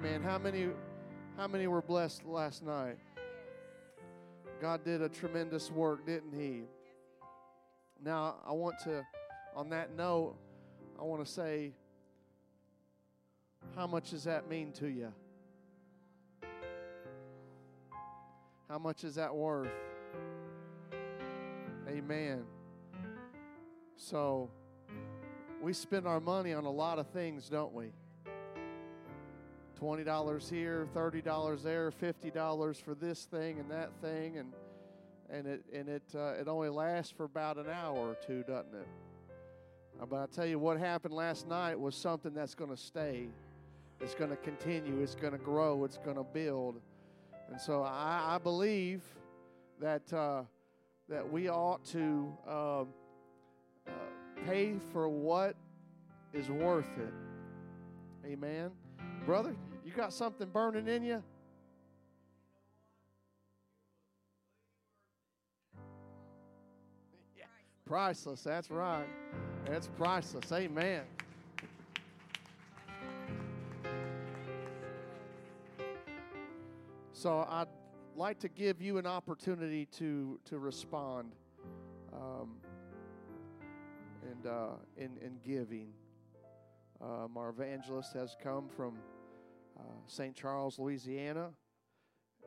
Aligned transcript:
Amen. 0.00 0.22
How 0.22 0.38
many 0.38 0.68
how 1.36 1.46
many 1.46 1.66
were 1.66 1.82
blessed 1.82 2.24
last 2.24 2.64
night? 2.64 2.96
God 4.58 4.82
did 4.82 5.02
a 5.02 5.10
tremendous 5.10 5.70
work, 5.70 6.06
didn't 6.06 6.32
he? 6.32 6.62
Now, 8.02 8.36
I 8.46 8.52
want 8.52 8.78
to 8.84 9.04
on 9.54 9.68
that 9.70 9.94
note, 9.94 10.36
I 10.98 11.02
want 11.02 11.22
to 11.22 11.30
say 11.30 11.72
how 13.76 13.86
much 13.86 14.12
does 14.12 14.24
that 14.24 14.48
mean 14.48 14.72
to 14.72 14.88
you? 14.88 15.12
How 18.70 18.78
much 18.78 19.04
is 19.04 19.16
that 19.16 19.34
worth? 19.34 19.68
Amen. 21.86 22.44
So, 23.96 24.48
we 25.60 25.74
spend 25.74 26.06
our 26.06 26.20
money 26.20 26.54
on 26.54 26.64
a 26.64 26.70
lot 26.70 26.98
of 26.98 27.06
things, 27.08 27.50
don't 27.50 27.74
we? 27.74 27.92
$20 29.80 30.50
here, 30.50 30.86
$30 30.94 31.62
there, 31.62 31.90
$50 31.90 32.82
for 32.82 32.94
this 32.94 33.24
thing 33.24 33.58
and 33.58 33.70
that 33.70 33.90
thing 34.00 34.38
and 34.38 34.52
and 35.32 35.46
it 35.46 35.62
and 35.72 35.88
it 35.88 36.02
uh, 36.14 36.32
it 36.40 36.48
only 36.48 36.68
lasts 36.68 37.12
for 37.16 37.24
about 37.24 37.56
an 37.56 37.68
hour 37.68 37.96
or 37.96 38.16
two, 38.26 38.42
doesn't 38.42 38.74
it? 38.74 38.88
Uh, 40.00 40.06
but 40.06 40.16
I 40.16 40.26
tell 40.26 40.46
you 40.46 40.58
what 40.58 40.78
happened 40.78 41.14
last 41.14 41.46
night 41.46 41.78
was 41.78 41.94
something 41.94 42.34
that's 42.34 42.54
going 42.54 42.70
to 42.70 42.76
stay. 42.76 43.28
It's 44.00 44.14
going 44.14 44.30
to 44.30 44.36
continue. 44.36 45.00
It's 45.00 45.14
going 45.14 45.32
to 45.32 45.38
grow. 45.38 45.84
It's 45.84 45.98
going 45.98 46.16
to 46.16 46.24
build. 46.24 46.80
And 47.50 47.60
so 47.60 47.82
I, 47.82 48.34
I 48.34 48.38
believe 48.38 49.02
that 49.80 50.12
uh, 50.12 50.42
that 51.08 51.30
we 51.30 51.48
ought 51.48 51.84
to 51.86 52.32
uh, 52.48 52.80
uh, 52.80 52.84
pay 54.46 54.74
for 54.92 55.08
what 55.08 55.54
is 56.32 56.48
worth 56.48 56.98
it. 56.98 57.12
Amen, 58.26 58.70
brother. 59.26 59.54
You 59.90 59.96
got 59.96 60.12
something 60.12 60.48
burning 60.48 60.86
in 60.86 61.02
you? 61.02 61.20
Yeah. 67.36 67.46
Priceless. 67.84 68.42
That's 68.42 68.70
right. 68.70 69.08
That's 69.66 69.88
priceless. 69.88 70.52
Amen. 70.52 71.02
So 77.12 77.44
I'd 77.50 77.66
like 78.14 78.38
to 78.38 78.48
give 78.48 78.80
you 78.80 78.98
an 78.98 79.08
opportunity 79.08 79.86
to 79.98 80.38
to 80.44 80.60
respond 80.60 81.32
um, 82.12 82.52
and 84.30 84.46
uh, 84.46 84.66
in 84.96 85.16
in 85.20 85.40
giving. 85.44 85.88
Um, 87.00 87.36
our 87.36 87.48
evangelist 87.48 88.12
has 88.12 88.36
come 88.40 88.68
from 88.68 88.94
uh, 88.94 89.19
St. 90.06 90.34
Charles, 90.34 90.78
Louisiana. 90.78 91.50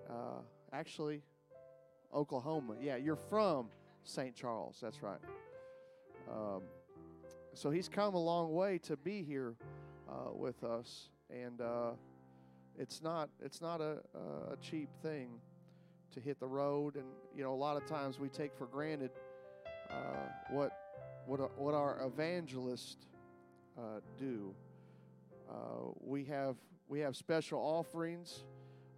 Uh, 0.09 0.41
actually, 0.71 1.21
Oklahoma. 2.13 2.75
Yeah, 2.81 2.97
you're 2.97 3.15
from 3.15 3.67
St. 4.03 4.35
Charles. 4.35 4.77
That's 4.81 5.01
right. 5.01 5.19
Um, 6.29 6.61
so 7.53 7.69
he's 7.69 7.87
come 7.87 8.15
a 8.15 8.21
long 8.21 8.53
way 8.53 8.77
to 8.79 8.97
be 8.97 9.23
here 9.23 9.55
uh, 10.09 10.33
with 10.33 10.63
us, 10.63 11.09
and 11.29 11.61
uh, 11.61 11.91
it's 12.77 13.01
not 13.01 13.29
it's 13.41 13.61
not 13.61 13.81
a, 13.81 13.97
a 14.51 14.57
cheap 14.61 14.89
thing 15.01 15.29
to 16.11 16.19
hit 16.19 16.39
the 16.39 16.47
road. 16.47 16.95
And 16.95 17.05
you 17.35 17.43
know, 17.43 17.53
a 17.53 17.55
lot 17.55 17.77
of 17.77 17.85
times 17.85 18.19
we 18.19 18.29
take 18.29 18.53
for 18.55 18.65
granted 18.65 19.11
uh, 19.89 19.93
what 20.49 20.71
what 21.25 21.57
what 21.59 21.73
our 21.73 22.01
evangelists 22.05 23.07
uh, 23.77 23.99
do. 24.17 24.53
Uh, 25.53 25.91
we 25.99 26.25
have 26.25 26.55
we 26.87 26.99
have 26.99 27.15
special 27.15 27.59
offerings 27.59 28.43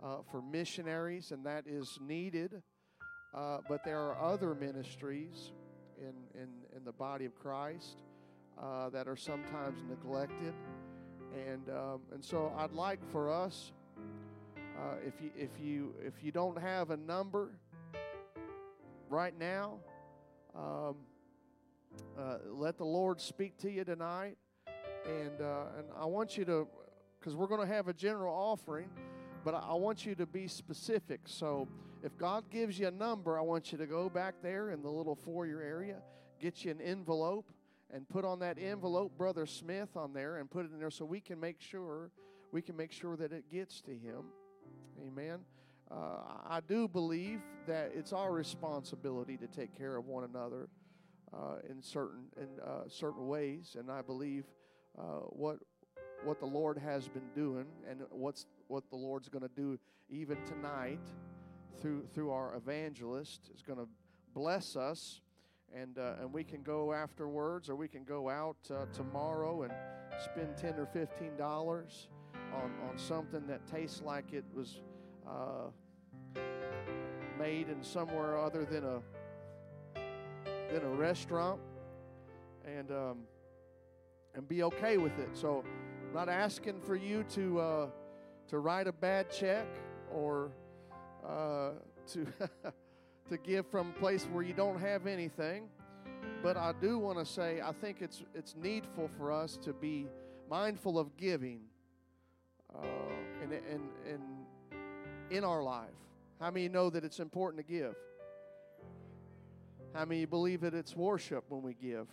uh, 0.02 0.18
for 0.32 0.42
missionaries, 0.42 1.32
and 1.32 1.46
that 1.46 1.66
is 1.68 2.00
needed. 2.02 2.62
Uh, 3.34 3.58
but 3.68 3.84
there 3.84 4.00
are 4.00 4.18
other 4.22 4.56
ministries 4.56 5.52
in, 6.00 6.14
in, 6.42 6.48
in 6.76 6.86
the 6.86 6.92
body 6.94 7.26
of 7.26 7.36
Christ 7.36 7.98
that 8.94 9.08
are 9.08 9.18
sometimes 9.18 9.82
neglected. 9.90 10.54
And, 11.36 11.70
um, 11.70 12.02
and 12.14 12.24
so 12.24 12.54
I'd 12.58 12.72
like 12.72 13.00
for 13.12 13.30
us, 13.30 13.74
uh, 13.98 14.96
if, 15.06 15.14
you, 15.22 15.32
if, 15.38 15.50
you, 15.62 15.94
if 16.02 16.24
you 16.24 16.32
don't 16.32 16.58
have 16.58 16.92
a 16.92 16.98
number 16.98 17.50
right 19.10 19.38
now, 19.38 19.80
um, 20.56 20.96
uh, 22.18 22.38
let 22.50 22.78
the 22.78 22.86
Lord 22.86 23.20
speak 23.20 23.58
to 23.60 23.70
you 23.70 23.84
tonight. 23.84 24.38
And, 25.08 25.42
uh, 25.42 25.66
and 25.78 25.88
I 26.00 26.06
want 26.06 26.38
you 26.38 26.46
to 26.46 26.68
because 27.20 27.36
we're 27.36 27.48
going 27.48 27.68
to 27.68 27.74
have 27.74 27.88
a 27.88 27.94
general 27.94 28.36
offering, 28.36 28.88
but 29.44 29.56
I 29.56 29.74
want 29.74 30.06
you 30.06 30.14
to 30.16 30.28
be 30.28 30.48
specific. 30.48 31.22
So 31.26 31.68
if 32.04 32.16
God 32.18 32.44
gives 32.52 32.78
you 32.78 32.88
a 32.88 32.92
number, 32.92 33.38
I 33.38 33.42
want 33.42 33.72
you 33.72 33.80
to 33.80 33.88
go 33.88 34.10
back 34.10 34.36
there 34.44 34.70
in 34.70 34.84
the 34.84 34.92
little 34.92 35.16
foyer 35.16 35.60
area, 35.60 35.98
get 36.40 36.64
you 36.64 36.70
an 36.70 36.82
envelope, 36.82 37.52
and 37.92 38.08
put 38.08 38.26
on 38.26 38.40
that 38.40 38.60
envelope 38.60 39.18
Brother 39.18 39.48
Smith 39.48 39.96
on 39.96 40.14
there 40.14 40.38
and 40.38 40.52
put 40.52 40.66
it 40.66 40.72
in 40.72 40.80
there 40.80 40.92
so 40.92 41.04
we 41.04 41.20
can 41.20 41.40
make 41.40 41.60
sure 41.60 42.12
we 42.52 42.62
can 42.62 42.76
make 42.78 42.92
sure 42.92 43.18
that 43.18 43.32
it 43.32 43.50
gets 43.52 43.82
to 43.82 43.92
him. 43.92 44.26
Amen. 45.08 45.40
Uh, 45.90 46.20
I 46.48 46.60
do 46.68 46.88
believe 46.88 47.42
that 47.68 47.92
it's 47.96 48.14
our 48.14 48.32
responsibility 48.32 49.36
to 49.38 49.48
take 49.48 49.76
care 49.78 49.98
of 49.98 50.06
one 50.06 50.24
another 50.24 50.70
uh, 51.34 51.56
in 51.70 51.82
certain 51.82 52.26
in 52.38 52.48
uh, 52.64 52.88
certain 52.88 53.28
ways, 53.28 53.76
and 53.80 53.92
I 53.92 54.02
believe 54.02 54.46
uh, 54.98 55.02
what 55.30 55.58
what 56.24 56.40
the 56.40 56.46
Lord 56.46 56.78
has 56.78 57.08
been 57.08 57.30
doing 57.36 57.66
and 57.90 58.02
what's 58.10 58.46
what 58.68 58.90
the 58.90 58.96
Lord's 58.96 59.30
going 59.30 59.44
to 59.44 59.56
do 59.56 59.78
even 60.10 60.38
tonight 60.46 61.00
through 61.82 62.06
through 62.14 62.32
our 62.32 62.56
evangelist 62.56 63.50
is 63.54 63.62
going 63.62 63.80
to 63.80 63.88
bless 64.34 64.76
us. 64.76 65.22
And 65.76 65.98
uh, 65.98 66.14
and 66.22 66.32
we 66.32 66.44
can 66.44 66.62
go 66.62 66.94
afterwards 66.94 67.70
or 67.70 67.76
we 67.76 67.88
can 67.88 68.04
go 68.04 68.30
out 68.30 68.58
uh, 68.72 68.86
tomorrow 68.94 69.64
and 69.64 69.74
spend 70.24 70.56
10 70.58 70.76
or 70.80 70.86
15 70.86 71.36
dollars 71.36 72.08
on 72.54 72.72
on 72.90 72.98
something 72.98 73.46
that 73.48 73.66
tastes 73.68 74.02
like 74.02 74.32
it 74.32 74.46
was 74.54 74.82
uh, 75.28 75.70
made 77.38 77.68
in 77.68 77.84
somewhere 77.84 78.38
other 78.38 78.64
than 78.64 78.84
a 78.84 79.02
than 80.72 80.84
a 80.84 80.90
restaurant. 80.90 81.60
And 82.66 82.92
um, 82.92 83.18
and 84.36 84.48
be 84.48 84.64
okay 84.64 84.98
with 84.98 85.18
it 85.20 85.30
so 85.34 85.64
not 86.14 86.30
asking 86.30 86.80
for 86.82 86.96
you 86.96 87.24
to 87.24 87.60
uh, 87.60 87.88
to 88.48 88.60
write 88.60 88.88
a 88.88 88.92
bad 88.94 89.30
check 89.30 89.68
or 90.14 90.52
uh, 91.28 91.72
to 92.08 92.26
to 93.30 93.38
give 93.38 93.66
from 93.68 93.90
a 93.90 94.00
place 94.00 94.26
where 94.32 94.44
you 94.44 94.54
don't 94.54 94.80
have 94.80 95.08
anything. 95.08 95.68
But 96.44 96.58
I 96.58 96.74
do 96.80 96.98
want 96.98 97.18
to 97.18 97.26
say 97.26 97.60
I 97.62 97.72
think 97.72 98.02
it's 98.02 98.24
it's 98.34 98.56
needful 98.56 99.10
for 99.18 99.32
us 99.32 99.58
to 99.58 99.74
be 99.74 100.08
mindful 100.50 101.00
of 101.00 101.18
giving 101.18 101.62
uh, 102.74 102.86
in, 103.44 103.52
in, 103.52 103.82
in, 104.08 105.38
in 105.38 105.44
our 105.44 105.64
life. 105.64 105.90
How 106.40 106.52
many 106.52 106.70
know 106.70 106.90
that 106.90 107.04
it's 107.04 107.20
important 107.20 107.66
to 107.66 107.74
give? 107.74 107.96
How 109.94 110.06
many 110.06 110.26
believe 110.26 110.62
that 110.62 110.74
it's 110.74 110.96
worship 110.96 111.46
when 111.50 111.64
we 111.64 111.74
give? 111.74 112.08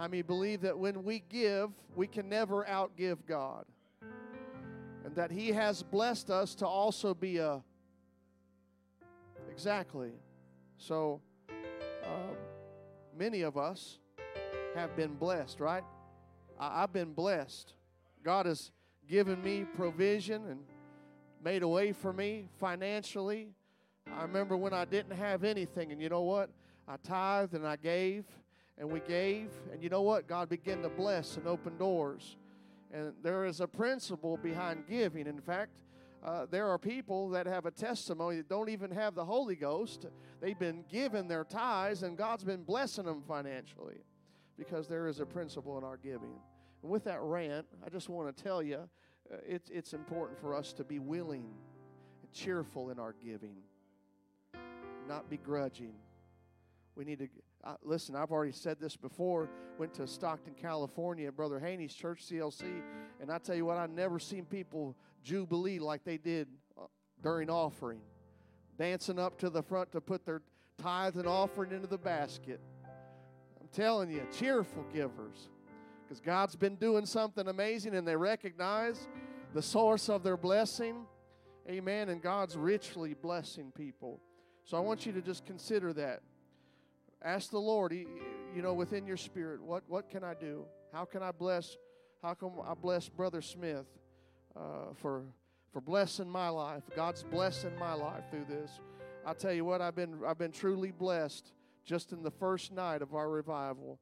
How 0.00 0.08
mean, 0.08 0.22
believe 0.22 0.62
that 0.62 0.78
when 0.78 1.04
we 1.04 1.22
give, 1.28 1.68
we 1.94 2.06
can 2.06 2.26
never 2.26 2.64
outgive 2.64 3.18
God? 3.28 3.66
And 5.04 5.14
that 5.14 5.30
He 5.30 5.48
has 5.48 5.82
blessed 5.82 6.30
us 6.30 6.54
to 6.54 6.66
also 6.66 7.12
be 7.12 7.36
a. 7.36 7.62
Exactly. 9.50 10.12
So, 10.78 11.20
um, 11.50 12.34
many 13.14 13.42
of 13.42 13.58
us 13.58 13.98
have 14.74 14.96
been 14.96 15.16
blessed, 15.16 15.60
right? 15.60 15.84
I, 16.58 16.82
I've 16.82 16.94
been 16.94 17.12
blessed. 17.12 17.74
God 18.24 18.46
has 18.46 18.70
given 19.06 19.42
me 19.44 19.66
provision 19.76 20.46
and 20.46 20.60
made 21.44 21.62
a 21.62 21.68
way 21.68 21.92
for 21.92 22.14
me 22.14 22.48
financially. 22.58 23.48
I 24.10 24.22
remember 24.22 24.56
when 24.56 24.72
I 24.72 24.86
didn't 24.86 25.18
have 25.18 25.44
anything, 25.44 25.92
and 25.92 26.00
you 26.00 26.08
know 26.08 26.22
what? 26.22 26.48
I 26.88 26.96
tithed 26.96 27.52
and 27.52 27.66
I 27.66 27.76
gave, 27.76 28.24
and 28.80 28.90
we 28.90 29.00
gave, 29.00 29.50
and 29.70 29.82
you 29.82 29.90
know 29.90 30.00
what? 30.00 30.26
God 30.26 30.48
began 30.48 30.80
to 30.82 30.88
bless 30.88 31.36
and 31.36 31.46
open 31.46 31.76
doors. 31.76 32.38
And 32.90 33.12
there 33.22 33.44
is 33.44 33.60
a 33.60 33.68
principle 33.68 34.38
behind 34.38 34.84
giving. 34.88 35.26
In 35.26 35.38
fact, 35.38 35.70
uh, 36.24 36.46
there 36.50 36.66
are 36.66 36.78
people 36.78 37.28
that 37.28 37.46
have 37.46 37.66
a 37.66 37.70
testimony 37.70 38.38
that 38.38 38.48
don't 38.48 38.70
even 38.70 38.90
have 38.90 39.14
the 39.14 39.24
Holy 39.24 39.54
Ghost. 39.54 40.06
They've 40.40 40.58
been 40.58 40.84
given 40.90 41.28
their 41.28 41.44
tithes, 41.44 42.02
and 42.02 42.16
God's 42.16 42.42
been 42.42 42.62
blessing 42.62 43.04
them 43.04 43.22
financially 43.28 43.98
because 44.56 44.88
there 44.88 45.08
is 45.08 45.20
a 45.20 45.26
principle 45.26 45.76
in 45.76 45.84
our 45.84 45.98
giving. 45.98 46.34
And 46.82 46.90
with 46.90 47.04
that 47.04 47.20
rant, 47.20 47.66
I 47.84 47.90
just 47.90 48.08
want 48.08 48.34
to 48.34 48.42
tell 48.42 48.62
you 48.62 48.88
uh, 49.30 49.36
it's, 49.46 49.68
it's 49.68 49.92
important 49.92 50.40
for 50.40 50.54
us 50.54 50.72
to 50.72 50.84
be 50.84 50.98
willing 50.98 51.44
and 52.22 52.32
cheerful 52.32 52.88
in 52.88 52.98
our 52.98 53.14
giving, 53.22 53.56
not 55.06 55.28
begrudging. 55.28 55.92
We 56.96 57.04
need 57.04 57.18
to 57.18 57.28
I, 57.64 57.74
listen, 57.82 58.16
I've 58.16 58.30
already 58.30 58.52
said 58.52 58.78
this 58.80 58.96
before. 58.96 59.48
Went 59.78 59.94
to 59.94 60.06
Stockton, 60.06 60.54
California, 60.60 61.30
Brother 61.30 61.58
Haney's 61.58 61.94
church, 61.94 62.24
CLC, 62.28 62.82
and 63.20 63.30
I 63.30 63.38
tell 63.38 63.54
you 63.54 63.64
what, 63.64 63.76
I've 63.76 63.90
never 63.90 64.18
seen 64.18 64.44
people 64.44 64.96
jubilee 65.22 65.78
like 65.78 66.04
they 66.04 66.18
did 66.18 66.48
uh, 66.78 66.84
during 67.22 67.50
offering, 67.50 68.00
dancing 68.78 69.18
up 69.18 69.38
to 69.38 69.50
the 69.50 69.62
front 69.62 69.92
to 69.92 70.00
put 70.00 70.24
their 70.24 70.42
tithe 70.78 71.16
and 71.16 71.26
offering 71.26 71.72
into 71.72 71.86
the 71.86 71.98
basket. 71.98 72.60
I'm 73.60 73.68
telling 73.72 74.10
you, 74.10 74.26
cheerful 74.36 74.84
givers, 74.92 75.48
because 76.02 76.20
God's 76.20 76.56
been 76.56 76.76
doing 76.76 77.06
something 77.06 77.48
amazing, 77.48 77.94
and 77.94 78.06
they 78.06 78.16
recognize 78.16 79.08
the 79.54 79.62
source 79.62 80.08
of 80.08 80.22
their 80.22 80.36
blessing. 80.36 81.06
Amen. 81.68 82.08
And 82.08 82.20
God's 82.22 82.56
richly 82.56 83.14
blessing 83.14 83.72
people. 83.76 84.20
So 84.64 84.76
I 84.76 84.80
want 84.80 85.06
you 85.06 85.12
to 85.12 85.22
just 85.22 85.44
consider 85.44 85.92
that. 85.94 86.22
Ask 87.22 87.50
the 87.50 87.58
Lord, 87.58 87.92
you 87.92 88.62
know, 88.62 88.72
within 88.72 89.06
your 89.06 89.16
spirit, 89.16 89.62
what, 89.62 89.82
what 89.88 90.08
can 90.08 90.24
I 90.24 90.34
do? 90.34 90.64
How 90.92 91.04
can 91.04 91.22
I 91.22 91.32
bless? 91.32 91.76
How 92.22 92.34
can 92.34 92.50
I 92.66 92.74
bless 92.74 93.08
Brother 93.08 93.42
Smith 93.42 93.86
uh, 94.56 94.92
for 94.94 95.24
for 95.72 95.80
blessing 95.80 96.28
my 96.28 96.48
life? 96.48 96.82
God's 96.96 97.22
blessing 97.22 97.78
my 97.78 97.92
life 97.92 98.24
through 98.30 98.46
this. 98.48 98.80
I 99.24 99.34
tell 99.34 99.52
you 99.52 99.64
what, 99.64 99.80
I've 99.80 99.94
been 99.94 100.20
I've 100.26 100.38
been 100.38 100.52
truly 100.52 100.90
blessed 100.90 101.52
just 101.84 102.12
in 102.12 102.22
the 102.22 102.30
first 102.30 102.72
night 102.72 103.02
of 103.02 103.14
our 103.14 103.28
revival. 103.28 103.98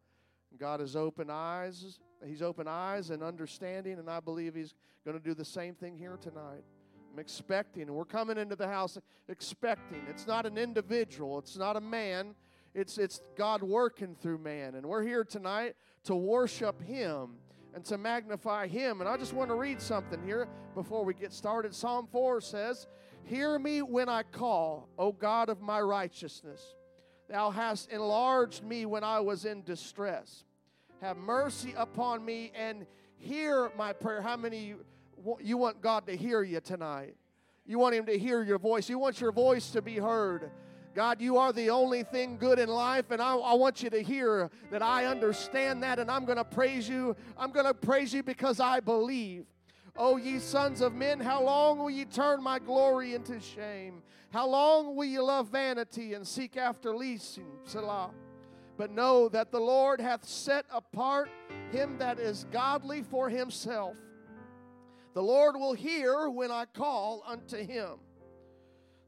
God 0.58 0.80
has 0.80 0.96
opened 0.96 1.30
eyes. 1.30 1.98
He's 2.24 2.42
opened 2.42 2.68
eyes 2.68 3.10
and 3.10 3.22
understanding, 3.22 3.98
and 3.98 4.08
I 4.08 4.20
believe 4.20 4.54
He's 4.54 4.74
going 5.04 5.16
to 5.16 5.22
do 5.22 5.34
the 5.34 5.44
same 5.44 5.74
thing 5.74 5.96
here 5.96 6.18
tonight. 6.20 6.64
I'm 7.12 7.18
expecting, 7.18 7.82
and 7.82 7.94
we're 7.94 8.04
coming 8.04 8.38
into 8.38 8.56
the 8.56 8.68
house 8.68 8.98
expecting. 9.28 10.02
It's 10.08 10.26
not 10.26 10.46
an 10.46 10.56
individual. 10.56 11.38
It's 11.38 11.56
not 11.56 11.76
a 11.76 11.80
man 11.80 12.34
it's, 12.74 12.98
it's 12.98 13.20
God 13.36 13.62
working 13.62 14.16
through 14.20 14.38
man. 14.38 14.74
And 14.74 14.86
we're 14.86 15.02
here 15.02 15.24
tonight 15.24 15.74
to 16.04 16.14
worship 16.14 16.80
Him 16.82 17.36
and 17.74 17.84
to 17.86 17.98
magnify 17.98 18.66
Him. 18.66 19.00
And 19.00 19.08
I 19.08 19.16
just 19.16 19.32
want 19.32 19.50
to 19.50 19.54
read 19.54 19.80
something 19.80 20.22
here 20.22 20.48
before 20.74 21.04
we 21.04 21.14
get 21.14 21.32
started. 21.32 21.74
Psalm 21.74 22.08
4 22.10 22.40
says, 22.40 22.86
Hear 23.24 23.58
me 23.58 23.82
when 23.82 24.08
I 24.08 24.22
call, 24.22 24.88
O 24.98 25.12
God 25.12 25.48
of 25.48 25.60
my 25.60 25.80
righteousness. 25.80 26.74
Thou 27.28 27.50
hast 27.50 27.90
enlarged 27.90 28.62
me 28.62 28.86
when 28.86 29.04
I 29.04 29.20
was 29.20 29.44
in 29.44 29.62
distress. 29.62 30.44
Have 31.02 31.16
mercy 31.18 31.74
upon 31.76 32.24
me 32.24 32.52
and 32.54 32.86
hear 33.16 33.70
my 33.76 33.92
prayer. 33.92 34.22
How 34.22 34.36
many 34.36 34.74
you 35.40 35.56
want 35.56 35.82
God 35.82 36.06
to 36.06 36.16
hear 36.16 36.42
you 36.42 36.60
tonight? 36.60 37.16
You 37.66 37.78
want 37.78 37.94
Him 37.94 38.06
to 38.06 38.18
hear 38.18 38.42
your 38.42 38.58
voice. 38.58 38.88
You 38.88 38.98
want 38.98 39.20
your 39.20 39.30
voice 39.30 39.70
to 39.72 39.82
be 39.82 39.96
heard. 39.96 40.50
God, 40.98 41.20
you 41.20 41.36
are 41.36 41.52
the 41.52 41.70
only 41.70 42.02
thing 42.02 42.38
good 42.38 42.58
in 42.58 42.68
life, 42.68 43.12
and 43.12 43.22
I, 43.22 43.36
I 43.36 43.54
want 43.54 43.84
you 43.84 43.90
to 43.90 44.02
hear 44.02 44.50
that 44.72 44.82
I 44.82 45.04
understand 45.04 45.80
that, 45.84 46.00
and 46.00 46.10
I'm 46.10 46.24
going 46.24 46.38
to 46.38 46.44
praise 46.44 46.88
you. 46.88 47.14
I'm 47.36 47.52
going 47.52 47.66
to 47.66 47.72
praise 47.72 48.12
you 48.12 48.24
because 48.24 48.58
I 48.58 48.80
believe. 48.80 49.46
O 49.96 50.16
ye 50.16 50.40
sons 50.40 50.80
of 50.80 50.94
men, 50.94 51.20
how 51.20 51.40
long 51.40 51.78
will 51.78 51.88
ye 51.88 52.04
turn 52.04 52.42
my 52.42 52.58
glory 52.58 53.14
into 53.14 53.38
shame? 53.38 54.02
How 54.32 54.48
long 54.48 54.96
will 54.96 55.04
ye 55.04 55.20
love 55.20 55.50
vanity 55.50 56.14
and 56.14 56.26
seek 56.26 56.56
after 56.56 56.92
leasing? 56.96 57.46
Selah. 57.62 58.10
But 58.76 58.90
know 58.90 59.28
that 59.28 59.52
the 59.52 59.60
Lord 59.60 60.00
hath 60.00 60.24
set 60.24 60.66
apart 60.68 61.30
him 61.70 61.96
that 61.98 62.18
is 62.18 62.44
godly 62.50 63.04
for 63.04 63.28
himself. 63.28 63.96
The 65.14 65.22
Lord 65.22 65.54
will 65.54 65.74
hear 65.74 66.28
when 66.28 66.50
I 66.50 66.64
call 66.64 67.22
unto 67.24 67.56
him. 67.56 68.00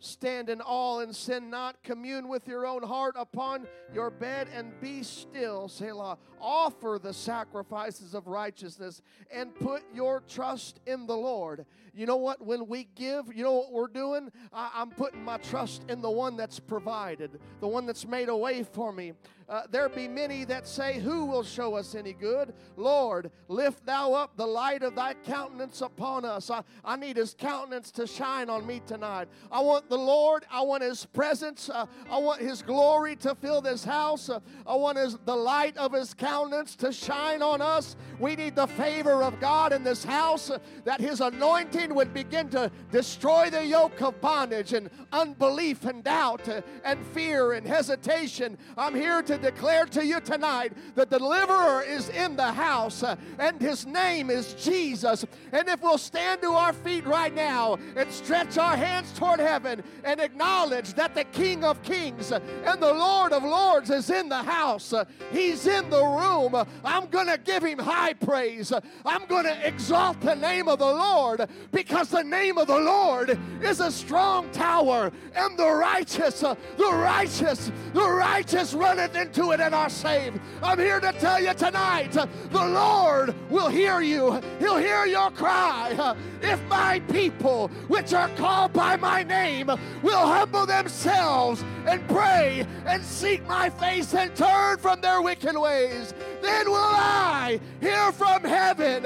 Stand 0.00 0.48
in 0.48 0.62
awe 0.62 1.00
and 1.00 1.14
sin 1.14 1.50
not. 1.50 1.82
Commune 1.82 2.26
with 2.26 2.48
your 2.48 2.66
own 2.66 2.82
heart 2.82 3.14
upon 3.18 3.66
your 3.92 4.10
bed 4.10 4.48
and 4.54 4.72
be 4.80 5.02
still. 5.02 5.68
Selah. 5.68 6.16
Offer 6.40 6.98
the 7.02 7.12
sacrifices 7.12 8.14
of 8.14 8.26
righteousness 8.26 9.02
and 9.30 9.54
put 9.54 9.82
your 9.94 10.22
trust 10.26 10.80
in 10.86 11.06
the 11.06 11.16
Lord. 11.16 11.66
You 11.92 12.06
know 12.06 12.16
what? 12.16 12.44
When 12.44 12.66
we 12.66 12.84
give, 12.94 13.26
you 13.34 13.44
know 13.44 13.52
what 13.52 13.72
we're 13.72 13.88
doing? 13.88 14.30
I, 14.52 14.70
am 14.80 14.90
putting 14.90 15.22
my 15.22 15.36
trust 15.36 15.84
in 15.90 16.00
the 16.00 16.10
one 16.10 16.36
that's 16.36 16.58
provided, 16.58 17.38
the 17.60 17.68
one 17.68 17.84
that's 17.84 18.06
made 18.06 18.30
a 18.30 18.36
way 18.36 18.62
for 18.62 18.92
me. 18.92 19.12
Uh, 19.50 19.62
there 19.72 19.88
be 19.88 20.06
many 20.06 20.44
that 20.44 20.64
say, 20.64 21.00
Who 21.00 21.24
will 21.24 21.42
show 21.42 21.74
us 21.74 21.96
any 21.96 22.12
good? 22.12 22.54
Lord, 22.76 23.32
lift 23.48 23.84
thou 23.84 24.12
up 24.12 24.36
the 24.36 24.46
light 24.46 24.84
of 24.84 24.94
thy 24.94 25.14
countenance 25.14 25.80
upon 25.80 26.24
us. 26.24 26.50
I, 26.50 26.62
I 26.84 26.94
need 26.94 27.16
his 27.16 27.34
countenance 27.34 27.90
to 27.92 28.06
shine 28.06 28.48
on 28.48 28.64
me 28.64 28.80
tonight. 28.86 29.26
I 29.50 29.60
want 29.60 29.88
the 29.88 29.98
Lord, 29.98 30.44
I 30.52 30.60
want 30.60 30.84
his 30.84 31.04
presence, 31.04 31.68
uh, 31.68 31.86
I 32.08 32.18
want 32.18 32.40
his 32.40 32.62
glory 32.62 33.16
to 33.16 33.34
fill 33.34 33.60
this 33.60 33.84
house. 33.84 34.28
Uh, 34.28 34.38
I 34.64 34.76
want 34.76 34.98
his, 34.98 35.18
the 35.24 35.34
light 35.34 35.76
of 35.76 35.92
his 35.92 36.14
countenance 36.14 36.76
to 36.76 36.92
shine 36.92 37.42
on 37.42 37.60
us. 37.60 37.96
We 38.20 38.36
need 38.36 38.54
the 38.54 38.68
favor 38.68 39.24
of 39.24 39.40
God 39.40 39.72
in 39.72 39.82
this 39.82 40.04
house, 40.04 40.50
uh, 40.50 40.60
that 40.84 41.00
his 41.00 41.20
anointing 41.20 41.92
would 41.92 42.14
begin 42.14 42.50
to 42.50 42.70
destroy 42.92 43.50
the 43.50 43.66
yoke 43.66 44.00
of 44.00 44.20
bondage 44.20 44.74
and 44.74 44.90
unbelief 45.10 45.86
and 45.86 46.04
doubt 46.04 46.48
uh, 46.48 46.60
and 46.84 47.04
fear 47.08 47.54
and 47.54 47.66
hesitation. 47.66 48.56
I'm 48.78 48.94
here 48.94 49.22
to 49.22 49.39
declare 49.40 49.86
to 49.86 50.04
you 50.04 50.20
tonight 50.20 50.72
that 50.94 51.10
the 51.10 51.18
deliverer 51.18 51.82
is 51.82 52.08
in 52.10 52.36
the 52.36 52.52
house 52.52 53.02
uh, 53.02 53.16
and 53.38 53.60
his 53.60 53.86
name 53.86 54.30
is 54.30 54.54
Jesus. 54.54 55.24
And 55.52 55.68
if 55.68 55.82
we'll 55.82 55.98
stand 55.98 56.42
to 56.42 56.48
our 56.52 56.72
feet 56.72 57.06
right 57.06 57.34
now 57.34 57.78
and 57.96 58.10
stretch 58.10 58.58
our 58.58 58.76
hands 58.76 59.12
toward 59.12 59.40
heaven 59.40 59.82
and 60.04 60.20
acknowledge 60.20 60.94
that 60.94 61.14
the 61.14 61.24
King 61.24 61.64
of 61.64 61.82
Kings 61.82 62.32
and 62.32 62.80
the 62.80 62.92
Lord 62.92 63.32
of 63.32 63.42
Lords 63.42 63.90
is 63.90 64.10
in 64.10 64.28
the 64.28 64.42
house, 64.42 64.92
uh, 64.92 65.04
he's 65.32 65.66
in 65.66 65.88
the 65.90 66.04
room. 66.04 66.54
I'm 66.84 67.06
going 67.06 67.28
to 67.28 67.38
give 67.38 67.62
him 67.62 67.78
high 67.78 68.14
praise. 68.14 68.72
I'm 69.04 69.26
going 69.26 69.44
to 69.44 69.66
exalt 69.66 70.20
the 70.20 70.34
name 70.34 70.68
of 70.68 70.78
the 70.78 70.86
Lord 70.86 71.48
because 71.72 72.08
the 72.08 72.24
name 72.24 72.58
of 72.58 72.66
the 72.66 72.78
Lord 72.78 73.38
is 73.62 73.80
a 73.80 73.90
strong 73.90 74.50
tower 74.50 75.12
and 75.34 75.58
the 75.58 75.70
righteous, 75.70 76.42
uh, 76.42 76.54
the 76.76 76.90
righteous, 76.92 77.70
the 77.92 78.08
righteous 78.08 78.74
runneth 78.74 79.16
in 79.16 79.29
into 79.30 79.52
it 79.52 79.60
and 79.60 79.74
are 79.74 79.88
saved. 79.88 80.40
I'm 80.60 80.78
here 80.78 80.98
to 80.98 81.12
tell 81.12 81.40
you 81.40 81.54
tonight 81.54 82.12
the 82.12 82.66
Lord 82.66 83.34
will 83.48 83.68
hear 83.68 84.00
you, 84.00 84.40
He'll 84.58 84.76
hear 84.76 85.06
your 85.06 85.30
cry. 85.30 86.16
If 86.42 86.60
my 86.68 87.00
people, 87.12 87.68
which 87.86 88.12
are 88.12 88.28
called 88.30 88.72
by 88.72 88.96
my 88.96 89.22
name, 89.22 89.66
will 90.02 90.26
humble 90.26 90.66
themselves 90.66 91.62
and 91.86 92.06
pray 92.08 92.66
and 92.86 93.04
seek 93.04 93.46
my 93.46 93.70
face 93.70 94.14
and 94.14 94.34
turn 94.34 94.78
from 94.78 95.00
their 95.00 95.22
wicked 95.22 95.56
ways, 95.56 96.12
then 96.42 96.70
will 96.70 96.76
I 96.76 97.60
hear 97.80 98.12
from 98.12 98.44
heaven, 98.44 99.02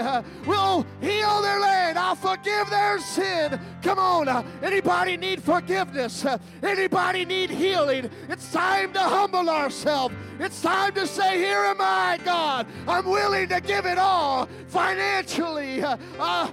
will 0.46 0.86
heal 1.00 1.42
their 1.42 1.60
land. 1.60 1.98
I'll 1.98 2.14
forgive 2.14 2.70
their 2.70 2.98
sin. 3.00 3.58
Come 3.82 3.98
on, 3.98 4.28
anybody 4.62 5.16
need 5.16 5.42
forgiveness? 5.42 6.26
Anybody 6.62 7.24
need 7.24 7.50
healing? 7.50 8.10
It's 8.28 8.52
time 8.52 8.92
to 8.92 9.00
humble 9.00 9.48
ourselves. 9.48 10.14
It's 10.38 10.60
time 10.60 10.94
to 10.94 11.06
say, 11.06 11.38
Here 11.38 11.58
am 11.58 11.80
I, 11.80 12.18
God. 12.24 12.66
I'm 12.88 13.04
willing 13.04 13.48
to 13.48 13.60
give 13.60 13.86
it 13.86 13.98
all 13.98 14.48
financially, 14.66 15.82
uh, 15.82 15.96
uh, 16.18 16.50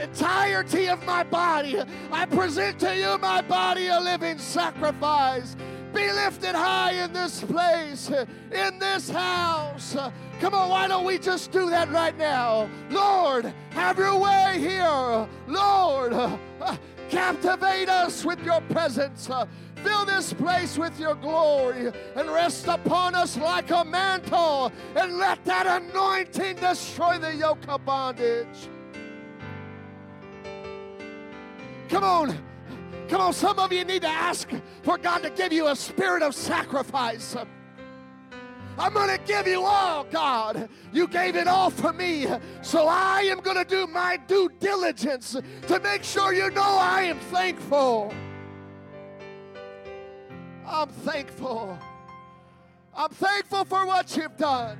entirety 0.00 0.88
of 0.88 1.04
my 1.04 1.24
body. 1.24 1.80
I 2.12 2.26
present 2.26 2.78
to 2.80 2.96
you 2.96 3.18
my 3.18 3.42
body 3.42 3.88
a 3.88 3.98
living 4.00 4.38
sacrifice. 4.38 5.56
Be 5.98 6.12
lifted 6.12 6.54
high 6.54 6.92
in 6.92 7.12
this 7.12 7.42
place, 7.42 8.08
in 8.08 8.78
this 8.78 9.10
house. 9.10 9.96
Come 10.38 10.54
on, 10.54 10.70
why 10.70 10.86
don't 10.86 11.04
we 11.04 11.18
just 11.18 11.50
do 11.50 11.68
that 11.70 11.90
right 11.90 12.16
now? 12.16 12.70
Lord, 12.88 13.52
have 13.70 13.98
your 13.98 14.16
way 14.16 14.58
here. 14.60 15.26
Lord, 15.48 16.38
captivate 17.10 17.88
us 17.88 18.24
with 18.24 18.40
your 18.44 18.60
presence. 18.60 19.28
Fill 19.82 20.04
this 20.04 20.32
place 20.32 20.78
with 20.78 21.00
your 21.00 21.16
glory 21.16 21.92
and 22.14 22.28
rest 22.30 22.68
upon 22.68 23.16
us 23.16 23.36
like 23.36 23.72
a 23.72 23.84
mantle 23.84 24.70
and 24.94 25.18
let 25.18 25.44
that 25.46 25.66
anointing 25.82 26.58
destroy 26.58 27.18
the 27.18 27.34
yoke 27.34 27.66
of 27.66 27.84
bondage. 27.84 28.68
Come 31.88 32.04
on. 32.04 32.47
Come 33.08 33.20
on, 33.22 33.32
some 33.32 33.58
of 33.58 33.72
you 33.72 33.84
need 33.84 34.02
to 34.02 34.08
ask 34.08 34.50
for 34.82 34.98
God 34.98 35.22
to 35.22 35.30
give 35.30 35.52
you 35.52 35.68
a 35.68 35.76
spirit 35.76 36.22
of 36.22 36.34
sacrifice. 36.34 37.36
I'm 38.78 38.92
going 38.92 39.08
to 39.08 39.24
give 39.24 39.48
you 39.48 39.64
all, 39.64 40.04
God. 40.04 40.68
You 40.92 41.08
gave 41.08 41.34
it 41.34 41.48
all 41.48 41.70
for 41.70 41.92
me. 41.92 42.26
So 42.62 42.86
I 42.86 43.22
am 43.22 43.40
going 43.40 43.56
to 43.56 43.64
do 43.64 43.86
my 43.86 44.18
due 44.28 44.50
diligence 44.60 45.36
to 45.66 45.80
make 45.80 46.04
sure 46.04 46.32
you 46.32 46.50
know 46.50 46.78
I 46.78 47.02
am 47.02 47.18
thankful. 47.18 48.12
I'm 50.64 50.88
thankful. 50.88 51.76
I'm 52.94 53.10
thankful 53.10 53.64
for 53.64 53.86
what 53.86 54.16
you've 54.16 54.36
done. 54.36 54.78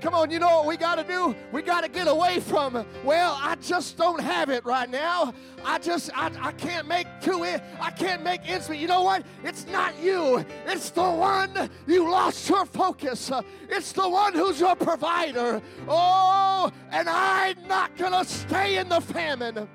Come 0.00 0.14
on, 0.14 0.30
you 0.30 0.38
know 0.38 0.58
what 0.58 0.66
we 0.66 0.76
got 0.76 0.94
to 0.96 1.04
do? 1.04 1.34
We 1.50 1.60
got 1.62 1.82
to 1.82 1.88
get 1.88 2.06
away 2.06 2.38
from, 2.38 2.86
well, 3.04 3.36
I 3.40 3.56
just 3.56 3.96
don't 3.96 4.20
have 4.20 4.48
it 4.48 4.64
right 4.64 4.88
now. 4.88 5.34
I 5.64 5.78
just, 5.78 6.10
I, 6.14 6.30
I 6.40 6.52
can't 6.52 6.86
make 6.86 7.06
two, 7.20 7.42
in, 7.42 7.60
I 7.80 7.90
can't 7.90 8.22
make 8.22 8.48
ends 8.48 8.68
meet. 8.68 8.78
You 8.78 8.86
know 8.86 9.02
what? 9.02 9.24
It's 9.42 9.66
not 9.66 9.98
you. 10.00 10.44
It's 10.66 10.90
the 10.90 11.02
one 11.02 11.68
you 11.86 12.08
lost 12.08 12.48
your 12.48 12.64
focus. 12.64 13.32
It's 13.68 13.90
the 13.90 14.08
one 14.08 14.34
who's 14.34 14.60
your 14.60 14.76
provider. 14.76 15.60
Oh, 15.88 16.70
and 16.90 17.08
I'm 17.08 17.66
not 17.66 17.96
going 17.96 18.12
to 18.12 18.24
stay 18.24 18.78
in 18.78 18.88
the 18.88 19.00
famine. 19.00 19.68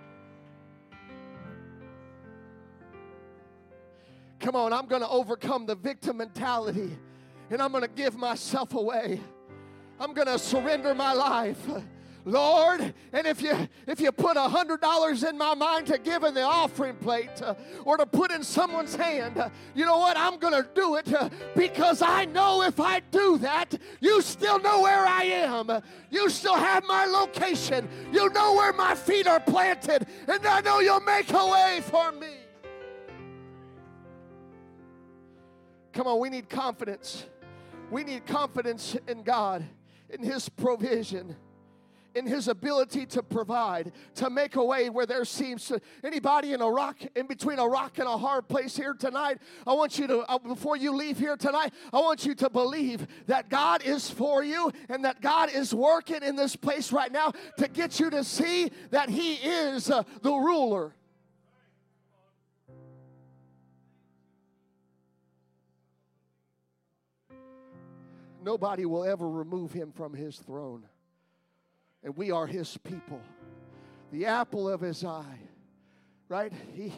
Come 4.39 4.55
on, 4.55 4.71
I'm 4.71 4.87
going 4.87 5.01
to 5.01 5.09
overcome 5.09 5.65
the 5.65 5.75
victim 5.75 6.17
mentality 6.17 6.97
and 7.49 7.61
I'm 7.61 7.71
going 7.71 7.83
to 7.83 7.89
give 7.89 8.17
myself 8.17 8.73
away. 8.73 9.21
I'm 9.99 10.13
going 10.13 10.27
to 10.27 10.39
surrender 10.39 10.93
my 10.93 11.13
life. 11.13 11.67
Lord, 12.25 12.93
and 13.11 13.27
if 13.27 13.41
you 13.41 13.67
if 13.85 13.99
you 13.99 14.11
put 14.11 14.37
a 14.37 14.47
hundred 14.47 14.79
dollars 14.79 15.23
in 15.23 15.37
my 15.37 15.53
mind 15.55 15.87
to 15.87 15.97
give 15.97 16.23
in 16.23 16.33
the 16.33 16.41
offering 16.41 16.95
plate 16.95 17.41
uh, 17.41 17.55
or 17.83 17.97
to 17.97 18.05
put 18.05 18.31
in 18.31 18.43
someone's 18.43 18.95
hand, 18.95 19.37
uh, 19.37 19.49
you 19.75 19.85
know 19.85 19.97
what? 19.97 20.17
I'm 20.17 20.37
gonna 20.37 20.65
do 20.73 20.95
it 20.95 21.13
uh, 21.13 21.29
because 21.55 22.01
I 22.01 22.25
know 22.25 22.61
if 22.63 22.79
I 22.79 23.01
do 23.11 23.37
that, 23.39 23.77
you 23.99 24.21
still 24.21 24.59
know 24.59 24.81
where 24.81 25.05
I 25.05 25.23
am. 25.23 25.83
You 26.09 26.29
still 26.29 26.55
have 26.55 26.85
my 26.85 27.05
location. 27.05 27.89
You 28.13 28.29
know 28.29 28.53
where 28.53 28.71
my 28.71 28.95
feet 28.95 29.27
are 29.27 29.41
planted, 29.41 30.07
and 30.27 30.45
I 30.45 30.61
know 30.61 30.79
you'll 30.79 31.01
make 31.01 31.29
a 31.31 31.45
way 31.45 31.81
for 31.83 32.11
me. 32.13 32.35
Come 35.91 36.07
on, 36.07 36.19
we 36.19 36.29
need 36.29 36.49
confidence. 36.49 37.25
We 37.91 38.03
need 38.03 38.25
confidence 38.25 38.95
in 39.07 39.23
God 39.23 39.63
in 40.13 40.23
His 40.23 40.49
provision 40.49 41.35
in 42.15 42.25
his 42.25 42.47
ability 42.47 43.05
to 43.07 43.23
provide 43.23 43.91
to 44.15 44.29
make 44.29 44.55
a 44.55 44.63
way 44.63 44.89
where 44.89 45.05
there 45.05 45.25
seems 45.25 45.67
to 45.67 45.81
anybody 46.03 46.53
in 46.53 46.61
a 46.61 46.69
rock 46.69 46.97
in 47.15 47.27
between 47.27 47.59
a 47.59 47.67
rock 47.67 47.97
and 47.99 48.07
a 48.07 48.17
hard 48.17 48.47
place 48.47 48.75
here 48.75 48.93
tonight 48.93 49.37
i 49.65 49.73
want 49.73 49.97
you 49.97 50.07
to 50.07 50.19
uh, 50.19 50.37
before 50.39 50.77
you 50.77 50.95
leave 50.95 51.17
here 51.17 51.35
tonight 51.35 51.73
i 51.91 51.99
want 51.99 52.25
you 52.25 52.35
to 52.35 52.49
believe 52.49 53.07
that 53.27 53.49
god 53.49 53.83
is 53.83 54.09
for 54.09 54.43
you 54.43 54.71
and 54.89 55.03
that 55.03 55.21
god 55.21 55.49
is 55.53 55.73
working 55.73 56.21
in 56.23 56.35
this 56.35 56.55
place 56.55 56.91
right 56.91 57.11
now 57.11 57.31
to 57.57 57.67
get 57.67 57.99
you 57.99 58.09
to 58.09 58.23
see 58.23 58.71
that 58.91 59.09
he 59.09 59.33
is 59.35 59.89
uh, 59.89 60.03
the 60.21 60.31
ruler 60.31 60.93
nobody 68.43 68.85
will 68.85 69.03
ever 69.03 69.29
remove 69.29 69.71
him 69.71 69.91
from 69.91 70.13
his 70.13 70.37
throne. 70.37 70.85
And 72.03 72.15
we 72.17 72.31
are 72.31 72.47
his 72.47 72.77
people. 72.77 73.21
The 74.11 74.25
apple 74.25 74.69
of 74.69 74.81
his 74.81 75.03
eye, 75.03 75.39
right? 76.27 76.51
He, 76.73 76.93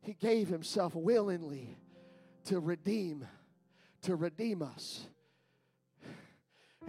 he 0.00 0.14
gave 0.14 0.48
himself 0.48 0.94
willingly 0.94 1.76
to 2.46 2.58
redeem, 2.58 3.26
to 4.02 4.16
redeem 4.16 4.62
us, 4.62 5.06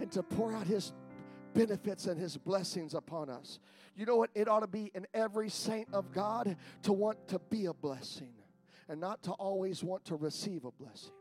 and 0.00 0.10
to 0.12 0.22
pour 0.22 0.52
out 0.52 0.66
his 0.66 0.92
benefits 1.54 2.06
and 2.06 2.18
his 2.18 2.36
blessings 2.36 2.94
upon 2.94 3.28
us. 3.28 3.58
You 3.94 4.06
know 4.06 4.16
what? 4.16 4.30
It 4.34 4.48
ought 4.48 4.60
to 4.60 4.66
be 4.66 4.90
in 4.94 5.06
every 5.12 5.50
saint 5.50 5.88
of 5.92 6.12
God 6.12 6.56
to 6.82 6.92
want 6.92 7.28
to 7.28 7.38
be 7.50 7.66
a 7.66 7.74
blessing 7.74 8.32
and 8.88 9.00
not 9.00 9.22
to 9.24 9.32
always 9.32 9.84
want 9.84 10.04
to 10.06 10.16
receive 10.16 10.64
a 10.64 10.70
blessing. 10.70 11.12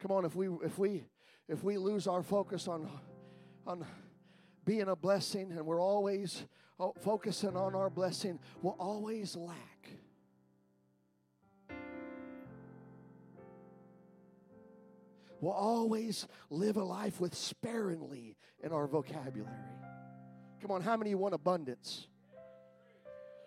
Come 0.00 0.12
on, 0.12 0.24
if 0.24 0.34
we 0.34 0.48
if 0.64 0.78
we 0.78 1.04
if 1.46 1.62
we 1.62 1.76
lose 1.76 2.06
our 2.06 2.22
focus 2.22 2.68
on 2.68 2.88
on 3.66 3.84
being 4.64 4.88
a 4.88 4.96
blessing 4.96 5.52
and 5.52 5.66
we're 5.66 5.80
always 5.80 6.44
oh, 6.78 6.94
focusing 7.00 7.56
on 7.56 7.74
our 7.74 7.90
blessing, 7.90 8.38
we'll 8.62 8.76
always 8.78 9.36
lack. 9.36 9.56
We'll 15.40 15.52
always 15.52 16.26
live 16.50 16.76
a 16.76 16.84
life 16.84 17.20
with 17.20 17.34
sparingly 17.34 18.36
in 18.62 18.72
our 18.72 18.86
vocabulary. 18.86 19.54
Come 20.60 20.70
on, 20.70 20.82
how 20.82 20.96
many 20.98 21.14
want 21.14 21.32
abundance? 21.32 22.08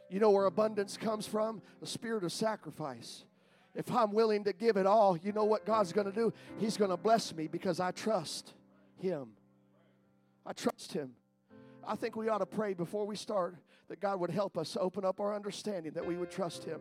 You 0.09 0.19
know 0.19 0.31
where 0.31 0.45
abundance 0.45 0.97
comes 0.97 1.27
from? 1.27 1.61
The 1.81 1.87
spirit 1.87 2.23
of 2.23 2.31
sacrifice 2.31 3.25
if 3.75 3.91
I'm 3.91 4.11
willing 4.11 4.43
to 4.43 4.53
give 4.53 4.77
it 4.77 4.85
all, 4.85 5.17
you 5.17 5.31
know 5.31 5.45
what 5.45 5.65
God's 5.65 5.91
going 5.93 6.05
to 6.05 6.13
do? 6.13 6.33
He's 6.57 6.77
going 6.77 6.91
to 6.91 6.97
bless 6.97 7.33
me 7.33 7.47
because 7.47 7.79
I 7.79 7.91
trust 7.91 8.53
Him. 8.97 9.29
I 10.45 10.53
trust 10.53 10.93
Him. 10.93 11.11
I 11.85 11.95
think 11.95 12.15
we 12.15 12.29
ought 12.29 12.39
to 12.39 12.45
pray 12.45 12.73
before 12.73 13.05
we 13.05 13.15
start 13.15 13.55
that 13.89 13.99
God 13.99 14.19
would 14.19 14.29
help 14.29 14.57
us 14.57 14.77
open 14.79 15.03
up 15.03 15.19
our 15.19 15.35
understanding, 15.35 15.91
that 15.93 16.05
we 16.05 16.15
would 16.15 16.31
trust 16.31 16.63
Him. 16.63 16.79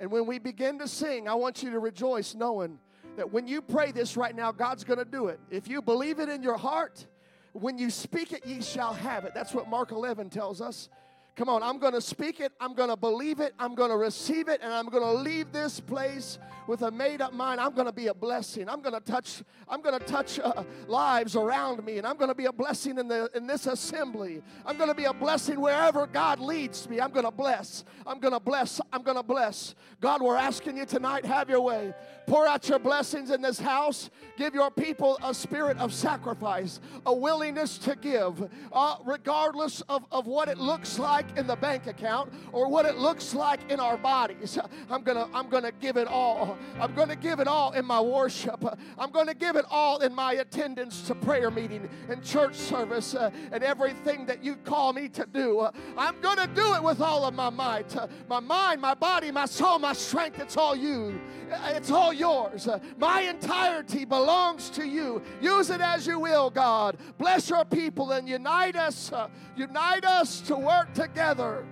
And 0.00 0.10
when 0.10 0.26
we 0.26 0.38
begin 0.38 0.78
to 0.80 0.88
sing, 0.88 1.28
I 1.28 1.34
want 1.34 1.62
you 1.62 1.70
to 1.70 1.78
rejoice 1.78 2.34
knowing 2.34 2.78
that 3.16 3.32
when 3.32 3.46
you 3.46 3.62
pray 3.62 3.92
this 3.92 4.16
right 4.16 4.34
now, 4.34 4.50
God's 4.50 4.84
going 4.84 4.98
to 4.98 5.04
do 5.04 5.28
it. 5.28 5.38
If 5.50 5.68
you 5.68 5.80
believe 5.80 6.18
it 6.18 6.28
in 6.28 6.42
your 6.42 6.56
heart, 6.56 7.06
when 7.52 7.78
you 7.78 7.90
speak 7.90 8.32
it, 8.32 8.44
ye 8.44 8.60
shall 8.60 8.92
have 8.92 9.24
it. 9.24 9.32
That's 9.34 9.54
what 9.54 9.68
Mark 9.68 9.92
11 9.92 10.30
tells 10.30 10.60
us. 10.60 10.88
Come 11.36 11.48
on, 11.48 11.62
I'm 11.62 11.78
going 11.78 11.94
to 11.94 12.00
speak 12.00 12.38
it, 12.38 12.52
I'm 12.60 12.74
going 12.74 12.90
to 12.90 12.96
believe 12.96 13.40
it, 13.40 13.54
I'm 13.58 13.74
going 13.74 13.90
to 13.90 13.96
receive 13.96 14.48
it, 14.48 14.60
and 14.62 14.72
I'm 14.72 14.88
going 14.88 15.02
to 15.02 15.12
leave 15.12 15.50
this 15.50 15.80
place 15.80 16.38
with 16.66 16.82
a 16.82 16.90
made 16.90 17.20
up 17.20 17.32
mind. 17.32 17.60
I'm 17.60 17.74
going 17.74 17.86
to 17.86 17.92
be 17.92 18.06
a 18.06 18.14
blessing. 18.14 18.68
I'm 18.68 18.80
going 18.80 18.94
to 18.94 19.00
touch 19.00 19.42
I'm 19.68 19.80
going 19.80 19.98
to 19.98 20.04
touch 20.04 20.38
uh, 20.38 20.62
lives 20.86 21.36
around 21.36 21.84
me 21.84 21.98
and 21.98 22.06
I'm 22.06 22.16
going 22.16 22.28
to 22.28 22.34
be 22.34 22.46
a 22.46 22.52
blessing 22.52 22.98
in 22.98 23.08
the 23.08 23.30
in 23.34 23.46
this 23.46 23.66
assembly. 23.66 24.42
I'm 24.64 24.76
going 24.76 24.88
to 24.88 24.94
be 24.94 25.04
a 25.04 25.12
blessing 25.12 25.60
wherever 25.60 26.06
God 26.06 26.40
leads 26.40 26.88
me. 26.88 27.00
I'm 27.00 27.10
going 27.10 27.24
to 27.24 27.30
bless. 27.30 27.84
I'm 28.06 28.18
going 28.18 28.34
to 28.34 28.40
bless. 28.40 28.80
I'm 28.92 29.02
going 29.02 29.16
to 29.16 29.22
bless. 29.22 29.74
God, 30.00 30.22
we're 30.22 30.36
asking 30.36 30.76
you 30.76 30.86
tonight 30.86 31.24
have 31.24 31.48
your 31.48 31.60
way. 31.60 31.94
Pour 32.26 32.46
out 32.46 32.68
your 32.68 32.78
blessings 32.78 33.30
in 33.30 33.42
this 33.42 33.58
house. 33.58 34.10
Give 34.36 34.54
your 34.54 34.70
people 34.70 35.18
a 35.22 35.34
spirit 35.34 35.78
of 35.78 35.92
sacrifice, 35.92 36.80
a 37.06 37.14
willingness 37.14 37.78
to 37.78 37.96
give, 37.96 38.48
uh, 38.72 38.96
regardless 39.04 39.82
of, 39.88 40.04
of 40.10 40.26
what 40.26 40.48
it 40.48 40.58
looks 40.58 40.98
like 40.98 41.26
in 41.36 41.46
the 41.46 41.56
bank 41.56 41.86
account 41.86 42.32
or 42.52 42.68
what 42.68 42.86
it 42.86 42.96
looks 42.96 43.34
like 43.34 43.60
in 43.70 43.78
our 43.78 43.96
bodies. 43.96 44.58
I'm 44.90 45.04
to 45.04 45.28
I'm 45.34 45.50
to 45.50 45.72
give 45.80 45.96
it 45.96 46.08
all. 46.08 46.56
I'm 46.80 46.94
to 46.94 47.16
give 47.16 47.40
it 47.40 47.46
all 47.46 47.72
in 47.72 47.84
my 47.84 48.00
worship. 48.00 48.64
I'm 48.98 49.12
to 49.12 49.34
give 49.34 49.56
it 49.56 49.64
all 49.70 49.98
in 49.98 50.14
my 50.14 50.34
attendance 50.34 51.02
to 51.02 51.14
prayer 51.14 51.50
meeting 51.50 51.88
and 52.08 52.22
church 52.22 52.54
service 52.54 53.14
uh, 53.14 53.30
and 53.52 53.62
everything 53.62 54.26
that 54.26 54.42
you 54.42 54.56
call 54.56 54.92
me 54.92 55.08
to 55.10 55.26
do. 55.26 55.60
Uh, 55.60 55.72
I'm 55.96 56.20
to 56.22 56.48
do 56.54 56.74
it 56.74 56.82
with 56.82 57.00
all 57.00 57.24
of 57.24 57.34
my 57.34 57.50
might. 57.50 57.94
My 58.28 58.40
mind, 58.40 58.80
my 58.80 58.94
body, 58.94 59.30
my 59.30 59.46
soul, 59.46 59.78
my 59.78 59.92
strength, 59.92 60.40
it's 60.40 60.56
all 60.56 60.74
you. 60.74 61.20
It's 61.66 61.90
all 61.90 62.12
yours. 62.14 62.68
My 62.98 63.22
entirety 63.22 64.04
belongs 64.04 64.70
to 64.70 64.86
you. 64.86 65.22
Use 65.40 65.70
it 65.70 65.80
as 65.80 66.06
you 66.06 66.18
will, 66.18 66.50
God. 66.50 66.96
Bless 67.18 67.50
your 67.50 67.64
people 67.64 68.12
and 68.12 68.28
unite 68.28 68.76
us. 68.76 69.12
Unite 69.56 70.04
us 70.04 70.40
to 70.42 70.56
work 70.56 70.92
together 70.94 71.66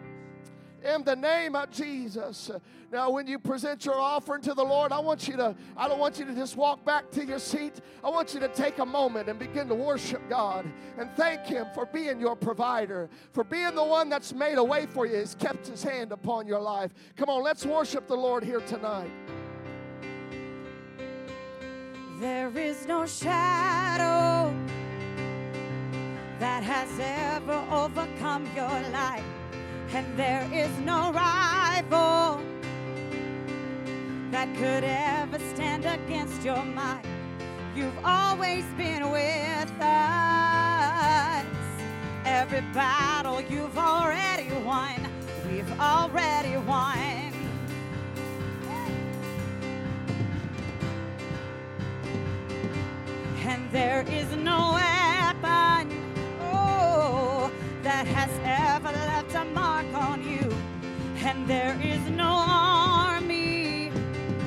in 0.85 1.05
the 1.05 1.17
name 1.17 1.55
of 1.55 1.71
Jesus. 1.71 2.51
Now, 2.91 3.11
when 3.11 3.27
you 3.27 3.39
present 3.39 3.87
your 3.87 3.99
offering 3.99 4.43
to 4.43 4.55
the 4.55 4.63
Lord, 4.63 4.93
I 4.93 4.99
want 4.99 5.27
you 5.27 5.37
to, 5.37 5.55
I 5.77 5.89
don't 5.89 5.99
want 5.99 6.19
you 6.19 6.27
to 6.27 6.35
just 6.35 6.57
walk 6.57 6.85
back 6.85 7.11
to 7.13 7.25
your 7.25 7.39
seat. 7.39 7.81
I 8.05 8.11
want 8.11 8.35
you 8.35 8.41
to 8.41 8.49
take 8.49 8.79
a 8.79 8.87
moment 8.87 9.29
and 9.29 9.39
begin 9.39 9.69
to 9.69 9.75
worship 9.75 10.21
God 10.29 10.67
and 10.99 11.11
thank 11.17 11.47
Him 11.47 11.67
for 11.75 11.87
being 11.87 12.21
your 12.21 12.37
provider, 12.37 13.09
for 13.33 13.45
being 13.45 13.75
the 13.75 13.85
one 13.85 14.09
that's 14.09 14.35
made 14.35 14.59
a 14.59 14.65
way 14.65 14.87
for 14.87 15.07
you, 15.07 15.17
has 15.17 15.35
kept 15.35 15.69
His 15.69 15.83
hand 15.83 16.13
upon 16.13 16.47
your 16.47 16.61
life. 16.61 16.93
Come 17.17 17.31
on, 17.31 17.43
let's 17.43 17.65
worship 17.65 18.07
the 18.07 18.17
Lord 18.17 18.45
here 18.45 18.61
tonight. 18.61 19.11
There 22.23 22.57
is 22.57 22.87
no 22.87 23.05
shadow 23.05 24.55
that 26.39 26.63
has 26.63 26.89
ever 27.01 27.61
overcome 27.69 28.49
your 28.55 28.79
life, 28.93 29.25
and 29.93 30.07
there 30.17 30.49
is 30.53 30.71
no 30.87 31.13
rival 31.13 32.41
that 34.31 34.49
could 34.55 34.85
ever 34.85 35.41
stand 35.53 35.85
against 35.85 36.45
your 36.45 36.63
might. 36.63 37.03
You've 37.75 37.99
always 38.05 38.67
been 38.77 39.11
with 39.11 39.73
us. 39.81 41.45
Every 42.25 42.61
battle 42.73 43.41
you've 43.41 43.77
already 43.77 44.49
won, 44.65 45.09
we've 45.51 45.81
already 45.81 46.57
won. 46.69 47.32
and 53.53 53.71
there 53.71 54.03
is 54.09 54.35
no 54.37 54.73
weapon, 54.81 55.85
oh, 56.41 57.53
that 57.83 58.07
has 58.07 58.31
ever 58.45 58.91
left 59.11 59.35
a 59.35 59.45
mark 59.45 59.85
on 59.95 60.25
you, 60.25 60.49
and 61.19 61.47
there 61.47 61.79
is 61.85 62.01
no 62.17 62.33
army, 62.49 63.93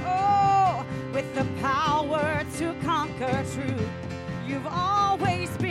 oh, 0.07 0.83
with 1.13 1.29
the 1.35 1.45
power 1.61 2.43
to 2.57 2.73
conquer 2.81 3.45
truth. 3.53 3.89
You've 4.47 4.67
always 4.67 5.51
been. 5.57 5.64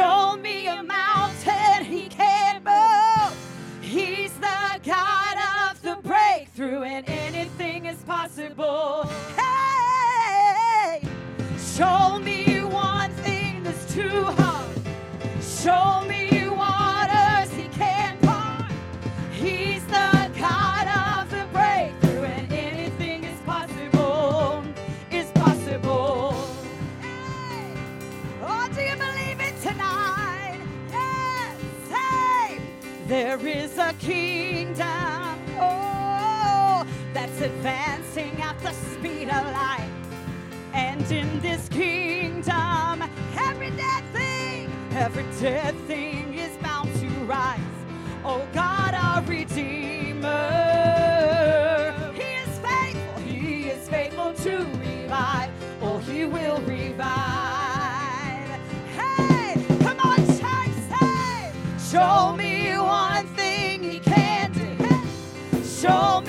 Show 0.00 0.34
me 0.36 0.66
a 0.66 0.82
mountain 0.82 1.84
he 1.84 2.08
can't 2.08 2.64
move. 2.64 3.36
He's 3.82 4.32
the 4.38 4.80
God 4.82 5.36
of 5.68 5.82
the 5.82 5.96
breakthrough, 6.00 6.84
and 6.84 7.06
anything 7.06 7.84
is 7.84 7.98
possible. 8.04 9.06
Hey, 9.36 11.06
show 11.58 12.18
me 12.18 12.64
one 12.64 13.10
thing 13.16 13.62
that's 13.62 13.92
too 13.92 14.24
hard. 14.24 14.80
Show 15.42 16.08
me. 16.08 16.09
There 33.20 33.46
is 33.46 33.76
a 33.76 33.92
kingdom, 33.98 35.38
oh, 35.60 36.86
that's 37.12 37.38
advancing 37.42 38.40
at 38.40 38.58
the 38.60 38.72
speed 38.72 39.28
of 39.28 39.44
light. 39.52 39.90
And 40.72 41.02
in 41.12 41.38
this 41.40 41.68
kingdom, 41.68 43.02
every 43.36 43.72
dead 43.72 44.04
thing, 44.14 44.72
every 44.92 45.26
dead 45.38 45.74
thing 45.86 46.32
is 46.32 46.56
bound 46.62 46.94
to 46.94 47.08
rise. 47.26 47.60
Oh 48.24 48.42
God, 48.54 48.94
our 48.94 49.22
Redeemer, 49.24 50.30
He 52.14 52.22
is 52.22 52.58
faithful, 52.60 53.20
He 53.20 53.68
is 53.68 53.86
faithful 53.86 54.32
to 54.32 54.64
revive. 54.80 55.50
Oh, 55.82 55.98
He 55.98 56.24
will 56.24 56.62
revive. 56.62 57.49
Show 61.90 62.36
me 62.36 62.78
one 62.78 63.26
thing 63.34 63.82
he 63.82 63.98
can 63.98 64.52
do. 64.52 65.64
Show 65.64 66.19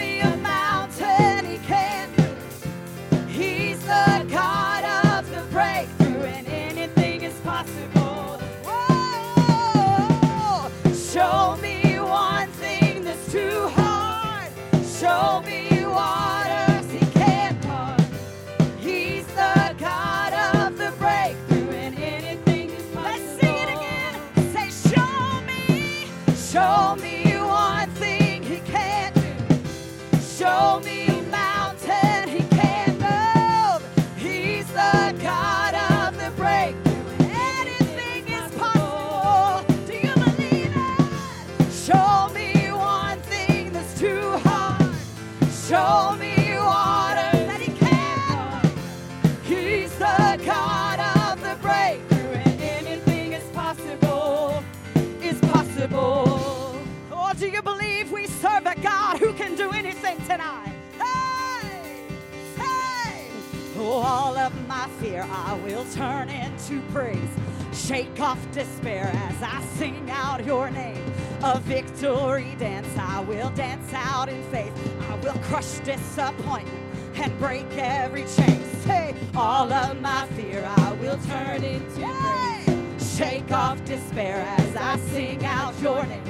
disappointment 75.79 76.96
and 77.16 77.38
break 77.40 77.66
every 77.77 78.25
chain. 78.36 78.64
Say, 78.86 79.16
all 79.36 79.72
of 79.72 80.01
my 80.01 80.25
fear 80.36 80.64
I 80.66 80.94
will 80.94 81.18
turn 81.27 81.64
into 81.64 82.01
praise. 82.01 83.18
Shake 83.18 83.51
off 83.51 83.84
despair 83.86 84.44
as 84.57 84.75
I 84.75 84.98
sing 85.12 85.44
out 85.46 85.79
your 85.81 86.05
name. 86.05 86.24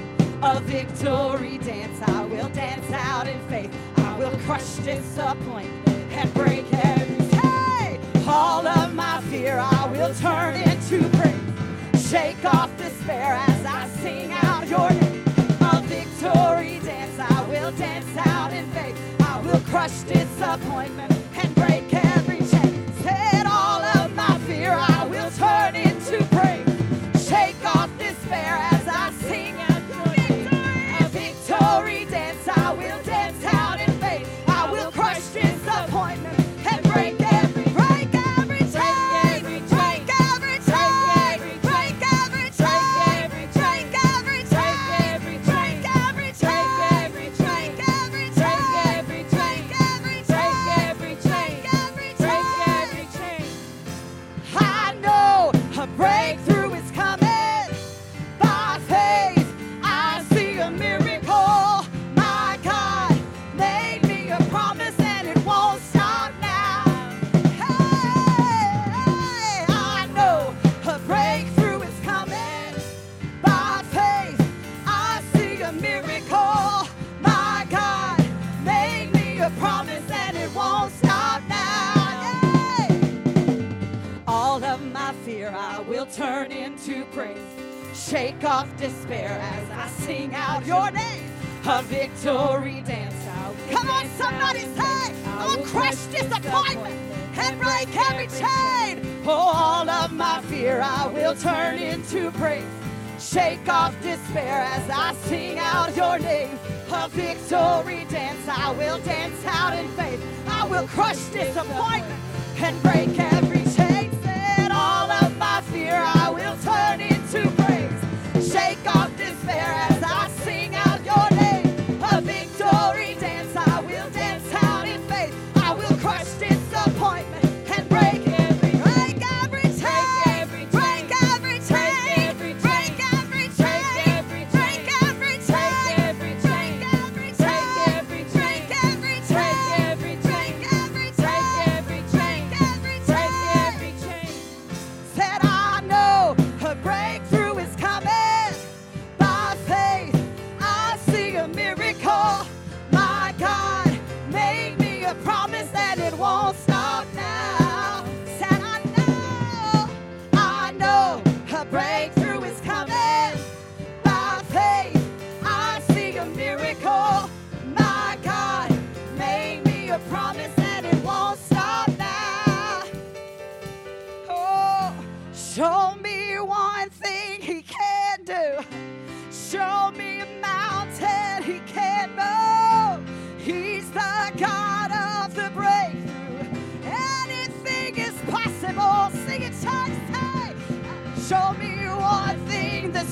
A 0.43 0.59
victory 0.61 1.57
dance 1.59 2.01
I 2.01 2.25
will 2.25 2.49
dance 2.49 2.91
out 2.91 3.27
in 3.27 3.39
faith. 3.47 3.73
I 3.97 4.17
will 4.17 4.37
crush 4.39 4.75
disappointment 4.77 5.80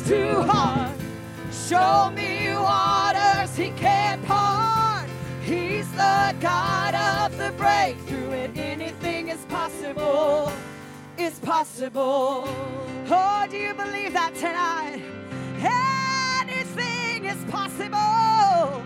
too 0.09 0.41
hard. 0.41 0.91
Show 1.51 2.09
me 2.15 2.49
waters 2.55 3.55
he 3.55 3.69
can't 3.77 4.25
part. 4.25 5.07
He's 5.43 5.87
the 5.91 6.35
God 6.41 6.95
of 6.95 7.37
the 7.37 7.51
breakthrough, 7.51 8.31
and 8.31 8.57
anything 8.57 9.27
is 9.27 9.45
possible. 9.45 10.51
Is 11.19 11.37
possible. 11.37 12.45
Oh, 13.11 13.47
do 13.51 13.57
you 13.57 13.75
believe 13.75 14.13
that 14.13 14.33
tonight? 14.33 14.99
Anything 16.41 17.25
is 17.25 17.43
possible. 17.51 18.81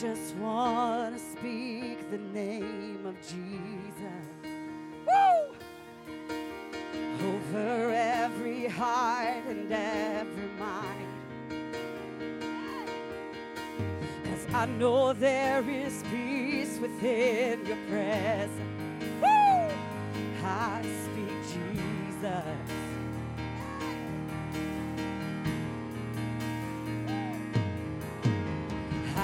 Just 0.00 0.36
want 0.36 1.16
to 1.16 1.20
speak 1.20 2.08
the 2.12 2.18
name 2.32 3.04
of 3.04 3.16
Jesus. 3.20 4.28
Woo! 5.08 5.56
Over 7.26 7.90
every 7.90 8.68
heart 8.68 9.42
and 9.48 9.72
every 9.72 10.50
mind. 10.56 11.08
As 14.32 14.54
I 14.54 14.66
know 14.66 15.14
there 15.14 15.68
is 15.68 16.04
peace 16.12 16.78
within 16.78 17.66
your 17.66 17.78
presence. 17.90 18.60
Woo! 19.20 19.68
I 20.44 20.82
speak 21.02 21.34
Jesus. 21.52 22.87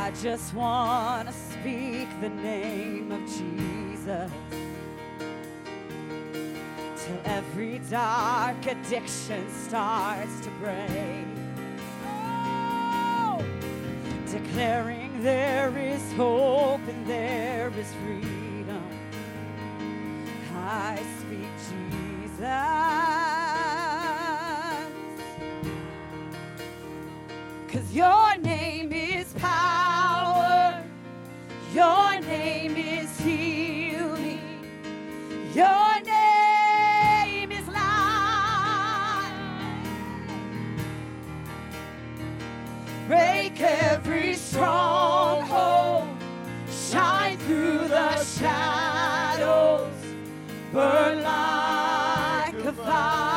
I 0.04 0.10
just 0.10 0.52
want 0.52 1.28
to 1.28 1.34
speak 1.34 2.08
the 2.20 2.28
name 2.28 3.10
of 3.10 3.20
Jesus 3.20 4.30
till 6.98 7.20
every 7.24 7.78
dark 7.90 8.66
addiction 8.66 9.48
starts 9.50 10.40
to 10.40 10.50
break. 10.60 11.24
Oh! 12.06 13.42
Declaring 14.30 15.22
there 15.22 15.74
is 15.78 16.12
hope 16.12 16.86
and 16.86 17.06
there 17.06 17.72
is 17.78 17.90
freedom. 18.04 18.86
I 20.54 21.02
speak 21.20 21.48
Jesus. 21.70 22.44
Cause 27.72 27.90
your 27.94 28.36
name 28.36 28.92
is. 28.92 29.13
Your 31.74 32.20
name 32.20 32.76
is 32.76 33.18
healing. 33.18 34.38
Your 35.52 36.00
name 36.02 37.50
is 37.50 37.66
life. 37.66 39.32
Break 43.08 43.60
every 43.60 44.34
stronghold. 44.34 46.06
Shine 46.70 47.38
through 47.38 47.88
the 47.88 48.22
shadows. 48.22 49.90
Burn 50.72 51.24
like 51.24 52.54
a 52.66 52.72
fire. 52.72 53.33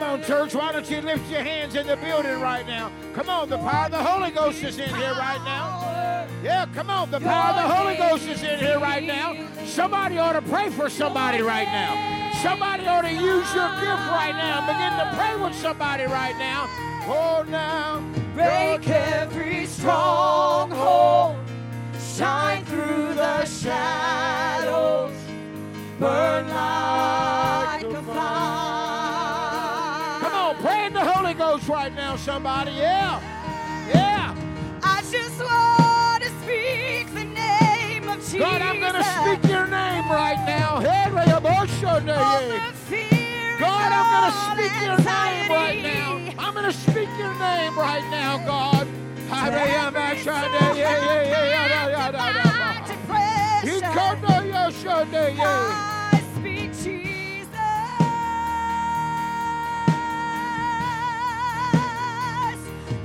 Come 0.00 0.20
on, 0.20 0.22
church. 0.22 0.54
Why 0.54 0.72
don't 0.72 0.90
you 0.90 1.02
lift 1.02 1.30
your 1.30 1.42
hands 1.42 1.74
in 1.74 1.86
the 1.86 1.94
building 1.98 2.40
right 2.40 2.66
now? 2.66 2.90
Come 3.12 3.28
on, 3.28 3.50
the 3.50 3.58
power 3.58 3.84
of 3.84 3.90
the 3.90 4.02
Holy 4.02 4.30
Ghost 4.30 4.62
is 4.62 4.78
in 4.78 4.88
here 4.94 5.12
right 5.12 5.42
now. 5.44 6.26
Yeah, 6.42 6.64
come 6.74 6.88
on, 6.88 7.10
the 7.10 7.20
power 7.20 7.50
of 7.50 7.56
the 7.56 7.74
Holy 7.74 7.96
Ghost 7.96 8.26
is 8.26 8.42
in 8.42 8.60
here 8.60 8.78
right 8.78 9.04
now. 9.04 9.36
Somebody 9.66 10.16
ought 10.16 10.32
to 10.32 10.40
pray 10.40 10.70
for 10.70 10.88
somebody 10.88 11.42
right 11.42 11.66
now. 11.66 12.32
Somebody 12.42 12.86
ought 12.86 13.02
to 13.02 13.12
use 13.12 13.54
your 13.54 13.68
gift 13.76 14.08
right 14.08 14.32
now. 14.32 14.66
Begin 14.66 14.90
to 15.04 15.14
pray 15.18 15.36
with 15.36 15.54
somebody 15.54 16.04
right 16.04 16.38
now. 16.38 16.66
Oh, 17.02 17.44
now. 17.46 18.02
Break 18.34 18.88
every 18.88 19.66
stronghold. 19.66 21.36
Shine 22.16 22.64
through 22.64 23.12
the 23.12 23.44
shadows. 23.44 25.12
Burn 25.98 26.48
like 26.48 27.59
Ghost 31.40 31.68
right 31.70 31.94
now, 31.94 32.16
somebody. 32.16 32.72
Yeah. 32.72 33.18
Yeah. 33.88 34.34
I 34.82 35.00
just 35.10 35.40
want 35.40 36.22
to 36.22 36.28
speak 36.44 37.06
the 37.14 37.24
name 37.24 38.06
of 38.10 38.18
Jesus. 38.18 38.40
God, 38.40 38.60
I'm 38.60 38.78
going 38.78 38.92
to 38.92 39.02
speak 39.02 39.50
your 39.50 39.66
name 39.66 40.06
right 40.10 40.36
now. 40.46 40.80
Hey, 40.80 41.10
Ray, 41.10 41.32
I'm 41.32 41.42
gonna 41.42 41.66
show 41.80 41.96
you. 41.96 42.12
Over 42.12 42.72
fear 42.90 43.58
God, 43.58 43.90
I'm 43.90 44.08
going 44.12 44.28
to 44.28 44.36
speak 44.52 44.74
your 44.84 44.98
name 44.98 45.50
right 45.50 45.82
now. 45.82 46.34
I'm 46.38 46.52
going 46.52 46.66
to 46.66 46.76
speak 46.76 47.08
your 47.18 47.32
name 47.32 47.74
right 47.78 48.04
now, 48.10 48.36
God. 48.44 48.86
Hallelujah, 49.30 49.90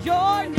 Your 0.06 0.55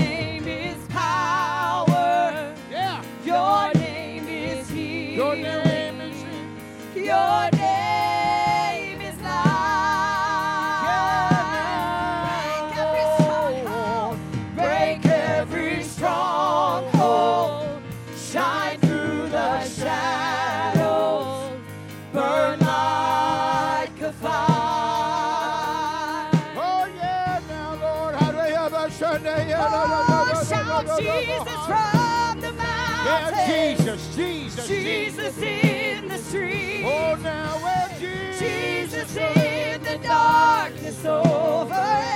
Jesus 35.26 35.42
in 35.42 36.08
the 36.08 36.18
street. 36.18 36.84
Oh, 36.84 37.18
now, 37.20 37.58
well, 37.60 37.88
Jesus. 37.98 38.38
Jesus 38.38 39.16
in 39.16 39.82
the 39.82 39.98
darkness 39.98 41.04
over 41.04 42.15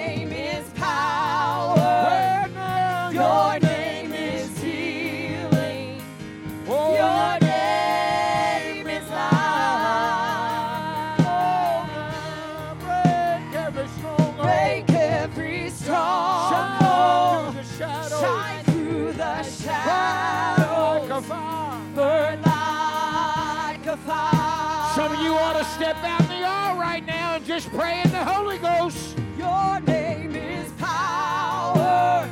step 25.63 25.97
out 26.03 26.21
in 26.21 26.27
the 26.27 26.43
aisle 26.45 26.79
right 26.79 27.05
now 27.05 27.35
and 27.35 27.45
just 27.45 27.69
pray 27.71 28.01
in 28.03 28.11
the 28.11 28.23
Holy 28.23 28.57
Ghost. 28.57 29.17
Your 29.37 29.79
name 29.81 30.35
is 30.35 30.71
power. 30.73 32.27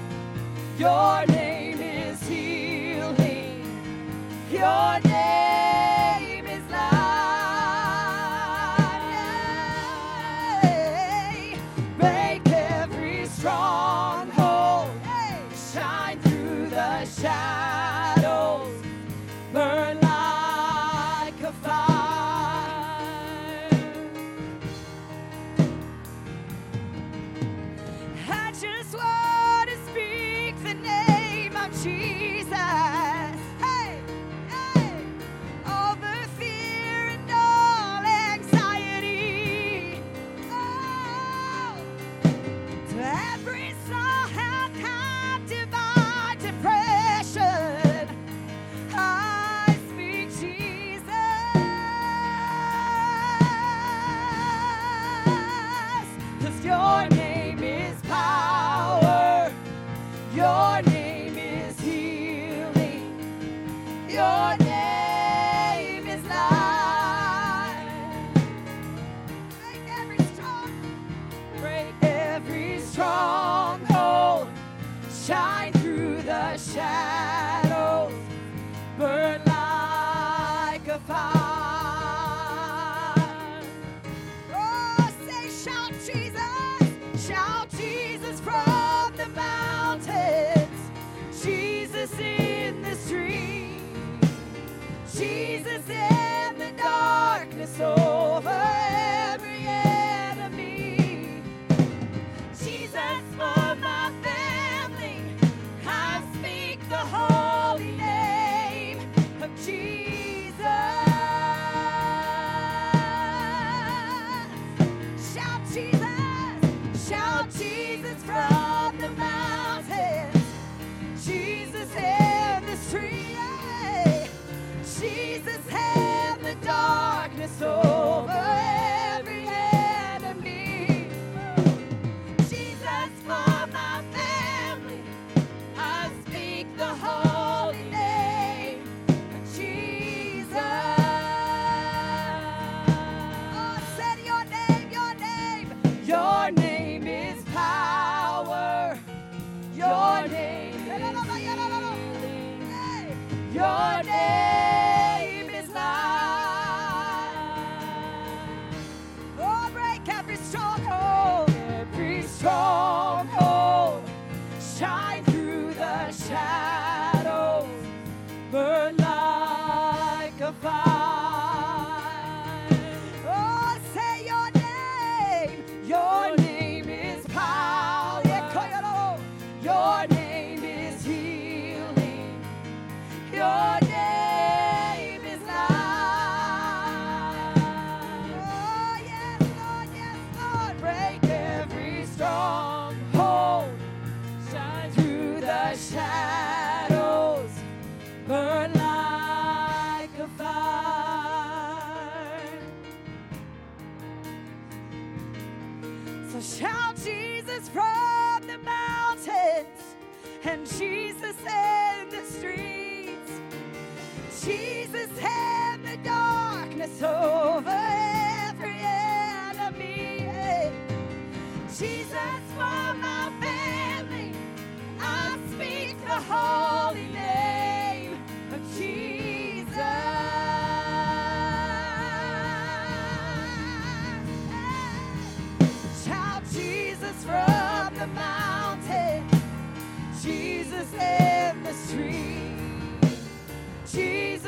Your 0.78 1.26
name 1.28 1.80
is 1.80 2.22
healing. 2.28 3.64
Your 4.52 5.09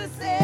to 0.01 0.07
say 0.19 0.40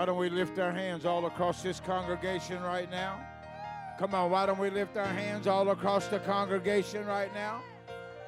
Why 0.00 0.06
don't 0.06 0.16
we 0.16 0.30
lift 0.30 0.58
our 0.58 0.72
hands 0.72 1.04
all 1.04 1.26
across 1.26 1.62
this 1.62 1.78
congregation 1.78 2.62
right 2.62 2.90
now? 2.90 3.20
Come 3.98 4.14
on, 4.14 4.30
why 4.30 4.46
don't 4.46 4.58
we 4.58 4.70
lift 4.70 4.96
our 4.96 5.04
hands 5.04 5.46
all 5.46 5.68
across 5.68 6.06
the 6.06 6.20
congregation 6.20 7.04
right 7.04 7.30
now? 7.34 7.60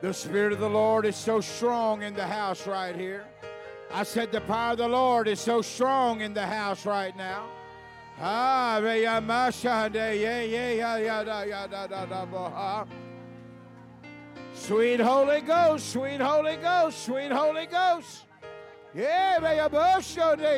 The 0.02 0.12
Spirit 0.12 0.52
of 0.52 0.58
the 0.58 0.68
Lord 0.68 1.06
is 1.06 1.16
so 1.16 1.40
strong 1.40 2.02
in 2.02 2.12
the 2.12 2.26
house 2.26 2.66
right 2.66 2.94
here. 2.94 3.24
I 3.90 4.02
said 4.02 4.30
the 4.32 4.42
power 4.42 4.72
of 4.72 4.78
the 4.78 4.88
Lord 4.88 5.26
is 5.26 5.40
so 5.40 5.62
strong 5.62 6.20
in 6.20 6.34
the 6.34 6.44
house 6.44 6.84
right 6.84 7.16
now. 7.16 7.46
Ah. 12.54 12.84
Sweet 14.52 15.00
Holy 15.00 15.40
Ghost, 15.40 15.90
sweet 15.90 16.20
Holy 16.20 16.56
Ghost, 16.56 17.02
sweet 17.02 17.32
Holy 17.32 17.64
Ghost. 17.64 18.26
Yeah, 18.94 19.40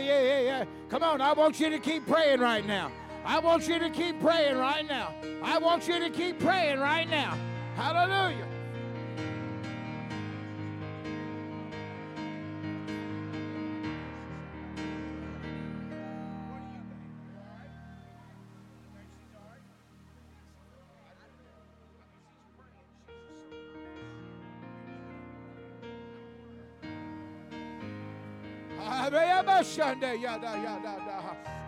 yeah, 0.02 0.20
yeah, 0.22 0.40
yeah. 0.40 0.64
Come 0.88 1.02
on, 1.02 1.20
I 1.20 1.32
want 1.32 1.60
you 1.60 1.70
to 1.70 1.78
keep 1.78 2.06
praying 2.06 2.40
right 2.40 2.66
now. 2.66 2.90
I 3.24 3.38
want 3.38 3.68
you 3.68 3.78
to 3.78 3.90
keep 3.90 4.20
praying 4.20 4.56
right 4.56 4.86
now. 4.86 5.14
I 5.42 5.58
want 5.58 5.86
you 5.88 5.98
to 6.00 6.10
keep 6.10 6.40
praying 6.40 6.80
right 6.80 7.08
now. 7.08 7.38
Hallelujah. 7.76 8.46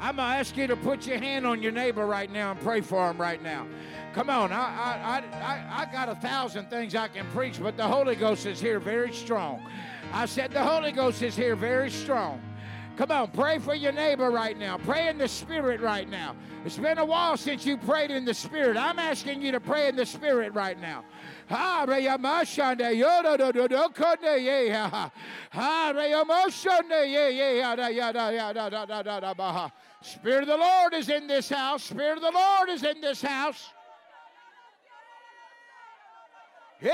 I'm 0.00 0.16
going 0.16 0.28
to 0.28 0.36
ask 0.36 0.56
you 0.56 0.66
to 0.66 0.76
put 0.76 1.06
your 1.06 1.18
hand 1.18 1.46
on 1.46 1.62
your 1.62 1.72
neighbor 1.72 2.06
right 2.06 2.30
now 2.30 2.50
and 2.52 2.60
pray 2.60 2.80
for 2.80 3.10
him 3.10 3.18
right 3.20 3.42
now. 3.42 3.66
Come 4.14 4.30
on, 4.30 4.52
I, 4.52 4.56
I, 4.56 4.96
I, 5.04 5.22
I, 5.42 5.82
I 5.82 5.92
got 5.92 6.08
a 6.08 6.14
thousand 6.16 6.70
things 6.70 6.94
I 6.94 7.08
can 7.08 7.26
preach, 7.32 7.60
but 7.60 7.76
the 7.76 7.86
Holy 7.86 8.16
Ghost 8.16 8.46
is 8.46 8.60
here 8.60 8.80
very 8.80 9.12
strong. 9.12 9.62
I 10.12 10.26
said 10.26 10.52
the 10.52 10.62
Holy 10.62 10.92
Ghost 10.92 11.22
is 11.22 11.36
here 11.36 11.56
very 11.56 11.90
strong. 11.90 12.40
Come 12.96 13.10
on, 13.10 13.30
pray 13.30 13.58
for 13.58 13.74
your 13.74 13.92
neighbor 13.92 14.30
right 14.30 14.58
now. 14.58 14.78
Pray 14.78 15.08
in 15.08 15.18
the 15.18 15.28
Spirit 15.28 15.82
right 15.82 16.08
now. 16.08 16.34
It's 16.64 16.78
been 16.78 16.96
a 16.96 17.04
while 17.04 17.36
since 17.36 17.66
you 17.66 17.76
prayed 17.76 18.10
in 18.10 18.24
the 18.24 18.32
Spirit. 18.32 18.78
I'm 18.78 18.98
asking 18.98 19.42
you 19.42 19.52
to 19.52 19.60
pray 19.60 19.88
in 19.88 19.96
the 19.96 20.06
Spirit 20.06 20.54
right 20.54 20.80
now. 20.80 21.04
Spirit 30.02 30.42
of 30.42 30.48
the 30.48 30.56
Lord 30.56 30.94
is 30.94 31.08
in 31.08 31.26
this 31.26 31.48
house. 31.48 31.84
Spirit 31.84 32.16
of 32.16 32.22
the 32.22 32.30
Lord 32.32 32.68
is 32.68 32.82
in 32.82 33.00
this 33.00 33.22
house. 33.22 33.70
Come 36.80 36.90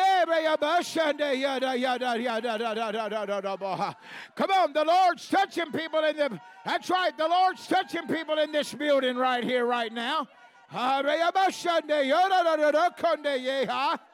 on, 4.51 4.73
the 4.73 4.85
Lord's 4.87 5.29
touching 5.29 5.73
people 5.73 6.05
in 6.05 6.17
the. 6.17 6.41
That's 6.65 6.89
right, 6.89 7.17
the 7.19 7.27
Lord's 7.27 7.67
touching 7.67 8.07
people 8.07 8.39
in 8.39 8.53
this 8.53 8.73
building 8.73 9.17
right 9.17 9.43
here, 9.43 9.67
right 9.67 9.93
now. 9.93 10.29
Ha, 10.69 11.03
re 11.05 11.19
ya 11.19 11.31
ma 11.35 11.49
shande, 11.49 12.07
yo 12.07 12.29
da 12.29 12.43
da 12.45 12.57
da 12.57 12.71
da 12.71 12.91
konde 12.91 13.43
ye 13.43 13.65
ha. 13.65 13.99
Nere 13.99 14.11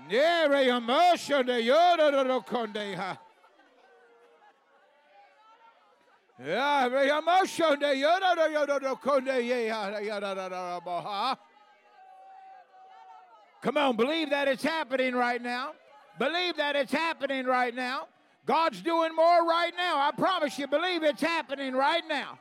Come 13.61 13.77
on, 13.77 13.95
believe 13.95 14.31
that 14.31 14.49
it's 14.49 14.63
happening 14.63 15.15
right 15.15 15.41
now. 15.41 15.71
Believe 16.19 16.57
that 16.57 16.75
it's 16.75 16.91
happening 16.91 17.45
right 17.45 17.73
now. 17.73 18.07
God's 18.45 18.81
doing 18.81 19.15
more 19.15 19.47
right 19.47 19.71
now. 19.77 19.97
I 19.97 20.11
promise 20.11 20.59
you, 20.59 20.67
believe 20.67 21.03
it's 21.03 21.21
happening 21.21 21.73
right 21.73 22.03
now. 22.09 22.37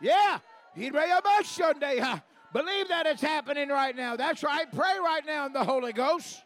Yeah. 0.00 0.38
Believe 2.52 2.88
that 2.88 3.06
it's 3.06 3.22
happening 3.22 3.68
right 3.68 3.96
now. 3.96 4.16
That's 4.16 4.42
right. 4.42 4.70
Pray 4.70 4.98
right 5.02 5.24
now 5.26 5.46
in 5.46 5.52
the 5.52 5.64
Holy 5.64 5.92
Ghost. 5.92 6.42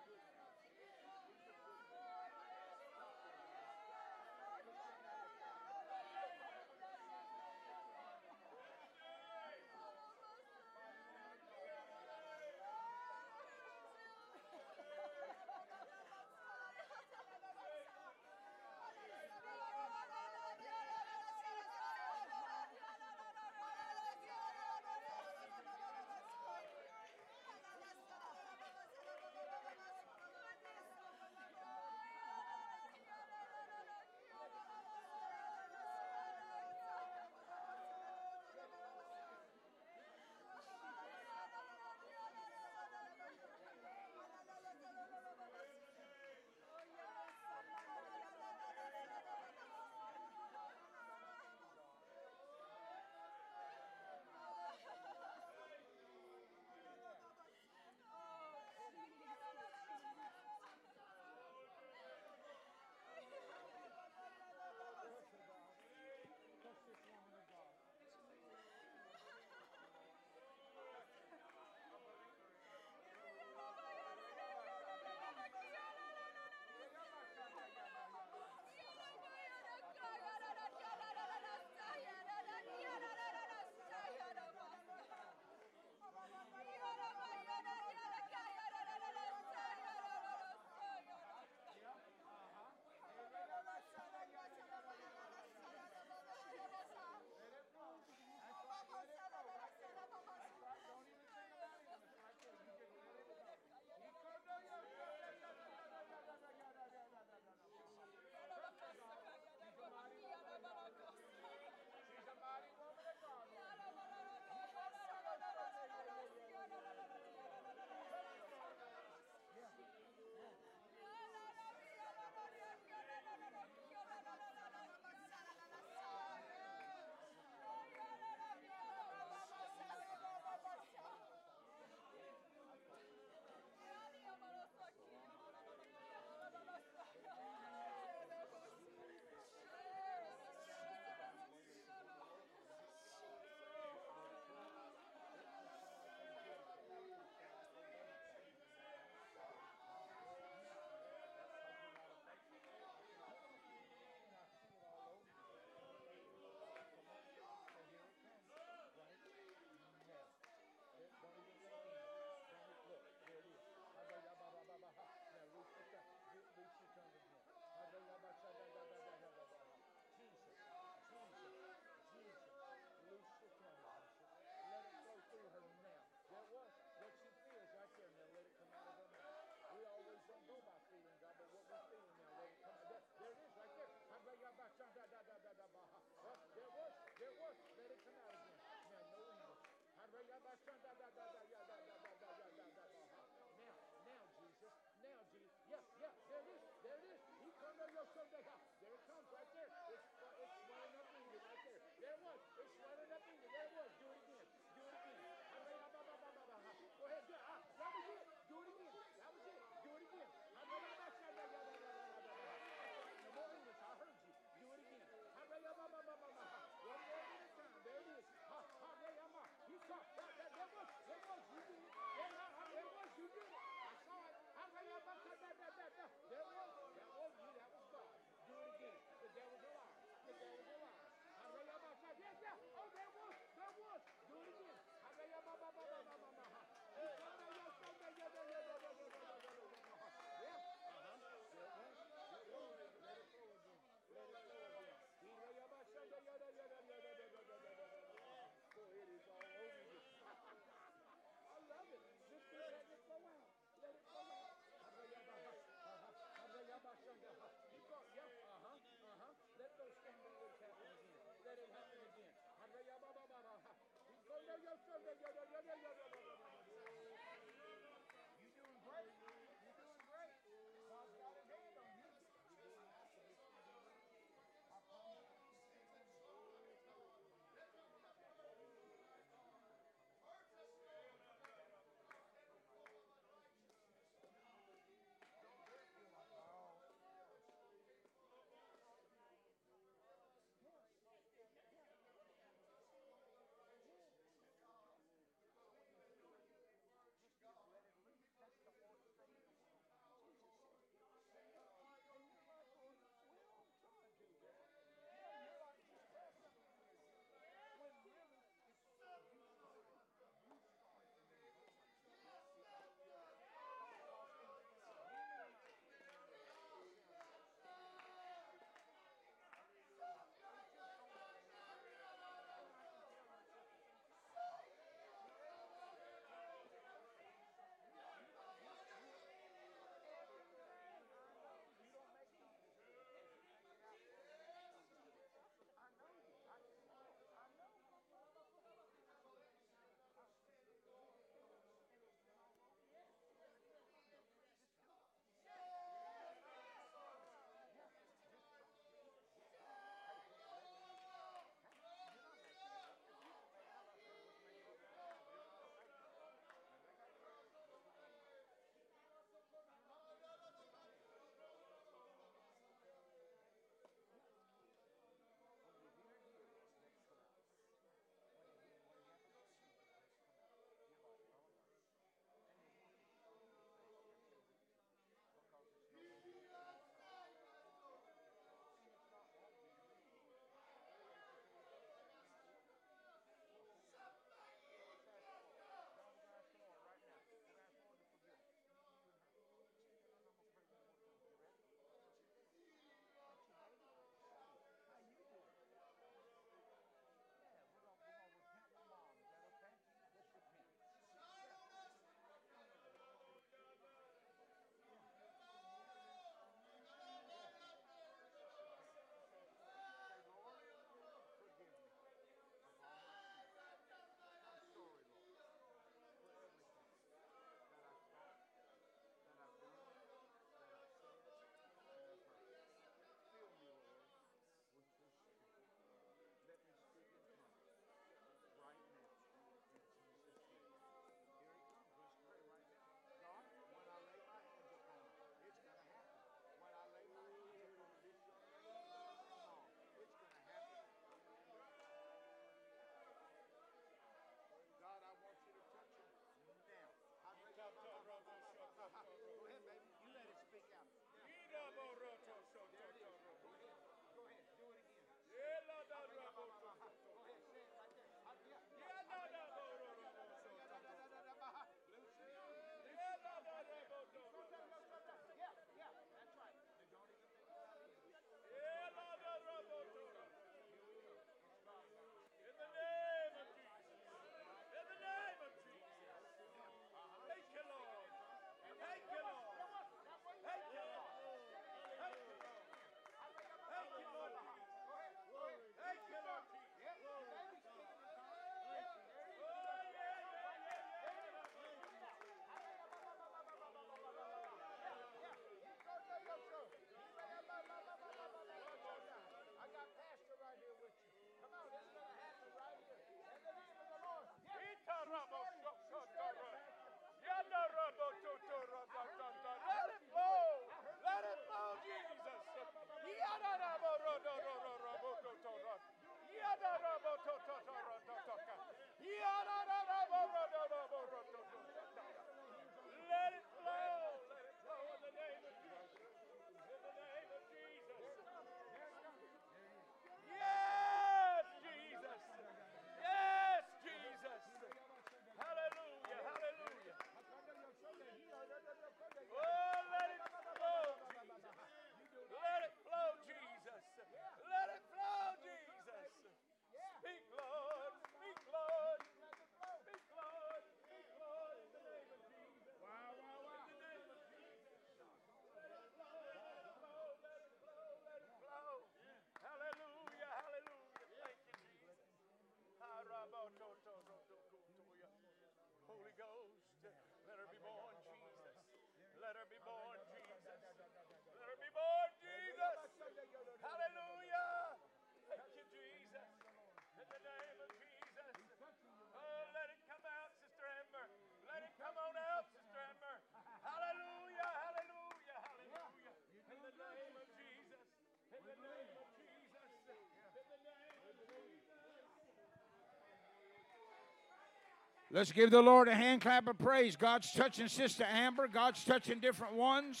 Let's 595.12 595.32
give 595.32 595.50
the 595.50 595.60
Lord 595.60 595.88
a 595.88 595.94
hand 595.94 596.20
clap 596.20 596.46
of 596.46 596.56
praise. 596.56 596.94
God's 596.94 597.32
touching 597.32 597.66
Sister 597.66 598.04
Amber, 598.08 598.46
God's 598.46 598.84
touching 598.84 599.18
different 599.18 599.54
ones. 599.54 600.00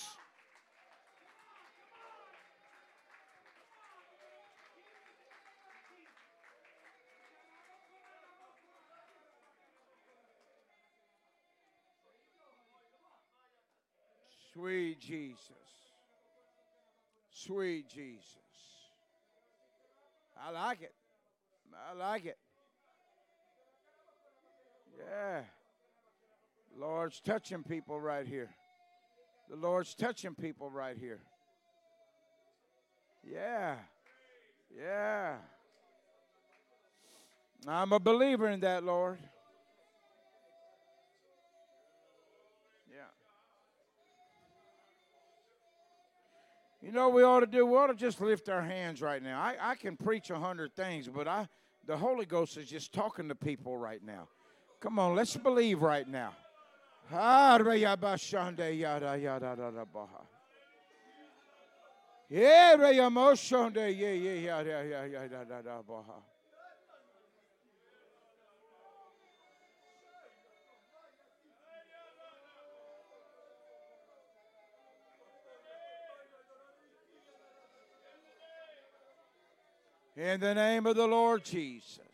Sweet 14.52 15.00
Jesus. 15.00 15.40
Sweet 17.32 17.88
Jesus. 17.88 18.36
I 20.40 20.50
like 20.50 20.82
it. 20.82 20.94
I 21.90 21.94
like 21.98 22.26
it. 22.26 22.38
Yeah. 25.08 25.40
Lord's 26.78 27.20
touching 27.20 27.62
people 27.62 28.00
right 28.00 28.26
here. 28.26 28.50
The 29.48 29.56
Lord's 29.56 29.94
touching 29.94 30.34
people 30.34 30.70
right 30.70 30.96
here. 30.96 31.20
Yeah. 33.24 33.76
Yeah. 34.76 35.34
I'm 37.66 37.92
a 37.92 38.00
believer 38.00 38.48
in 38.48 38.60
that, 38.60 38.84
Lord. 38.84 39.18
Yeah. 42.90 42.96
You 46.80 46.92
know 46.92 47.08
what 47.08 47.16
we 47.16 47.22
ought 47.22 47.40
to 47.40 47.46
do? 47.46 47.66
We 47.66 47.76
ought 47.76 47.88
to 47.88 47.94
just 47.94 48.20
lift 48.20 48.48
our 48.48 48.62
hands 48.62 49.02
right 49.02 49.22
now. 49.22 49.40
I, 49.40 49.56
I 49.60 49.74
can 49.74 49.96
preach 49.96 50.30
a 50.30 50.38
hundred 50.38 50.74
things, 50.74 51.08
but 51.08 51.28
I 51.28 51.48
the 51.86 51.96
Holy 51.96 52.24
Ghost 52.24 52.56
is 52.56 52.68
just 52.68 52.92
talking 52.92 53.28
to 53.28 53.34
people 53.34 53.76
right 53.76 54.02
now. 54.04 54.28
Come 54.80 54.98
on, 54.98 55.14
let's 55.14 55.36
believe 55.36 55.82
right 55.82 56.08
now. 56.08 56.34
In 80.16 80.38
the 80.38 80.54
name 80.54 80.86
of 80.86 80.96
the 80.96 81.06
Lord 81.06 81.44
Jesus. 81.44 82.09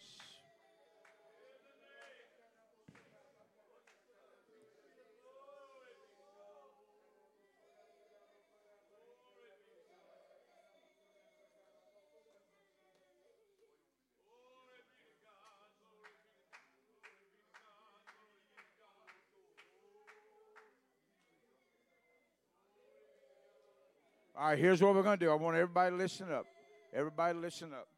All 24.46 24.52
right, 24.52 24.60
here's 24.60 24.80
what 24.80 24.94
we're 24.94 25.02
going 25.02 25.18
to 25.18 25.24
do. 25.24 25.32
I 25.32 25.34
want 25.34 25.56
everybody 25.56 25.90
to 25.90 25.96
listen 25.96 26.30
up. 26.30 26.46
Everybody 26.94 27.36
listen 27.36 27.72
up. 27.72 27.88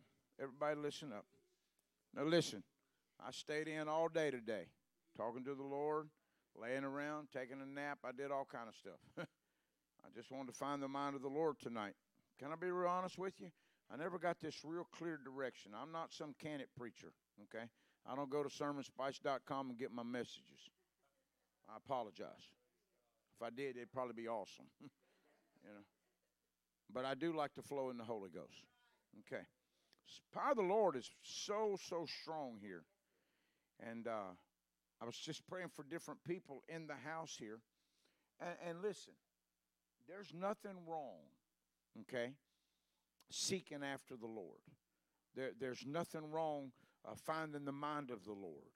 Everybody 0.41 0.81
listen 0.81 1.13
up. 1.13 1.27
Now 2.17 2.25
listen. 2.25 2.63
I 3.21 3.33
stayed 3.33 3.69
in 3.69 3.87
all 3.87 4.09
day 4.09 4.31
today, 4.31 4.65
talking 5.15 5.45
to 5.45 5.55
the 5.55 5.63
Lord, 5.63 6.09
laying 6.59 6.85
around, 6.85 7.29
taking 7.35 7.61
a 7.61 7.67
nap. 7.67 7.99
I 8.03 8.13
did 8.13 8.31
all 8.31 8.47
kind 8.51 8.67
of 8.67 8.75
stuff. 8.75 8.99
I 9.19 10.09
just 10.17 10.31
wanted 10.31 10.53
to 10.53 10.55
find 10.55 10.83
the 10.83 10.89
mind 10.89 11.17
of 11.17 11.21
the 11.21 11.29
Lord 11.29 11.59
tonight. 11.61 11.93
Can 12.39 12.51
I 12.51 12.57
be 12.57 12.71
real 12.71 12.89
honest 12.89 13.19
with 13.19 13.35
you? 13.39 13.51
I 13.93 13.99
never 13.99 14.19
got 14.19 14.41
this 14.41 14.63
real 14.65 14.87
clear 14.91 15.21
direction. 15.23 15.73
I'm 15.79 15.93
not 15.93 16.15
some 16.15 16.35
candid 16.43 16.69
preacher, 16.79 17.13
okay? 17.43 17.67
I 18.11 18.17
don't 18.17 18.31
go 18.31 18.43
to 18.43 18.49
sermonspice.com 18.49 19.69
and 19.69 19.79
get 19.79 19.93
my 19.93 20.03
messages. 20.03 20.71
I 21.69 21.77
apologize. 21.77 22.49
If 23.39 23.47
I 23.47 23.51
did, 23.51 23.77
it'd 23.77 23.93
probably 23.93 24.15
be 24.15 24.29
awesome. 24.29 24.65
you 24.81 24.89
know. 25.75 25.85
But 26.93 27.05
I 27.05 27.15
do 27.15 27.37
like 27.37 27.55
to 27.55 27.63
flow 27.63 27.91
in 27.91 27.99
the 27.99 28.05
Holy 28.05 28.31
Ghost. 28.31 28.65
Okay. 29.21 29.43
Power 30.33 30.53
of 30.53 30.57
the 30.57 30.63
Lord 30.63 30.97
is 30.97 31.11
so, 31.23 31.77
so 31.89 32.07
strong 32.23 32.59
here. 32.61 32.85
And 33.81 34.07
uh, 34.07 34.33
I 35.01 35.05
was 35.05 35.17
just 35.17 35.47
praying 35.47 35.69
for 35.69 35.85
different 35.85 36.23
people 36.25 36.63
in 36.69 36.87
the 36.87 36.95
house 36.95 37.37
here. 37.39 37.61
And, 38.41 38.57
and 38.67 38.83
listen, 38.83 39.13
there's 40.09 40.33
nothing 40.35 40.77
wrong, 40.87 41.21
okay, 42.01 42.33
seeking 43.31 43.85
after 43.85 44.17
the 44.17 44.27
Lord. 44.27 44.61
There, 45.37 45.51
there's 45.61 45.85
nothing 45.87 46.31
wrong 46.31 46.73
uh, 47.07 47.15
finding 47.15 47.65
the 47.65 47.73
mind 47.73 48.11
of 48.11 48.25
the 48.25 48.33
Lord. 48.33 48.73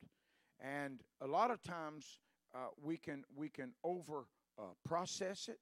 And 0.61 1.01
a 1.21 1.27
lot 1.27 1.51
of 1.51 1.63
times 1.63 2.19
uh, 2.55 2.69
we 2.81 2.97
can 2.97 3.25
we 3.35 3.49
can 3.49 3.73
over 3.83 4.27
uh, 4.59 4.75
process 4.85 5.49
it 5.49 5.59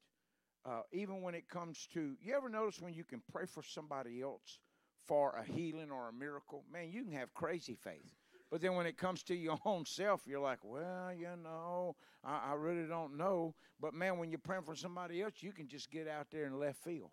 uh, 0.65 0.83
even 0.93 1.23
when 1.23 1.35
it 1.35 1.49
comes 1.49 1.89
to, 1.95 2.17
you 2.21 2.35
ever 2.35 2.49
notice 2.49 2.81
when 2.81 2.95
you 2.95 3.05
can 3.05 3.23
pray 3.33 3.47
for 3.47 3.63
somebody 3.63 4.23
else 4.23 4.59
for 5.07 5.35
a 5.37 5.45
healing 5.45 5.91
or 5.91 6.09
a 6.09 6.13
miracle? 6.13 6.65
Man, 6.73 6.91
you 6.91 7.05
can 7.05 7.13
have 7.13 7.33
crazy 7.35 7.75
faith. 7.75 8.15
But 8.51 8.61
then 8.61 8.75
when 8.75 8.87
it 8.87 8.99
comes 8.99 9.23
to 9.25 9.35
your 9.35 9.59
own 9.65 9.87
self, 9.87 10.23
you're 10.27 10.41
like, 10.41 10.59
well, 10.63 11.13
you 11.17 11.29
know, 11.43 11.97
I, 12.25 12.51
I 12.51 12.55
really 12.55 12.87
don't 12.87 13.17
know. 13.17 13.55
But 13.81 13.95
man, 13.95 14.19
when 14.19 14.31
you're 14.31 14.39
praying 14.39 14.65
for 14.65 14.75
somebody 14.75 15.23
else, 15.23 15.35
you 15.41 15.53
can 15.53 15.69
just 15.69 15.91
get 15.91 16.09
out 16.09 16.27
there 16.31 16.45
and 16.45 16.59
left 16.59 16.83
field. 16.83 17.11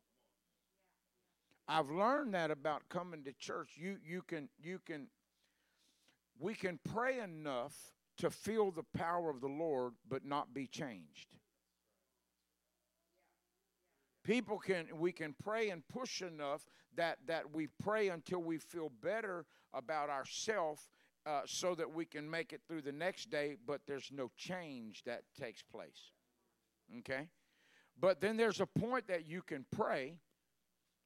I've 1.67 1.89
learned 1.89 2.33
that 2.33 2.49
about 2.49 2.87
coming 2.89 3.23
to 3.25 3.33
church. 3.33 3.71
You 3.75 3.97
you 4.05 4.21
can 4.21 4.47
you 4.57 4.79
can 4.85 5.07
we 6.39 6.53
can 6.53 6.79
pray 6.93 7.19
enough 7.19 7.75
to 8.17 8.29
feel 8.29 8.71
the 8.71 8.85
power 8.97 9.29
of 9.29 9.41
the 9.41 9.47
Lord 9.47 9.93
but 10.07 10.25
not 10.25 10.53
be 10.53 10.65
changed. 10.65 11.27
People 14.27 14.59
can 14.59 14.87
we 14.99 15.13
can 15.13 15.33
pray 15.41 15.69
and 15.69 15.87
push 15.87 16.21
enough 16.21 16.65
that 16.97 17.17
that 17.27 17.53
we 17.53 17.67
pray 17.81 18.09
until 18.09 18.39
we 18.39 18.57
feel 18.57 18.91
better 19.01 19.45
about 19.73 20.09
ourselves 20.09 20.89
uh, 21.25 21.41
so 21.45 21.73
that 21.75 21.89
we 21.89 22.03
can 22.03 22.29
make 22.29 22.51
it 22.51 22.59
through 22.67 22.81
the 22.81 22.91
next 22.91 23.29
day, 23.29 23.55
but 23.65 23.79
there's 23.87 24.11
no 24.13 24.29
change 24.35 25.01
that 25.05 25.23
takes 25.39 25.61
place. 25.61 26.11
Okay? 26.99 27.29
But 27.97 28.19
then 28.19 28.35
there's 28.35 28.59
a 28.59 28.65
point 28.65 29.07
that 29.07 29.27
you 29.27 29.41
can 29.41 29.65
pray. 29.71 30.15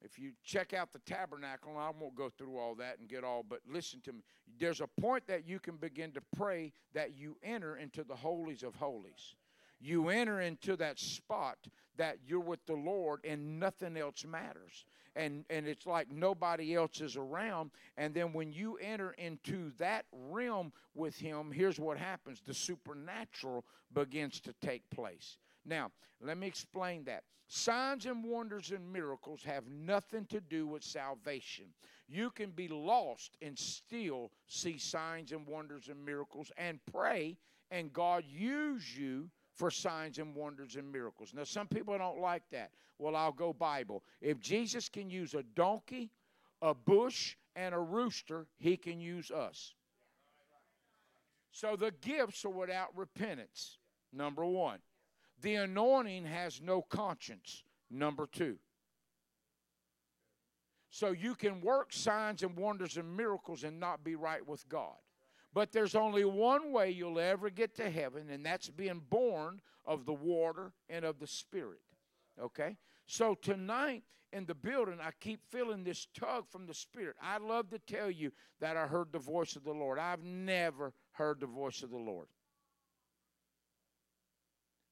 If 0.03 0.17
you 0.17 0.31
check 0.43 0.73
out 0.73 0.91
the 0.91 0.99
tabernacle, 0.99 1.77
I 1.77 1.91
won't 1.91 2.15
go 2.15 2.29
through 2.29 2.57
all 2.57 2.73
that 2.75 2.97
and 2.97 3.07
get 3.07 3.23
all, 3.23 3.45
but 3.47 3.59
listen 3.67 4.01
to 4.05 4.13
me. 4.13 4.21
There's 4.59 4.81
a 4.81 4.87
point 4.99 5.27
that 5.27 5.47
you 5.47 5.59
can 5.59 5.75
begin 5.75 6.11
to 6.13 6.21
pray 6.35 6.73
that 6.95 7.15
you 7.15 7.37
enter 7.43 7.77
into 7.77 8.03
the 8.03 8.15
holies 8.15 8.63
of 8.63 8.73
holies. 8.73 9.35
You 9.81 10.09
enter 10.09 10.41
into 10.41 10.75
that 10.77 10.99
spot 10.99 11.57
that 11.97 12.17
you're 12.25 12.39
with 12.39 12.63
the 12.67 12.75
Lord 12.75 13.21
and 13.23 13.59
nothing 13.59 13.97
else 13.97 14.23
matters. 14.25 14.85
And, 15.15 15.43
and 15.49 15.67
it's 15.67 15.85
like 15.85 16.09
nobody 16.09 16.75
else 16.75 17.01
is 17.01 17.17
around. 17.17 17.71
And 17.97 18.13
then 18.13 18.31
when 18.31 18.53
you 18.53 18.77
enter 18.77 19.11
into 19.17 19.71
that 19.77 20.05
realm 20.11 20.71
with 20.93 21.17
Him, 21.17 21.51
here's 21.51 21.79
what 21.79 21.97
happens 21.97 22.41
the 22.45 22.53
supernatural 22.53 23.65
begins 23.93 24.39
to 24.41 24.53
take 24.61 24.89
place. 24.89 25.37
Now, 25.65 25.91
let 26.21 26.37
me 26.37 26.47
explain 26.47 27.03
that. 27.05 27.23
Signs 27.47 28.05
and 28.05 28.23
wonders 28.23 28.71
and 28.71 28.93
miracles 28.93 29.43
have 29.43 29.67
nothing 29.67 30.25
to 30.27 30.39
do 30.39 30.65
with 30.65 30.83
salvation. 30.83 31.65
You 32.07 32.29
can 32.29 32.51
be 32.51 32.69
lost 32.69 33.35
and 33.41 33.59
still 33.59 34.31
see 34.47 34.77
signs 34.77 35.33
and 35.33 35.45
wonders 35.45 35.89
and 35.89 36.05
miracles 36.05 36.49
and 36.55 36.79
pray, 36.89 37.37
and 37.69 37.91
God 37.91 38.23
use 38.25 38.97
you 38.97 39.29
for 39.61 39.69
signs 39.69 40.17
and 40.17 40.33
wonders 40.33 40.75
and 40.75 40.91
miracles. 40.91 41.33
Now, 41.35 41.43
some 41.43 41.67
people 41.67 41.95
don't 41.95 42.19
like 42.19 42.41
that. 42.51 42.71
Well, 42.97 43.15
I'll 43.15 43.31
go 43.31 43.53
Bible. 43.53 44.01
If 44.19 44.39
Jesus 44.39 44.89
can 44.89 45.07
use 45.07 45.35
a 45.35 45.43
donkey, 45.43 46.09
a 46.63 46.73
bush, 46.73 47.35
and 47.55 47.75
a 47.75 47.79
rooster, 47.79 48.47
he 48.57 48.75
can 48.75 48.99
use 48.99 49.29
us. 49.29 49.75
So 51.51 51.75
the 51.75 51.91
gifts 52.01 52.43
are 52.43 52.49
without 52.49 52.87
repentance, 52.95 53.77
number 54.11 54.43
one. 54.43 54.79
The 55.43 55.53
anointing 55.53 56.25
has 56.25 56.59
no 56.59 56.81
conscience, 56.81 57.61
number 57.91 58.27
two. 58.31 58.57
So 60.89 61.11
you 61.11 61.35
can 61.35 61.61
work 61.61 61.93
signs 61.93 62.41
and 62.41 62.57
wonders 62.57 62.97
and 62.97 63.15
miracles 63.15 63.63
and 63.63 63.79
not 63.79 64.03
be 64.03 64.15
right 64.15 64.45
with 64.47 64.67
God. 64.67 64.97
But 65.53 65.71
there's 65.71 65.95
only 65.95 66.23
one 66.23 66.71
way 66.71 66.91
you'll 66.91 67.19
ever 67.19 67.49
get 67.49 67.75
to 67.75 67.89
heaven, 67.89 68.29
and 68.29 68.45
that's 68.45 68.69
being 68.69 69.01
born 69.09 69.61
of 69.85 70.05
the 70.05 70.13
water 70.13 70.71
and 70.89 71.03
of 71.03 71.19
the 71.19 71.27
Spirit. 71.27 71.81
Okay? 72.41 72.77
So 73.05 73.35
tonight 73.35 74.03
in 74.31 74.45
the 74.45 74.55
building, 74.55 74.99
I 75.01 75.11
keep 75.19 75.41
feeling 75.49 75.83
this 75.83 76.07
tug 76.17 76.45
from 76.49 76.67
the 76.67 76.73
Spirit. 76.73 77.17
I 77.21 77.37
love 77.37 77.69
to 77.71 77.79
tell 77.79 78.09
you 78.09 78.31
that 78.61 78.77
I 78.77 78.87
heard 78.87 79.11
the 79.11 79.19
voice 79.19 79.55
of 79.57 79.63
the 79.63 79.73
Lord. 79.73 79.99
I've 79.99 80.23
never 80.23 80.93
heard 81.11 81.41
the 81.41 81.47
voice 81.47 81.83
of 81.83 81.89
the 81.89 81.97
Lord. 81.97 82.27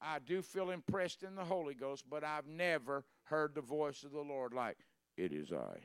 I 0.02 0.20
do 0.20 0.42
feel 0.42 0.72
impressed 0.72 1.24
in 1.24 1.36
the 1.36 1.44
Holy 1.44 1.74
Ghost, 1.74 2.06
but 2.10 2.24
I've 2.24 2.48
never 2.48 3.04
heard 3.24 3.54
the 3.54 3.62
voice 3.62 4.04
of 4.04 4.12
the 4.12 4.22
Lord 4.22 4.54
like, 4.54 4.78
It 5.18 5.32
is 5.32 5.52
I. 5.52 5.78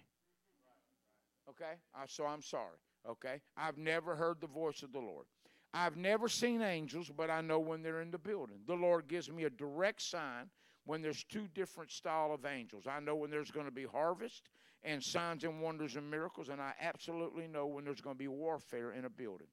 Okay? 1.48 1.74
so 2.06 2.26
I'm 2.26 2.42
sorry. 2.42 2.78
Okay? 3.08 3.40
I've 3.56 3.78
never 3.78 4.14
heard 4.14 4.40
the 4.40 4.46
voice 4.46 4.82
of 4.82 4.92
the 4.92 5.00
Lord. 5.00 5.26
I've 5.72 5.96
never 5.96 6.28
seen 6.28 6.62
angels, 6.62 7.10
but 7.14 7.30
I 7.30 7.40
know 7.40 7.58
when 7.58 7.82
they're 7.82 8.00
in 8.00 8.12
the 8.12 8.18
building. 8.18 8.58
The 8.66 8.74
Lord 8.74 9.08
gives 9.08 9.30
me 9.30 9.44
a 9.44 9.50
direct 9.50 10.02
sign 10.02 10.48
when 10.84 11.02
there's 11.02 11.24
two 11.24 11.48
different 11.54 11.90
style 11.90 12.32
of 12.32 12.46
angels. 12.46 12.84
I 12.86 13.00
know 13.00 13.16
when 13.16 13.30
there's 13.30 13.50
going 13.50 13.66
to 13.66 13.72
be 13.72 13.84
harvest 13.84 14.50
and 14.84 15.02
signs 15.02 15.44
and 15.44 15.60
wonders 15.60 15.96
and 15.96 16.08
miracles, 16.08 16.48
and 16.48 16.60
I 16.60 16.74
absolutely 16.80 17.48
know 17.48 17.66
when 17.66 17.84
there's 17.84 18.00
going 18.00 18.14
to 18.14 18.18
be 18.18 18.28
warfare 18.28 18.92
in 18.92 19.04
a 19.04 19.10
building. 19.10 19.48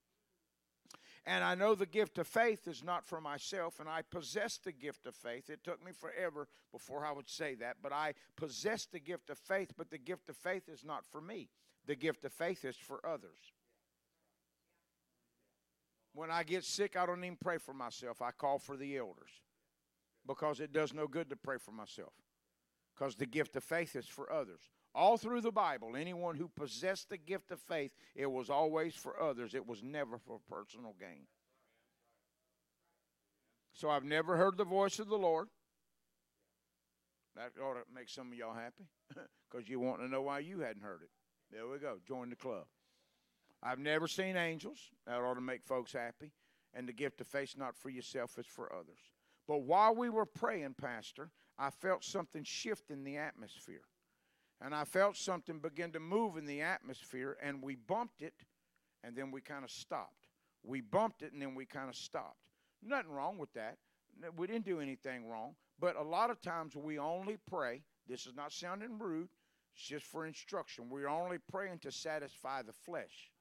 And 1.25 1.43
I 1.43 1.53
know 1.53 1.75
the 1.75 1.85
gift 1.85 2.17
of 2.17 2.27
faith 2.27 2.67
is 2.67 2.83
not 2.83 3.05
for 3.05 3.21
myself, 3.21 3.79
and 3.79 3.87
I 3.87 4.01
possess 4.01 4.57
the 4.57 4.71
gift 4.71 5.05
of 5.05 5.15
faith. 5.15 5.49
It 5.49 5.63
took 5.63 5.83
me 5.85 5.91
forever 5.91 6.47
before 6.71 7.05
I 7.05 7.11
would 7.11 7.29
say 7.29 7.53
that, 7.55 7.77
but 7.83 7.93
I 7.93 8.13
possess 8.35 8.87
the 8.87 8.99
gift 8.99 9.29
of 9.29 9.37
faith, 9.37 9.71
but 9.77 9.91
the 9.91 9.99
gift 9.99 10.29
of 10.29 10.35
faith 10.35 10.67
is 10.67 10.83
not 10.83 11.05
for 11.05 11.21
me. 11.21 11.49
The 11.85 11.95
gift 11.95 12.25
of 12.25 12.33
faith 12.33 12.65
is 12.65 12.75
for 12.75 13.05
others. 13.05 13.37
When 16.13 16.31
I 16.31 16.43
get 16.43 16.63
sick, 16.63 16.97
I 16.97 17.05
don't 17.05 17.23
even 17.23 17.37
pray 17.39 17.57
for 17.57 17.73
myself. 17.73 18.21
I 18.21 18.31
call 18.31 18.57
for 18.57 18.75
the 18.75 18.97
elders 18.97 19.29
because 20.27 20.59
it 20.59 20.73
does 20.73 20.93
no 20.93 21.07
good 21.07 21.29
to 21.29 21.35
pray 21.35 21.57
for 21.57 21.71
myself 21.71 22.13
because 22.93 23.15
the 23.15 23.25
gift 23.25 23.55
of 23.55 23.63
faith 23.63 23.95
is 23.95 24.07
for 24.07 24.31
others. 24.31 24.61
All 24.93 25.17
through 25.17 25.41
the 25.41 25.51
Bible, 25.51 25.95
anyone 25.95 26.35
who 26.35 26.49
possessed 26.49 27.09
the 27.09 27.17
gift 27.17 27.51
of 27.51 27.59
faith, 27.61 27.91
it 28.15 28.29
was 28.29 28.49
always 28.49 28.93
for 28.93 29.21
others, 29.21 29.53
it 29.53 29.65
was 29.65 29.81
never 29.81 30.17
for 30.17 30.39
personal 30.49 30.95
gain. 30.99 31.27
So 33.73 33.89
I've 33.89 34.03
never 34.03 34.35
heard 34.35 34.57
the 34.57 34.65
voice 34.65 34.99
of 34.99 35.07
the 35.07 35.17
Lord. 35.17 35.47
That 37.35 37.51
ought 37.63 37.75
to 37.75 37.83
make 37.93 38.09
some 38.09 38.31
of 38.31 38.37
y'all 38.37 38.53
happy 38.53 38.89
because 39.49 39.69
you 39.69 39.79
want 39.79 40.01
to 40.01 40.09
know 40.09 40.21
why 40.21 40.39
you 40.39 40.59
hadn't 40.59 40.83
heard 40.83 41.01
it. 41.03 41.09
There 41.51 41.67
we 41.67 41.77
go. 41.79 41.97
Join 42.05 42.29
the 42.29 42.35
club. 42.35 42.65
I've 43.63 43.79
never 43.79 44.07
seen 44.07 44.35
angels. 44.35 44.79
That 45.05 45.21
ought 45.21 45.35
to 45.35 45.41
make 45.41 45.63
folks 45.63 45.93
happy. 45.93 46.31
And 46.73 46.87
the 46.87 46.93
gift 46.93 47.21
of 47.21 47.27
faith, 47.27 47.55
not 47.57 47.75
for 47.75 47.89
yourself, 47.89 48.37
is 48.37 48.45
for 48.45 48.71
others. 48.73 48.99
But 49.47 49.63
while 49.63 49.93
we 49.95 50.09
were 50.09 50.25
praying, 50.25 50.75
Pastor, 50.79 51.29
I 51.57 51.69
felt 51.69 52.03
something 52.03 52.43
shift 52.43 52.91
in 52.91 53.03
the 53.03 53.17
atmosphere. 53.17 53.81
And 54.63 54.75
I 54.75 54.83
felt 54.83 55.17
something 55.17 55.59
begin 55.59 55.91
to 55.93 55.99
move 55.99 56.37
in 56.37 56.45
the 56.45 56.61
atmosphere, 56.61 57.35
and 57.41 57.63
we 57.63 57.75
bumped 57.75 58.21
it, 58.21 58.33
and 59.03 59.15
then 59.15 59.31
we 59.31 59.41
kind 59.41 59.63
of 59.63 59.71
stopped. 59.71 60.27
We 60.63 60.81
bumped 60.81 61.23
it, 61.23 61.33
and 61.33 61.41
then 61.41 61.55
we 61.55 61.65
kind 61.65 61.89
of 61.89 61.95
stopped. 61.95 62.37
Nothing 62.83 63.11
wrong 63.11 63.39
with 63.39 63.51
that. 63.53 63.77
We 64.37 64.45
didn't 64.45 64.65
do 64.65 64.79
anything 64.79 65.27
wrong. 65.27 65.55
But 65.79 65.95
a 65.95 66.03
lot 66.03 66.29
of 66.29 66.41
times 66.41 66.75
we 66.75 66.99
only 66.99 67.37
pray. 67.49 67.81
This 68.07 68.27
is 68.27 68.35
not 68.35 68.53
sounding 68.53 68.99
rude, 68.99 69.29
it's 69.73 69.83
just 69.83 70.05
for 70.05 70.27
instruction. 70.27 70.89
We're 70.89 71.07
only 71.07 71.37
praying 71.39 71.79
to 71.79 71.91
satisfy 71.91 72.61
the 72.61 72.73
flesh. 72.73 73.31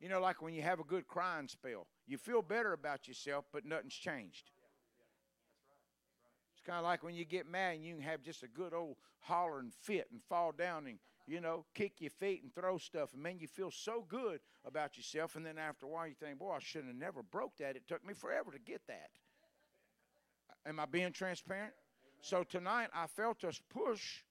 You 0.00 0.08
know, 0.08 0.20
like 0.20 0.42
when 0.42 0.52
you 0.52 0.62
have 0.62 0.80
a 0.80 0.84
good 0.84 1.06
crying 1.06 1.48
spell, 1.48 1.86
you 2.06 2.18
feel 2.18 2.42
better 2.42 2.72
about 2.72 3.06
yourself, 3.06 3.44
but 3.52 3.64
nothing's 3.64 3.94
changed 3.94 4.50
kind 6.66 6.78
of 6.78 6.84
like 6.84 7.02
when 7.02 7.14
you 7.14 7.24
get 7.24 7.48
mad 7.48 7.76
and 7.76 7.84
you 7.84 7.94
can 7.94 8.02
have 8.02 8.22
just 8.22 8.42
a 8.42 8.48
good 8.48 8.74
old 8.74 8.96
holler 9.20 9.60
and 9.60 9.72
fit 9.72 10.08
and 10.10 10.20
fall 10.28 10.52
down 10.52 10.86
and, 10.86 10.98
you 11.26 11.40
know, 11.40 11.64
kick 11.74 11.92
your 12.00 12.10
feet 12.10 12.42
and 12.42 12.54
throw 12.54 12.76
stuff. 12.76 13.14
And 13.14 13.22
man, 13.22 13.38
you 13.38 13.46
feel 13.46 13.70
so 13.70 14.04
good 14.08 14.40
about 14.64 14.96
yourself. 14.96 15.36
And 15.36 15.46
then 15.46 15.58
after 15.58 15.86
a 15.86 15.88
while, 15.88 16.08
you 16.08 16.14
think, 16.14 16.38
boy, 16.38 16.52
I 16.52 16.58
shouldn't 16.58 16.92
have 16.92 17.00
never 17.00 17.22
broke 17.22 17.56
that. 17.58 17.76
It 17.76 17.86
took 17.86 18.04
me 18.04 18.14
forever 18.14 18.50
to 18.50 18.58
get 18.58 18.82
that. 18.88 19.10
Am 20.66 20.80
I 20.80 20.86
being 20.86 21.12
transparent? 21.12 21.72
So 22.20 22.42
tonight, 22.42 22.88
I 22.92 23.06
felt 23.06 23.44
us 23.44 23.60
push 23.70 24.22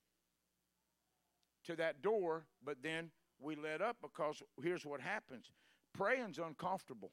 to 1.65 1.75
that 1.77 2.01
door, 2.01 2.45
but 2.63 2.77
then 2.83 3.11
we 3.39 3.55
let 3.55 3.81
up 3.81 3.97
because 4.01 4.41
here's 4.61 4.85
what 4.85 4.99
happens 4.99 5.51
praying's 5.93 6.39
uncomfortable 6.39 7.11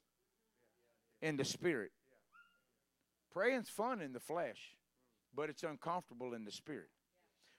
in 1.20 1.36
the 1.36 1.44
spirit. 1.44 1.92
Praying's 3.32 3.68
fun 3.68 4.00
in 4.00 4.12
the 4.12 4.20
flesh 4.20 4.76
but 5.34 5.48
it's 5.48 5.62
uncomfortable 5.62 6.34
in 6.34 6.44
the 6.44 6.50
spirit. 6.50 6.88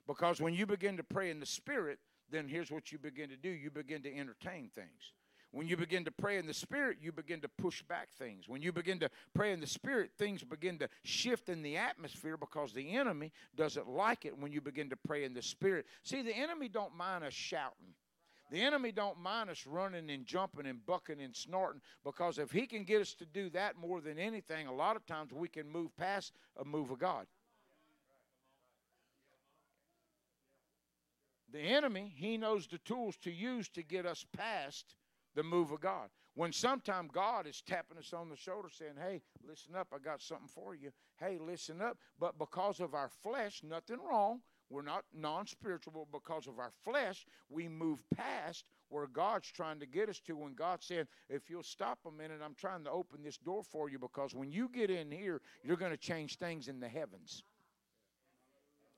Because 0.08 0.42
when 0.42 0.54
you 0.54 0.66
begin 0.66 0.98
to 0.98 1.04
pray 1.04 1.30
in 1.30 1.40
the 1.40 1.46
spirit, 1.46 2.00
then 2.30 2.48
here's 2.48 2.72
what 2.72 2.92
you 2.92 2.98
begin 2.98 3.30
to 3.30 3.38
do 3.38 3.50
you 3.50 3.70
begin 3.70 4.02
to 4.04 4.16
entertain 4.16 4.70
things. 4.74 5.14
When 5.54 5.68
you 5.68 5.78
begin 5.78 6.04
to 6.06 6.12
pray 6.12 6.40
in 6.40 6.48
the 6.48 6.54
Spirit, 6.54 6.98
you 7.00 7.12
begin 7.12 7.40
to 7.42 7.48
push 7.48 7.84
back 7.84 8.10
things. 8.18 8.50
When 8.50 8.64
you 8.64 8.72
begin 8.72 8.98
to 9.02 9.10
pray 9.36 9.52
in 9.52 9.60
the 9.60 9.68
Spirit, 9.68 10.10
things 10.18 10.44
begin 10.44 10.80
to 10.80 10.90
shift 11.04 11.48
in 11.48 11.62
the 11.62 11.78
atmosphere 11.78 12.38
because 12.38 12.74
the 12.74 12.96
enemy 12.96 13.32
doesn't 13.56 13.88
like 13.88 14.26
it 14.26 14.36
when 14.36 14.52
you 14.52 14.62
begin 14.62 14.90
to 14.90 14.96
pray 14.96 15.26
in 15.26 15.36
the 15.36 15.44
Spirit. 15.44 15.86
See, 16.02 16.24
the 16.24 16.36
enemy 16.36 16.70
don't 16.70 16.96
mind 16.96 17.24
us 17.24 17.34
shouting. 17.34 17.94
The 18.50 18.64
enemy 18.64 18.92
don't 18.92 19.20
mind 19.20 19.52
us 19.52 19.68
running 19.68 20.10
and 20.10 20.26
jumping 20.26 20.66
and 20.66 20.84
bucking 20.88 21.22
and 21.22 21.36
snorting 21.36 21.82
because 22.04 22.40
if 22.40 22.52
he 22.52 22.66
can 22.66 22.84
get 22.84 23.02
us 23.02 23.14
to 23.16 23.26
do 23.26 23.52
that 23.52 23.78
more 23.78 24.02
than 24.02 24.18
anything, 24.18 24.66
a 24.66 24.74
lot 24.74 24.96
of 24.96 25.06
times 25.06 25.32
we 25.32 25.48
can 25.48 25.70
move 25.70 25.96
past 25.98 26.34
a 26.60 26.66
move 26.66 26.90
of 26.90 26.98
God. 26.98 27.28
The 31.54 31.60
enemy, 31.62 32.12
he 32.16 32.36
knows 32.36 32.66
the 32.66 32.80
tools 32.80 33.16
to 33.18 33.32
use 33.32 33.70
to 33.70 33.84
get 33.84 34.08
us 34.08 34.26
past 34.36 34.96
the 35.36 35.44
move 35.44 35.72
of 35.72 35.82
God. 35.82 36.10
When 36.34 36.52
sometime 36.52 37.10
God 37.14 37.46
is 37.46 37.62
tapping 37.62 38.00
us 38.00 38.12
on 38.12 38.28
the 38.28 38.36
shoulder 38.36 38.70
saying, 38.72 38.96
Hey, 39.00 39.22
listen 39.48 39.76
up, 39.76 39.90
I 39.94 40.00
got 40.00 40.20
something 40.20 40.48
for 40.48 40.74
you. 40.74 40.90
Hey, 41.18 41.38
listen 41.40 41.80
up. 41.80 42.00
But 42.20 42.40
because 42.40 42.80
of 42.80 42.96
our 42.96 43.10
flesh, 43.22 43.62
nothing 43.64 44.00
wrong. 44.04 44.42
We're 44.70 44.82
not 44.82 45.04
non 45.14 45.46
spiritual, 45.46 45.94
but 45.94 46.20
because 46.20 46.48
of 46.48 46.58
our 46.58 46.72
flesh, 46.84 47.28
we 47.50 47.68
move 47.68 48.04
past 48.16 48.66
where 48.90 49.06
God's 49.06 49.52
trying 49.52 49.80
to 49.80 49.86
get 49.86 50.10
us 50.10 50.20
to. 50.22 50.36
When 50.36 50.56
God 50.56 50.82
said, 50.82 51.08
If 51.30 51.52
you'll 51.52 51.62
stop 51.62 52.00
a 52.08 52.12
minute, 52.12 52.42
I'm 52.44 52.56
trying 52.56 52.84
to 52.86 52.90
open 52.90 53.22
this 53.22 53.38
door 53.38 53.62
for 53.64 53.90
you 53.90 54.00
because 54.00 54.34
when 54.34 54.52
you 54.52 54.70
get 54.70 54.90
in 54.90 55.12
here, 55.12 55.42
you're 55.64 55.78
going 55.78 55.92
to 55.92 55.98
change 55.98 56.38
things 56.38 56.68
in 56.68 56.80
the 56.80 56.90
heavens. 56.90 57.44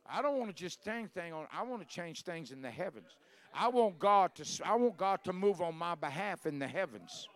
I 0.09 0.21
don't 0.21 0.37
want 0.37 0.55
to 0.55 0.55
just 0.55 0.83
change 0.83 1.11
things 1.11 1.33
on. 1.33 1.47
I 1.51 1.63
want 1.63 1.81
to 1.81 1.87
change 1.87 2.23
things 2.23 2.51
in 2.51 2.61
the 2.61 2.69
heavens. 2.69 3.17
I 3.53 3.67
want 3.69 3.99
God 3.99 4.35
to. 4.35 4.65
I 4.65 4.75
want 4.75 4.97
God 4.97 5.23
to 5.23 5.33
move 5.33 5.61
on 5.61 5.75
my 5.75 5.95
behalf 5.95 6.45
in 6.45 6.59
the 6.59 6.67
heavens. 6.67 7.27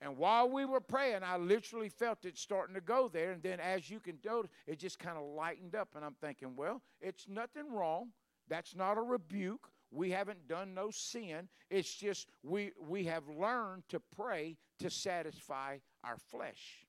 And 0.00 0.18
while 0.18 0.50
we 0.50 0.66
were 0.66 0.80
praying, 0.80 1.20
I 1.24 1.38
literally 1.38 1.88
felt 1.88 2.26
it 2.26 2.36
starting 2.36 2.74
to 2.74 2.80
go 2.80 3.08
there. 3.08 3.32
And 3.32 3.42
then, 3.42 3.58
as 3.58 3.88
you 3.88 4.00
can 4.00 4.18
notice, 4.22 4.50
it 4.66 4.78
just 4.78 4.98
kind 4.98 5.16
of 5.16 5.24
lightened 5.24 5.74
up. 5.74 5.88
And 5.96 6.04
I'm 6.04 6.16
thinking, 6.20 6.54
well, 6.56 6.82
it's 7.00 7.26
nothing 7.26 7.72
wrong. 7.72 8.10
That's 8.48 8.76
not 8.76 8.98
a 8.98 9.02
rebuke. 9.02 9.68
We 9.90 10.10
haven't 10.10 10.46
done 10.46 10.74
no 10.74 10.90
sin. 10.90 11.48
It's 11.70 11.94
just 11.94 12.28
we 12.42 12.72
we 12.86 13.04
have 13.04 13.28
learned 13.28 13.84
to 13.88 14.00
pray 14.14 14.58
to 14.80 14.90
satisfy 14.90 15.78
our 16.02 16.18
flesh. 16.18 16.84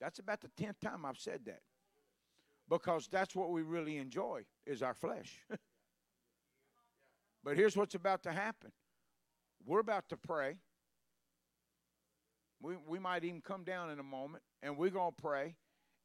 That's 0.00 0.18
about 0.18 0.40
the 0.40 0.48
tenth 0.56 0.80
time 0.80 1.04
I've 1.04 1.18
said 1.18 1.40
that. 1.46 1.60
Because 2.68 3.08
that's 3.08 3.34
what 3.34 3.50
we 3.50 3.62
really 3.62 3.98
enjoy 3.98 4.44
is 4.66 4.82
our 4.82 4.94
flesh. 4.94 5.40
but 7.44 7.56
here's 7.56 7.76
what's 7.76 7.94
about 7.94 8.22
to 8.22 8.32
happen. 8.32 8.72
We're 9.66 9.80
about 9.80 10.08
to 10.10 10.16
pray. 10.16 10.56
We, 12.60 12.76
we 12.86 12.98
might 12.98 13.24
even 13.24 13.42
come 13.42 13.64
down 13.64 13.90
in 13.90 13.98
a 13.98 14.04
moment, 14.04 14.42
and 14.62 14.78
we're 14.78 14.90
going 14.90 15.12
to 15.14 15.22
pray. 15.22 15.56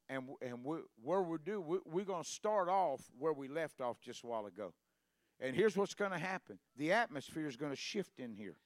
And, 0.09 0.29
and 0.41 0.65
we, 0.65 0.77
where 1.01 1.21
we 1.21 1.37
do, 1.37 1.61
we, 1.61 1.77
we're 1.85 2.05
going 2.05 2.23
to 2.23 2.29
start 2.29 2.67
off 2.67 3.01
where 3.17 3.31
we 3.31 3.47
left 3.47 3.79
off 3.79 4.01
just 4.01 4.23
a 4.23 4.27
while 4.27 4.47
ago. 4.47 4.73
And 5.39 5.55
here's 5.55 5.77
what's 5.77 5.93
going 5.93 6.11
to 6.11 6.17
happen 6.17 6.59
the 6.75 6.91
atmosphere 6.91 7.47
is 7.47 7.55
going 7.55 7.71
to 7.71 7.77
shift 7.77 8.19
in 8.19 8.33
here. 8.33 8.57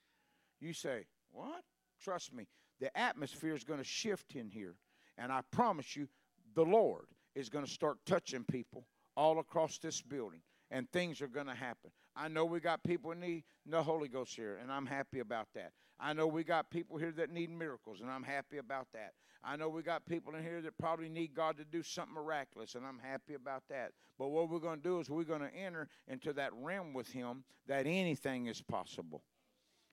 You 0.59 0.73
say, 0.73 1.05
What? 1.31 1.63
Trust 2.01 2.33
me, 2.33 2.47
the 2.79 2.95
atmosphere 2.97 3.53
is 3.53 3.63
going 3.63 3.79
to 3.79 3.85
shift 3.85 4.35
in 4.35 4.49
here. 4.49 4.75
And 5.17 5.31
I 5.31 5.41
promise 5.51 5.95
you, 5.95 6.07
the 6.55 6.63
Lord 6.63 7.05
is 7.35 7.49
going 7.49 7.65
to 7.65 7.71
start 7.71 7.97
touching 8.05 8.43
people 8.43 8.85
all 9.15 9.39
across 9.39 9.77
this 9.77 10.01
building, 10.01 10.41
and 10.71 10.89
things 10.91 11.21
are 11.21 11.27
going 11.27 11.47
to 11.47 11.55
happen. 11.55 11.91
I 12.15 12.27
know 12.27 12.45
we 12.45 12.59
got 12.59 12.83
people 12.83 13.11
in 13.11 13.19
need 13.19 13.43
the 13.65 13.81
Holy 13.81 14.07
Ghost 14.07 14.35
here, 14.35 14.59
and 14.61 14.71
I'm 14.71 14.85
happy 14.85 15.19
about 15.19 15.47
that. 15.55 15.71
I 15.99 16.13
know 16.13 16.27
we 16.27 16.43
got 16.43 16.69
people 16.69 16.97
here 16.97 17.11
that 17.13 17.31
need 17.31 17.49
miracles, 17.49 18.01
and 18.01 18.09
I'm 18.09 18.23
happy 18.23 18.57
about 18.57 18.87
that. 18.93 19.13
I 19.43 19.55
know 19.55 19.67
we 19.67 19.81
got 19.83 20.05
people 20.05 20.35
in 20.35 20.43
here 20.43 20.61
that 20.61 20.77
probably 20.77 21.09
need 21.09 21.33
God 21.33 21.57
to 21.57 21.65
do 21.65 21.83
something 21.83 22.13
miraculous, 22.13 22.75
and 22.75 22.85
I'm 22.85 22.99
happy 22.99 23.33
about 23.33 23.63
that. 23.69 23.91
But 24.17 24.29
what 24.29 24.49
we're 24.49 24.59
going 24.59 24.77
to 24.77 24.83
do 24.83 24.99
is 24.99 25.09
we're 25.09 25.23
going 25.23 25.41
to 25.41 25.53
enter 25.53 25.89
into 26.07 26.33
that 26.33 26.51
realm 26.53 26.93
with 26.93 27.09
Him 27.11 27.43
that 27.67 27.85
anything 27.85 28.47
is 28.47 28.61
possible. 28.61 29.23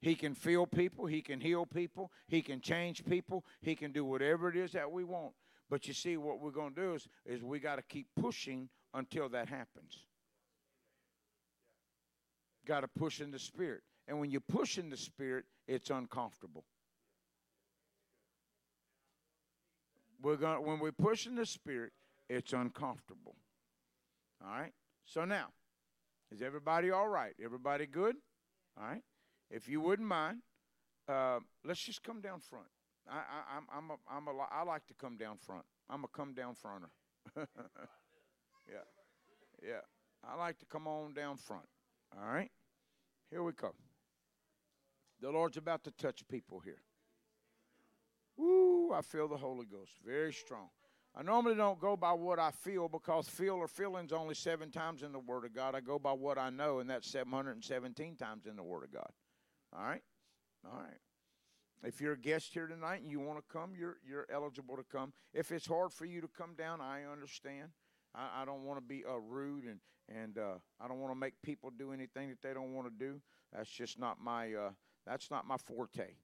He 0.00 0.14
can 0.14 0.34
feel 0.34 0.66
people, 0.66 1.06
He 1.06 1.20
can 1.20 1.40
heal 1.40 1.66
people, 1.66 2.10
He 2.28 2.42
can 2.42 2.60
change 2.60 3.04
people, 3.04 3.44
He 3.60 3.74
can 3.74 3.92
do 3.92 4.04
whatever 4.04 4.48
it 4.48 4.56
is 4.56 4.72
that 4.72 4.90
we 4.90 5.04
want. 5.04 5.32
But 5.68 5.86
you 5.86 5.94
see, 5.94 6.16
what 6.16 6.40
we're 6.40 6.50
going 6.50 6.74
to 6.74 6.80
do 6.80 6.94
is, 6.94 7.08
is 7.24 7.42
we 7.42 7.60
got 7.60 7.76
to 7.76 7.82
keep 7.82 8.08
pushing 8.20 8.68
until 8.92 9.28
that 9.28 9.48
happens. 9.48 10.04
Got 12.66 12.80
to 12.80 12.88
push 12.88 13.20
in 13.20 13.30
the 13.30 13.38
Spirit. 13.38 13.82
And 14.08 14.18
when 14.18 14.30
you 14.30 14.40
push 14.40 14.78
in 14.78 14.90
the 14.90 14.96
Spirit, 14.96 15.44
it's 15.68 15.90
uncomfortable. 15.90 16.64
We're 20.22 20.36
gonna 20.36 20.60
when 20.60 20.80
we 20.80 20.90
push 20.90 21.26
in 21.26 21.34
the 21.34 21.46
Spirit, 21.46 21.92
it's 22.28 22.52
uncomfortable. 22.52 23.36
All 24.44 24.50
right? 24.50 24.72
So 25.04 25.24
now, 25.24 25.46
is 26.30 26.42
everybody 26.42 26.90
all 26.90 27.08
right? 27.08 27.32
Everybody 27.42 27.86
good? 27.86 28.16
All 28.78 28.86
right? 28.86 29.02
If 29.50 29.68
you 29.68 29.80
wouldn't 29.80 30.08
mind, 30.08 30.38
uh, 31.08 31.40
let's 31.64 31.80
just 31.80 32.02
come 32.02 32.20
down 32.20 32.40
front. 32.40 32.66
I, 33.08 33.16
I, 33.16 33.56
I'm, 33.56 33.64
I'm, 33.72 33.90
a, 33.90 33.94
I'm 34.08 34.28
a, 34.28 34.42
I 34.50 34.62
like 34.62 34.86
to 34.86 34.94
come 34.94 35.16
down 35.16 35.38
front. 35.38 35.64
I'm 35.88 36.04
a 36.04 36.08
come 36.08 36.34
down 36.34 36.54
fronter. 36.54 36.90
yeah, 37.36 38.86
yeah. 39.62 39.80
I 40.22 40.36
like 40.36 40.58
to 40.58 40.66
come 40.66 40.86
on 40.86 41.14
down 41.14 41.36
front. 41.36 41.66
All 42.16 42.32
right, 42.32 42.50
here 43.30 43.42
we 43.42 43.52
come. 43.52 43.72
The 45.20 45.30
Lord's 45.30 45.56
about 45.56 45.84
to 45.84 45.90
touch 45.90 46.26
people 46.28 46.60
here. 46.60 46.82
Woo! 48.36 48.92
I 48.92 49.02
feel 49.02 49.28
the 49.28 49.36
Holy 49.36 49.66
Ghost 49.66 49.92
very 50.04 50.32
strong. 50.32 50.68
I 51.14 51.22
normally 51.22 51.56
don't 51.56 51.80
go 51.80 51.96
by 51.96 52.12
what 52.12 52.38
I 52.38 52.52
feel 52.52 52.88
because 52.88 53.28
feel 53.28 53.56
or 53.56 53.66
feeling's 53.66 54.12
only 54.12 54.34
seven 54.34 54.70
times 54.70 55.02
in 55.02 55.12
the 55.12 55.18
Word 55.18 55.44
of 55.44 55.52
God. 55.52 55.74
I 55.74 55.80
go 55.80 55.98
by 55.98 56.12
what 56.12 56.38
I 56.38 56.50
know, 56.50 56.78
and 56.78 56.88
that's 56.88 57.10
717 57.10 58.16
times 58.16 58.46
in 58.46 58.56
the 58.56 58.62
Word 58.62 58.84
of 58.84 58.92
God. 58.92 59.10
All 59.76 59.84
right? 59.84 60.02
All 60.64 60.78
right. 60.78 60.98
If 61.82 62.00
you're 62.00 62.12
a 62.12 62.18
guest 62.18 62.52
here 62.52 62.66
tonight 62.66 63.00
and 63.02 63.10
you 63.10 63.20
want 63.20 63.38
to 63.38 63.52
come, 63.52 63.72
you're 63.78 63.96
you're 64.06 64.26
eligible 64.30 64.76
to 64.76 64.82
come. 64.82 65.12
If 65.32 65.50
it's 65.50 65.66
hard 65.66 65.92
for 65.92 66.04
you 66.04 66.20
to 66.20 66.28
come 66.28 66.54
down, 66.54 66.80
I 66.80 67.04
understand. 67.10 67.70
I, 68.14 68.42
I 68.42 68.44
don't 68.44 68.64
want 68.64 68.78
to 68.78 68.84
be 68.84 69.02
uh, 69.08 69.18
rude 69.18 69.64
and 69.64 69.80
and 70.08 70.38
uh, 70.38 70.54
I 70.80 70.88
don't 70.88 71.00
want 71.00 71.12
to 71.12 71.18
make 71.18 71.34
people 71.42 71.70
do 71.70 71.92
anything 71.92 72.28
that 72.28 72.42
they 72.42 72.52
don't 72.52 72.74
want 72.74 72.88
to 72.88 72.92
do. 72.92 73.20
That's 73.52 73.70
just 73.70 73.98
not 73.98 74.18
my 74.20 74.52
uh, 74.52 74.70
that's 75.06 75.30
not 75.30 75.46
my 75.46 75.56
forte 75.56 76.16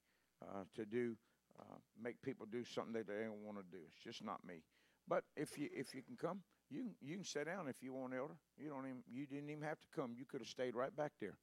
uh, 0.43 0.63
to 0.75 0.85
do. 0.85 1.15
Uh, 1.59 1.77
make 2.01 2.21
people 2.21 2.45
do 2.51 2.63
something 2.63 2.93
that 2.93 3.07
they 3.07 3.23
don't 3.23 3.43
want 3.43 3.57
to 3.57 3.63
do. 3.71 3.81
It's 3.87 4.03
just 4.03 4.23
not 4.23 4.45
me. 4.45 4.61
But 5.07 5.23
if 5.35 5.57
you 5.57 5.69
if 5.75 5.95
you 5.95 6.03
can 6.03 6.17
come, 6.17 6.41
you 6.69 6.91
you 7.01 7.15
can 7.15 7.23
sit 7.23 7.45
down 7.45 7.67
if 7.67 7.81
you 7.81 7.93
want, 7.93 8.13
elder. 8.13 8.35
You 8.57 8.69
don't 8.69 8.85
even 8.85 9.03
you 9.11 9.25
didn't 9.25 9.49
even 9.49 9.63
have 9.63 9.79
to 9.79 9.87
come. 9.95 10.13
You 10.15 10.25
could 10.25 10.41
have 10.41 10.49
stayed 10.49 10.75
right 10.75 10.95
back 10.95 11.13
there. 11.19 11.37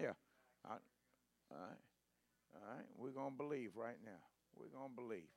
Yeah. 0.00 0.12
I, 0.64 0.76
all 1.50 1.58
right. 1.58 1.78
All 2.54 2.76
right. 2.76 2.86
We're 2.96 3.10
gonna 3.10 3.36
believe 3.36 3.76
right 3.76 3.98
now. 4.04 4.20
We're 4.54 4.68
gonna 4.68 4.94
believe. 4.94 5.28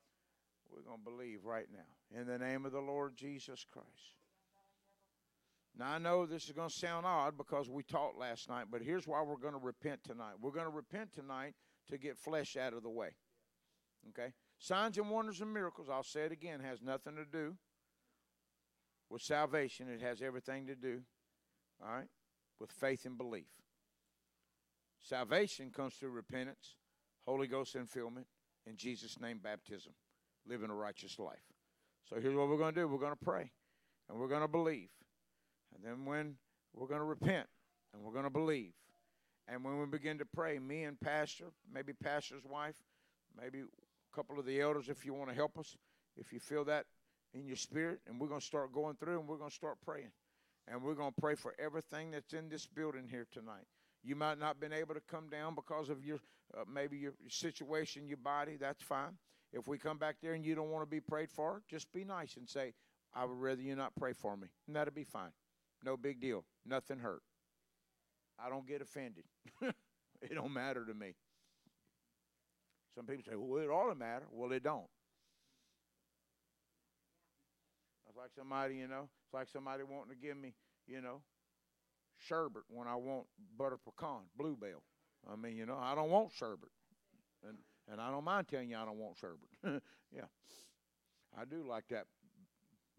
We're 0.70 0.84
gonna 0.84 1.04
believe 1.04 1.44
right 1.44 1.68
now 1.72 2.20
in 2.20 2.28
the 2.28 2.38
name 2.38 2.66
of 2.66 2.72
the 2.72 2.80
Lord 2.80 3.16
Jesus 3.16 3.66
Christ. 3.72 4.16
Now 5.78 5.92
I 5.92 5.98
know 6.00 6.26
this 6.26 6.46
is 6.46 6.52
gonna 6.52 6.70
sound 6.70 7.06
odd 7.06 7.38
because 7.38 7.70
we 7.70 7.84
talked 7.84 8.18
last 8.18 8.50
night, 8.50 8.66
but 8.72 8.82
here's 8.82 9.08
why 9.08 9.22
we're 9.22 9.38
gonna 9.38 9.58
repent 9.58 10.04
tonight. 10.04 10.36
We're 10.42 10.52
gonna 10.52 10.70
repent 10.70 11.14
tonight 11.14 11.56
to 11.90 11.98
get 11.98 12.18
flesh 12.18 12.56
out 12.56 12.74
of 12.74 12.84
the 12.84 12.90
way. 12.90 13.16
Okay. 14.10 14.34
Signs 14.60 14.98
and 14.98 15.10
wonders 15.10 15.42
and 15.42 15.54
miracles, 15.54 15.90
I'll 15.90 16.04
say 16.04 16.22
it 16.22 16.32
again, 16.32 16.60
has 16.60 16.82
nothing 16.82 17.16
to 17.16 17.26
do 17.26 17.56
with 19.10 19.22
salvation. 19.22 19.90
It 19.90 20.02
has 20.02 20.22
everything 20.22 20.68
to 20.68 20.76
do, 20.76 21.02
all 21.84 21.92
right, 21.92 22.10
with 22.60 22.72
faith 22.72 23.06
and 23.06 23.18
belief. 23.18 23.61
Salvation 25.02 25.72
comes 25.72 25.96
through 25.96 26.12
repentance, 26.12 26.76
Holy 27.26 27.48
Ghost 27.48 27.76
infillment, 27.76 28.26
in 28.66 28.76
Jesus' 28.76 29.20
name 29.20 29.40
baptism, 29.44 29.94
living 30.48 30.70
a 30.70 30.76
righteous 30.76 31.18
life. 31.18 31.44
So 32.08 32.20
here's 32.20 32.36
what 32.36 32.48
we're 32.48 32.58
going 32.58 32.74
to 32.74 32.82
do 32.82 32.88
we're 32.88 33.00
going 33.00 33.14
to 33.14 33.26
pray, 33.26 33.52
and 34.10 34.20
we're 34.20 34.28
going 34.28 34.42
to 34.42 34.48
believe. 34.48 34.90
And 35.74 35.84
then 35.84 36.06
when 36.06 36.36
we're 36.74 36.88
going 36.88 37.00
to 37.00 37.06
repent, 37.06 37.48
and 37.94 38.04
we're 38.04 38.12
going 38.12 38.24
to 38.24 38.30
believe. 38.30 38.74
And 39.48 39.64
when 39.64 39.80
we 39.80 39.86
begin 39.86 40.18
to 40.20 40.26
pray, 40.26 40.60
me 40.60 40.84
and 40.84 41.00
Pastor, 41.00 41.46
maybe 41.72 41.94
Pastor's 41.94 42.46
wife, 42.46 42.76
maybe 43.40 43.60
a 43.60 44.16
couple 44.16 44.40
of 44.40 44.46
the 44.46 44.62
elders 44.62 44.90
if 44.90 45.06
you 45.06 45.14
want 45.14 45.30
to 45.30 45.36
help 45.36 45.58
us, 45.58 45.76
if 46.18 46.32
you 46.32 46.40
feel 46.40 46.64
that 46.66 46.86
in 47.34 47.46
your 47.46 47.56
spirit. 47.56 48.00
And 48.08 48.20
we're 48.20 48.28
going 48.28 48.40
to 48.40 48.46
start 48.46 48.74
going 48.74 48.96
through 48.96 49.20
and 49.20 49.28
we're 49.28 49.38
going 49.38 49.50
to 49.50 49.56
start 49.56 49.78
praying. 49.84 50.12
And 50.68 50.82
we're 50.84 50.96
going 50.96 51.14
to 51.14 51.22
pray 51.22 51.36
for 51.36 51.54
everything 51.60 52.12
that's 52.12 52.34
in 52.34 52.50
this 52.50 52.66
building 52.66 53.08
here 53.10 53.28
tonight. 53.32 53.66
You 54.04 54.16
might 54.16 54.40
not 54.40 54.48
have 54.48 54.60
been 54.60 54.74
able 54.74 54.96
to 54.96 55.02
come 55.02 55.30
down 55.30 55.56
because 55.56 55.90
of 55.90 56.04
your 56.04 56.20
uh, 56.58 56.64
maybe 56.72 56.98
your 56.98 57.14
situation, 57.30 58.08
your 58.08 58.18
body. 58.18 58.58
That's 58.60 58.82
fine. 58.82 59.18
If 59.54 59.68
we 59.68 59.78
come 59.78 59.98
back 59.98 60.18
there 60.22 60.34
and 60.34 60.46
you 60.46 60.56
don't 60.56 60.70
want 60.72 60.84
to 60.84 60.90
be 60.90 61.02
prayed 61.02 61.30
for, 61.30 61.62
just 61.70 61.92
be 61.94 62.04
nice 62.04 62.36
and 62.38 62.50
say, 62.50 62.74
"I 63.14 63.26
would 63.26 63.38
rather 63.38 63.62
you 63.62 63.76
not 63.76 63.96
pray 63.96 64.14
for 64.14 64.36
me," 64.36 64.48
and 64.68 64.76
that'll 64.76 64.94
be 64.94 65.04
fine. 65.04 65.32
No 65.84 65.98
big 65.98 66.20
deal. 66.20 66.46
Nothing 66.66 67.00
hurt. 67.00 67.22
I 68.44 68.50
don't 68.50 68.68
get 68.68 68.82
offended. 68.82 69.26
it 69.62 70.34
don't 70.34 70.54
matter 70.54 70.86
to 70.86 70.94
me. 70.94 71.16
Some 72.96 73.06
people 73.06 73.24
say, 73.28 73.36
well, 73.36 73.62
it 73.62 73.68
ought 73.68 73.90
to 73.90 73.96
matter. 73.96 74.26
Well, 74.32 74.52
it 74.52 74.64
don't. 74.64 74.88
It's 78.08 78.18
like 78.18 78.32
somebody, 78.36 78.76
you 78.76 78.88
know, 78.88 79.08
it's 79.26 79.34
like 79.34 79.48
somebody 79.48 79.84
wanting 79.84 80.14
to 80.14 80.20
give 80.22 80.36
me, 80.36 80.54
you 80.88 81.02
know, 81.02 81.22
sherbet 82.28 82.64
when 82.70 82.88
I 82.88 82.96
want 82.96 83.26
butter 83.58 83.78
pecan, 83.78 84.22
Blue 84.38 84.56
Bell. 84.56 84.84
I 85.32 85.36
mean, 85.36 85.58
you 85.58 85.66
know, 85.66 85.78
I 85.80 85.96
don't 85.96 86.10
want 86.10 86.32
sherbet. 86.32 86.70
And 87.48 87.58
and 87.92 88.00
I 88.00 88.12
don't 88.12 88.24
mind 88.24 88.48
telling 88.48 88.70
you 88.70 88.78
I 88.78 88.86
don't 88.86 88.98
want 88.98 89.18
sherbet. 89.18 89.82
yeah. 90.16 90.26
I 91.38 91.46
do 91.46 91.64
like 91.68 91.88
that 91.90 92.06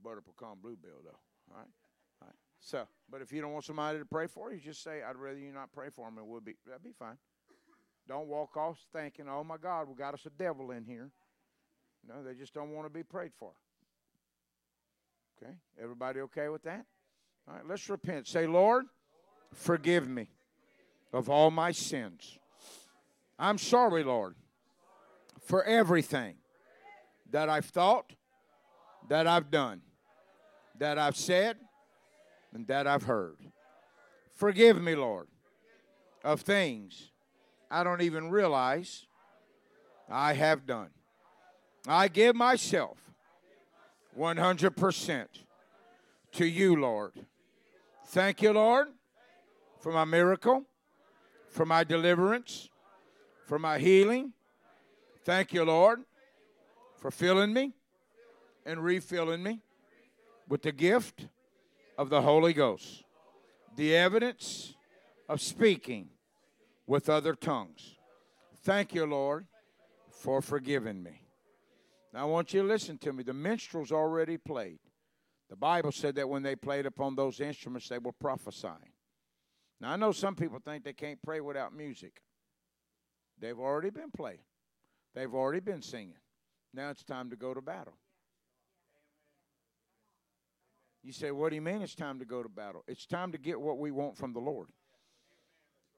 butter 0.03 0.21
pecan 0.21 0.57
Blue 0.63 0.77
Bell 0.77 1.01
though. 1.05 1.55
All 1.55 1.59
right. 1.59 1.69
So, 2.65 2.87
but 3.11 3.21
if 3.21 3.33
you 3.33 3.41
don't 3.41 3.53
want 3.53 3.65
somebody 3.65 3.99
to 3.99 4.05
pray 4.05 4.29
for 4.29 4.53
you, 4.53 4.61
just 4.61 4.85
say, 4.85 5.03
I'd 5.03 5.17
rather 5.17 5.39
you 5.39 5.53
not 5.53 5.73
pray 5.73 5.89
for 5.91 6.07
them. 6.07 6.19
It 6.19 6.25
would 6.25 6.45
be 6.45 6.55
that'd 6.65 6.83
be 6.83 6.93
fine. 6.97 7.19
Don't 8.09 8.29
walk 8.29 8.57
off 8.57 8.79
thinking, 8.93 9.27
oh 9.29 9.43
my 9.43 9.57
God, 9.57 9.89
we 9.89 9.95
got 9.95 10.15
us 10.15 10.27
a 10.27 10.31
devil 10.31 10.71
in 10.71 10.85
here. 10.85 11.11
No, 12.09 12.23
they 12.23 12.35
just 12.35 12.55
don't 12.55 12.71
want 12.71 12.87
to 12.87 12.91
be 12.91 13.03
prayed 13.03 13.33
for. 13.37 13.53
Okay? 15.37 15.53
Everybody 15.81 16.21
okay 16.21 16.49
with 16.49 16.63
that? 16.63 16.85
All 17.49 17.55
right, 17.55 17.67
let's 17.67 17.89
repent. 17.89 18.29
Say, 18.29 18.47
Lord, 18.47 18.87
forgive 19.53 20.09
me 20.09 20.29
of 21.13 21.29
all 21.29 21.51
my 21.51 21.73
sins. 21.73 22.39
I'm 23.39 23.59
sorry, 23.59 24.05
Lord, 24.05 24.35
for 25.45 25.65
everything 25.65 26.37
that 27.31 27.49
I've 27.49 27.67
thought, 27.67 28.13
that 29.09 29.27
I've 29.27 29.51
done, 29.51 29.83
that 30.79 30.99
I've 30.99 31.17
said, 31.17 31.57
and 32.53 32.67
that 32.67 32.87
I've 32.87 33.05
heard. 33.05 33.37
Forgive 34.35 34.81
me, 34.81 34.95
Lord, 34.95 35.29
of 36.25 36.41
things 36.41 37.11
I 37.71 37.85
don't 37.85 38.03
even 38.03 38.31
realize 38.31 39.07
I 40.11 40.35
have 40.35 40.67
done. 40.67 40.91
I 41.87 42.09
give 42.09 42.37
myself 42.37 42.99
100% 44.19 45.27
to 46.33 46.45
you, 46.45 46.77
Lord. 46.77 47.13
Thank 48.07 48.43
you, 48.43 48.53
Lord, 48.53 48.89
for 49.83 49.91
my 49.91 50.05
miracle, 50.05 50.65
for 51.49 51.67
my 51.67 51.83
deliverance, 51.83 52.71
for 53.47 53.59
my 53.59 53.79
healing. 53.79 54.33
Thank 55.25 55.53
you, 55.53 55.65
Lord, 55.65 56.01
for 56.97 57.11
filling 57.11 57.53
me 57.53 57.73
and 58.65 58.83
refilling 58.83 59.43
me 59.43 59.61
with 60.49 60.63
the 60.63 60.71
gift 60.71 61.27
of 61.99 62.11
the 62.11 62.23
Holy 62.23 62.53
Ghost, 62.53 63.03
the 63.75 63.97
evidence 63.97 64.75
of 65.29 65.41
speaking 65.41 66.11
with 66.87 67.09
other 67.09 67.35
tongues. 67.35 67.97
Thank 68.63 68.95
you, 68.95 69.05
Lord, 69.05 69.47
for 70.11 70.41
forgiving 70.41 71.03
me. 71.03 71.23
Now, 72.15 72.21
I 72.21 72.25
want 72.27 72.55
you 72.55 72.63
to 72.63 72.69
listen 72.69 72.99
to 72.99 73.13
me. 73.13 73.25
The 73.25 73.33
minstrels 73.35 73.91
already 73.91 74.37
played. 74.37 74.79
The 75.51 75.57
Bible 75.57 75.91
said 75.91 76.15
that 76.15 76.29
when 76.29 76.45
they 76.45 76.55
played 76.55 76.87
upon 76.87 77.17
those 77.17 77.41
instruments, 77.41 77.89
they 77.89 77.99
were 77.99 78.13
prophesying. 78.13 78.92
Now, 79.83 79.91
I 79.91 79.97
know 79.97 80.13
some 80.13 80.37
people 80.37 80.61
think 80.65 80.85
they 80.85 80.93
can't 80.93 81.21
pray 81.21 81.41
without 81.41 81.75
music. 81.75 82.23
They've 83.41 83.59
already 83.59 83.91
been 83.91 84.13
playing, 84.13 84.45
they've 85.13 85.35
already 85.35 85.59
been 85.59 85.83
singing. 85.83 86.15
Now 86.73 86.89
it's 86.89 87.03
time 87.03 87.29
to 87.31 87.37
go 87.37 87.53
to 87.53 87.61
battle. 87.61 87.99
You 91.03 91.13
say, 91.13 91.33
What 91.33 91.51
do 91.51 91.57
you 91.57 91.63
mean 91.63 91.83
it's 91.83 91.97
time 91.97 92.21
to 92.21 92.25
go 92.25 92.45
to 92.45 92.49
battle? 92.49 92.85
It's 92.87 93.07
time 93.07 93.33
to 93.33 93.39
get 93.39 93.61
what 93.61 93.79
we 93.79 93.91
want 93.91 94.17
from 94.17 94.33
the 94.33 94.39
Lord. 94.39 94.69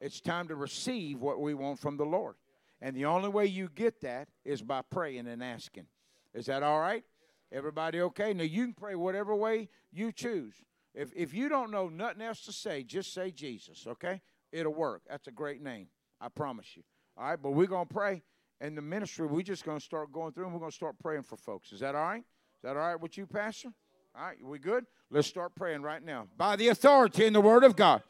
It's 0.01 0.21
time 0.21 0.49
to 0.49 0.57
receive 0.57 1.21
what 1.21 1.39
we 1.39 1.53
want 1.53 1.79
from 1.79 1.99
the 1.99 2.07
Lord. 2.07 2.37
And 2.81 2.97
the 2.97 3.05
only 3.05 3.29
way 3.29 3.47
you 3.47 3.69
get 3.69 4.01
that 4.01 4.29
is 4.47 4.63
by 4.63 4.81
praying 4.81 5.29
and 5.29 5.45
asking. 5.45 5.87
Is 6.33 6.47
that 6.47 6.63
all 6.63 6.81
right? 6.81 7.05
Everybody 7.53 8.01
okay? 8.01 8.33
Now 8.33 8.45
you 8.45 8.65
can 8.65 8.75
pray 8.75 8.95
whatever 8.95 9.37
way 9.37 9.69
you 9.93 10.11
choose. 10.11 10.55
If 10.95 11.13
if 11.15 11.35
you 11.35 11.49
don't 11.49 11.71
know 11.71 11.89
nothing 11.89 12.23
else 12.23 12.43
to 12.43 12.53
say, 12.53 12.83
just 12.83 13.13
say 13.13 13.31
Jesus, 13.31 13.87
okay? 13.87 14.21
It'll 14.53 14.75
work. 14.75 15.03
That's 15.09 15.27
a 15.27 15.33
great 15.33 15.61
name. 15.63 15.89
I 16.21 16.29
promise 16.29 16.77
you. 16.77 16.83
All 17.17 17.25
right, 17.25 17.41
but 17.41 17.51
we're 17.53 17.67
gonna 17.67 17.87
pray. 17.87 18.23
In 18.61 18.75
the 18.77 18.83
ministry, 18.83 19.27
we're 19.27 19.43
just 19.43 19.65
gonna 19.65 19.81
start 19.81 20.13
going 20.13 20.33
through 20.33 20.45
and 20.45 20.55
we're 20.55 20.61
gonna 20.61 20.73
start 20.73 20.99
praying 21.01 21.25
for 21.25 21.37
folks. 21.37 21.73
Is 21.73 21.81
that 21.81 21.95
all 21.95 22.03
right? 22.03 22.21
Is 22.21 22.63
that 22.63 22.77
all 22.77 22.87
right 22.87 23.01
with 23.01 23.19
you, 23.19 23.27
Pastor? 23.27 23.71
All 24.17 24.27
right, 24.27 24.37
we 24.45 24.59
good? 24.61 24.85
Let's 25.11 25.27
start 25.27 25.55
praying 25.57 25.83
right 25.83 26.03
now. 26.03 26.29
By 26.37 26.57
the 26.57 26.69
authority 26.69 27.27
in 27.27 27.33
the 27.33 27.41
Word 27.41 27.65
of 27.65 27.75
God. 27.75 28.03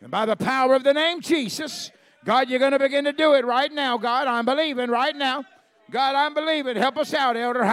And 0.00 0.10
by 0.10 0.26
the 0.26 0.36
power 0.36 0.74
of 0.74 0.84
the 0.84 0.94
name 0.94 1.20
Jesus, 1.20 1.90
God, 2.24 2.48
you're 2.48 2.60
going 2.60 2.72
to 2.72 2.78
begin 2.78 3.04
to 3.04 3.12
do 3.12 3.34
it 3.34 3.44
right 3.44 3.72
now, 3.72 3.98
God. 3.98 4.28
I'm 4.28 4.44
believing 4.44 4.90
right 4.90 5.16
now. 5.16 5.44
God, 5.90 6.14
I'm 6.14 6.34
believing. 6.34 6.76
Help 6.76 6.98
us 6.98 7.14
out, 7.14 7.36
Elder. 7.36 7.64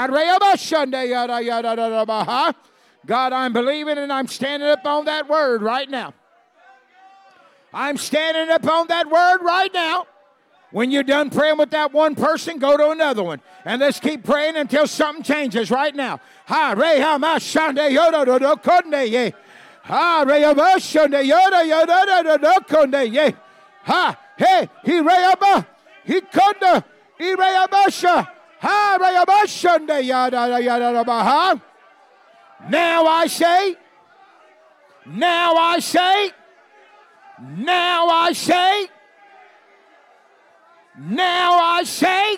God, 3.05 3.33
I'm 3.33 3.53
believing 3.53 3.97
and 3.97 4.11
I'm 4.11 4.27
standing 4.27 4.67
up 4.67 4.85
on 4.85 5.05
that 5.05 5.29
word 5.29 5.61
right 5.61 5.89
now. 5.89 6.13
I'm 7.73 7.97
standing 7.97 8.49
up 8.49 8.65
on 8.65 8.87
that 8.87 9.09
word 9.09 9.39
right 9.41 9.73
now. 9.73 10.07
When 10.71 10.91
you're 10.91 11.03
done 11.03 11.29
praying 11.29 11.57
with 11.57 11.69
that 11.71 11.93
one 11.93 12.15
person, 12.15 12.57
go 12.57 12.75
to 12.75 12.89
another 12.89 13.23
one. 13.23 13.41
And 13.63 13.79
let's 13.79 13.99
keep 13.99 14.23
praying 14.23 14.55
until 14.55 14.87
something 14.87 15.23
changes 15.23 15.71
right 15.71 15.95
now. 15.95 16.19
Ha. 16.47 16.73
Now 32.69 33.05
I 33.05 33.27
say, 33.27 33.75
now 35.05 35.55
I 35.55 35.79
say, 35.79 36.31
now 37.41 38.07
I 38.07 38.33
say, 38.33 38.87
now 40.97 41.59
I 41.59 41.83
say, 41.83 42.37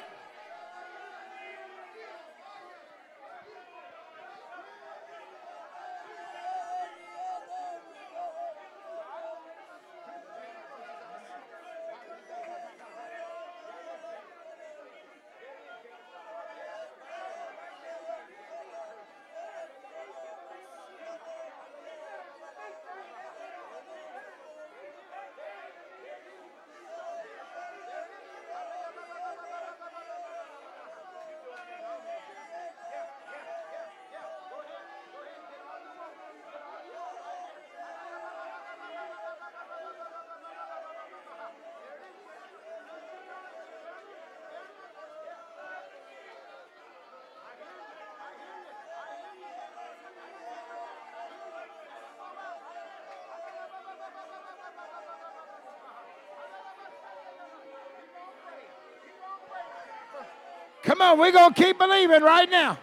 Come 60.97 61.11
on, 61.11 61.19
we're 61.19 61.31
going 61.31 61.53
to 61.53 61.63
keep 61.63 61.77
believing 61.77 62.23
right 62.23 62.49
now. 62.49 62.79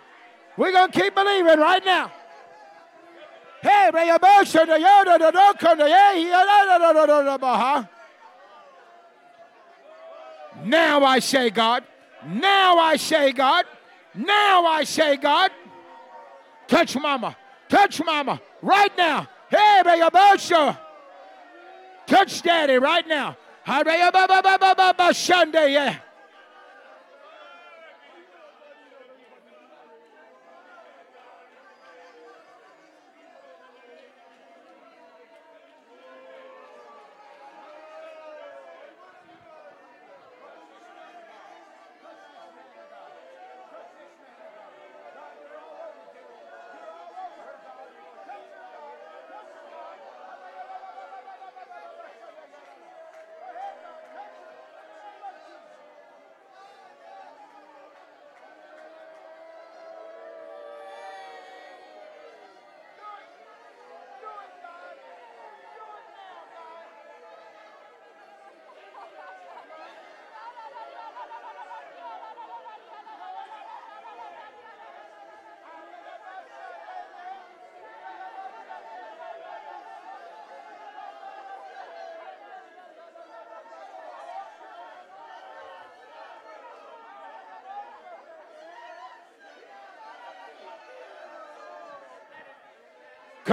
We're 0.56 0.70
going 0.70 0.92
to 0.92 1.00
keep 1.00 1.16
believing 1.16 1.58
right 1.58 1.84
now. 1.84 2.12
Hey, 3.60 3.90
now 10.64 11.04
I 11.04 11.18
say, 11.18 11.50
God. 11.50 11.82
Now 12.24 12.78
I 12.78 12.94
say, 12.94 13.32
God. 13.32 13.64
Now 14.14 14.64
I 14.64 14.84
say, 14.84 15.16
God. 15.16 15.50
Touch 16.68 16.94
mama. 16.94 17.36
Touch 17.68 18.00
mama 18.04 18.40
right 18.62 18.96
now. 18.96 19.26
Hey, 19.50 19.82
Touch 22.06 22.42
daddy 22.42 22.74
right 22.74 23.08
now. 23.08 23.36
Sunday, 25.12 25.72
yeah. 25.72 25.96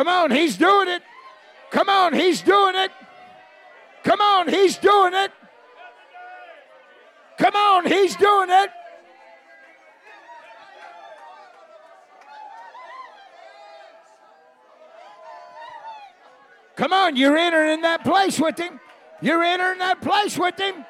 Come 0.02 0.08
on, 0.08 0.32
he's 0.32 0.58
doing 0.58 0.88
it. 0.88 1.04
Come 1.70 1.88
on, 1.88 2.14
he's 2.14 2.42
doing 2.42 2.74
it. 2.74 2.90
Come 4.04 4.20
on, 4.20 4.48
he's 4.48 4.76
doing 4.78 5.14
it. 5.14 5.32
Come 7.38 7.56
on, 7.56 7.86
he's 7.86 8.16
doing 8.16 8.50
it. 8.50 8.72
Come 16.76 16.94
on, 16.94 17.16
you're 17.16 17.38
entering 17.38 17.82
that 17.82 18.04
place 18.04 18.40
with 18.40 18.58
him. 18.58 18.80
You're 19.22 19.44
entering 19.44 19.78
that 19.78 20.02
place 20.02 20.36
with 20.36 20.60
him. 20.60 20.84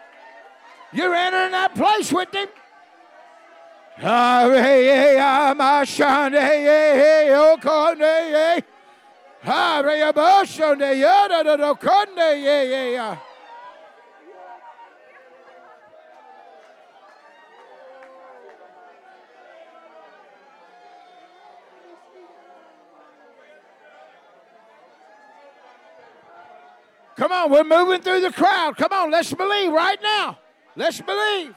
You're 0.94 1.14
entering 1.14 1.52
that 1.52 1.76
place 1.76 2.14
with 2.14 2.34
him. 2.34 2.48
Ah, 4.02 4.48
hey, 4.48 4.86
hey, 4.86 5.20
I'm 5.20 5.60
a 5.60 5.86
shine, 5.86 6.32
hey, 6.32 6.64
hey, 6.64 6.94
hey, 6.96 7.30
oh, 7.34 7.58
Come 27.16 27.32
on, 27.32 27.52
we're 27.52 27.64
moving 27.64 28.02
through 28.02 28.22
the 28.22 28.32
crowd. 28.32 28.78
Come 28.78 28.92
on, 28.92 29.12
let's 29.12 29.34
believe 29.34 29.72
right 29.72 30.02
now. 30.02 30.40
Let's 30.76 31.02
believe. 31.02 31.56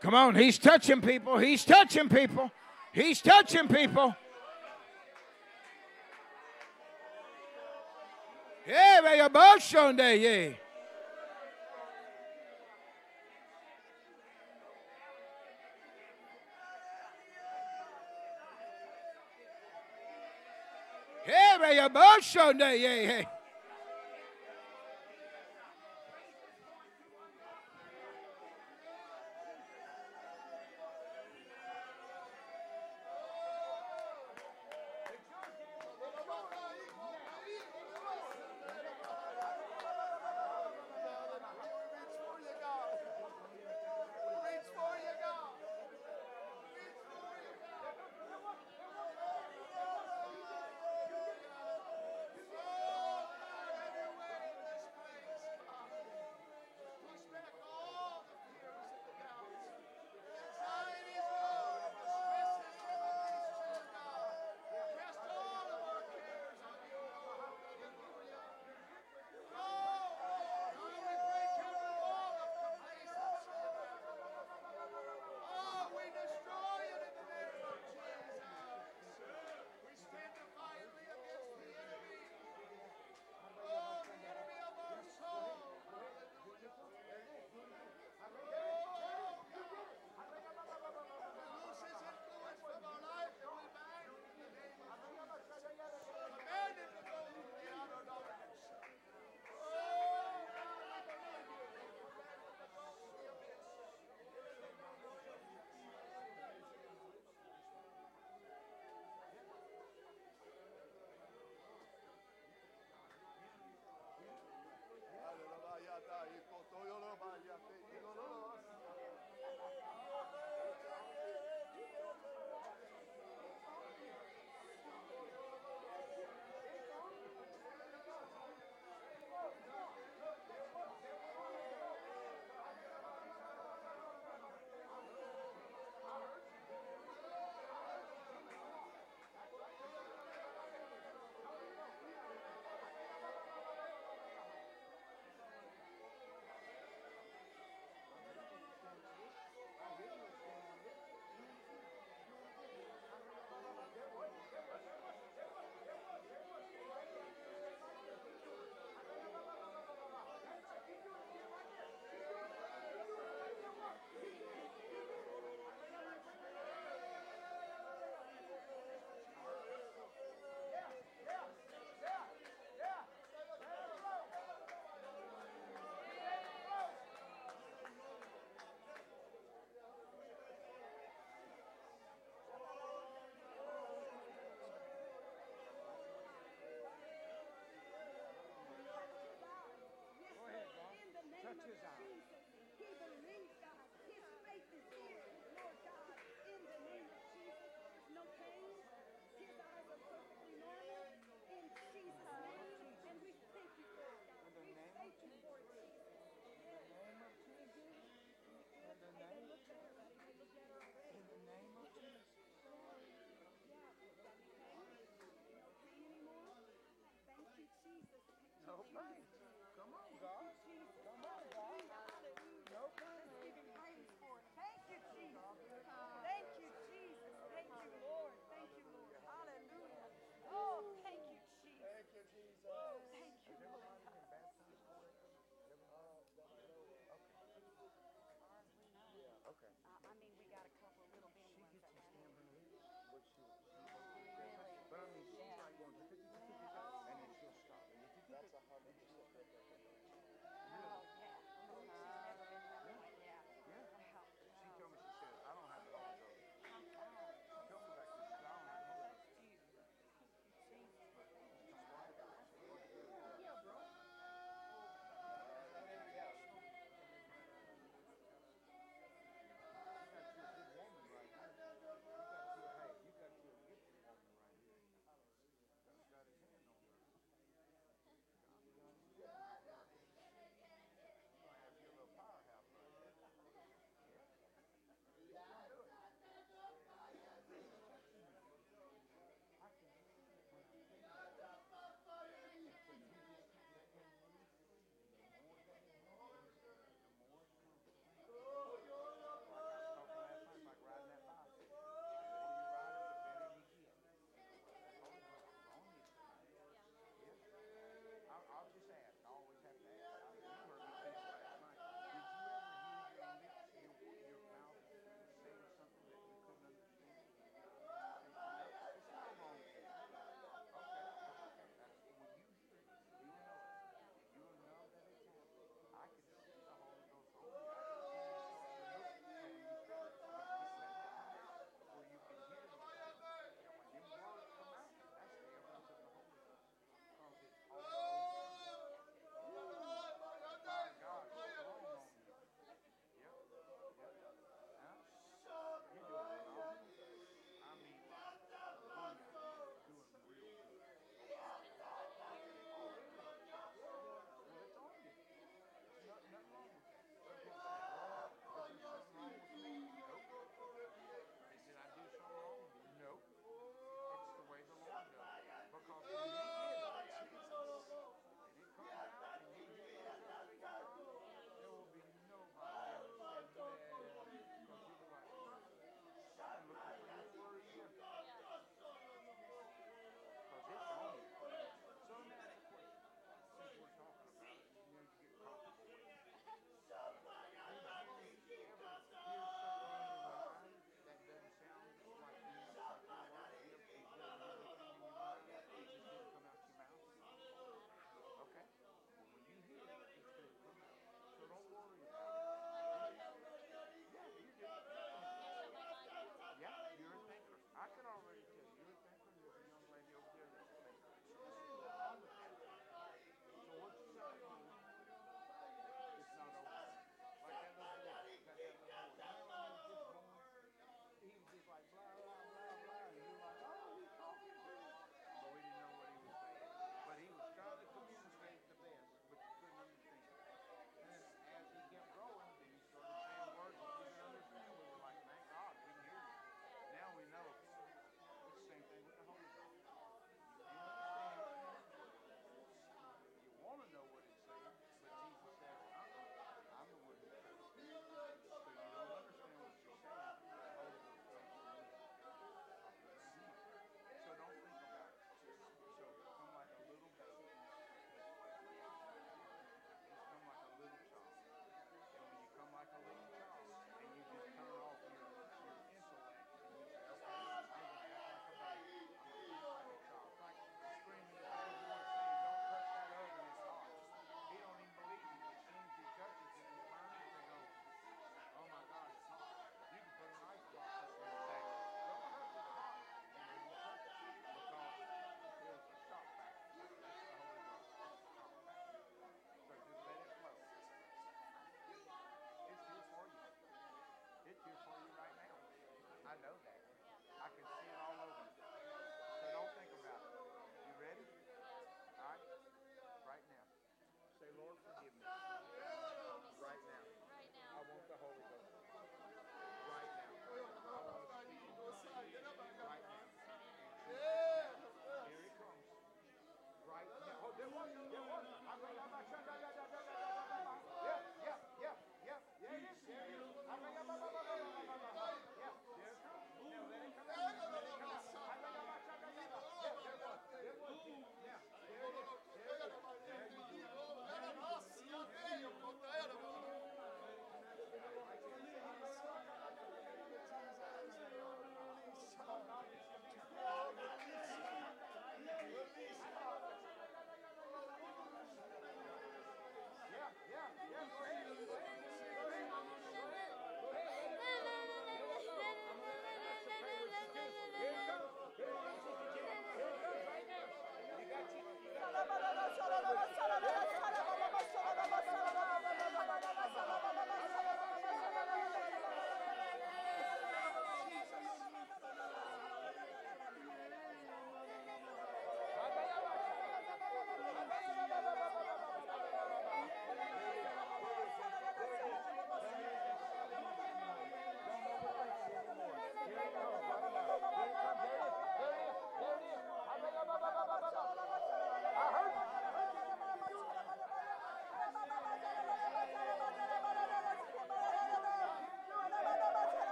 Come 0.00 0.14
on, 0.14 0.34
he's 0.34 0.58
touching 0.58 1.00
people. 1.02 1.38
He's 1.38 1.64
touching 1.64 2.08
people. 2.08 2.50
He's 2.92 3.20
touching 3.20 3.68
people. 3.68 4.14
Yeah, 8.66 9.00
may 9.02 9.16
your 9.18 9.28
boat 9.28 9.60
shown 9.60 9.96
there, 9.96 10.14
yeah. 10.14 10.50
Yeah, 21.28 21.58
may 21.60 21.76
your 21.76 21.88
boat 21.90 22.22
shown 22.22 22.58
there, 22.58 22.74
yeah, 22.74 22.94
yeah. 22.94 23.22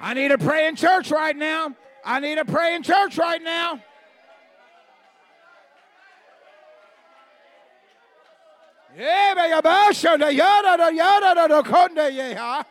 I 0.00 0.14
need 0.14 0.32
a 0.32 0.38
praying 0.38 0.76
church 0.76 1.10
right 1.10 1.36
now. 1.36 1.74
I 2.04 2.20
need 2.20 2.38
a 2.38 2.44
praying 2.44 2.82
church 2.82 3.18
right 3.18 3.42
now. 3.42 3.80
Yeah, 12.10 12.70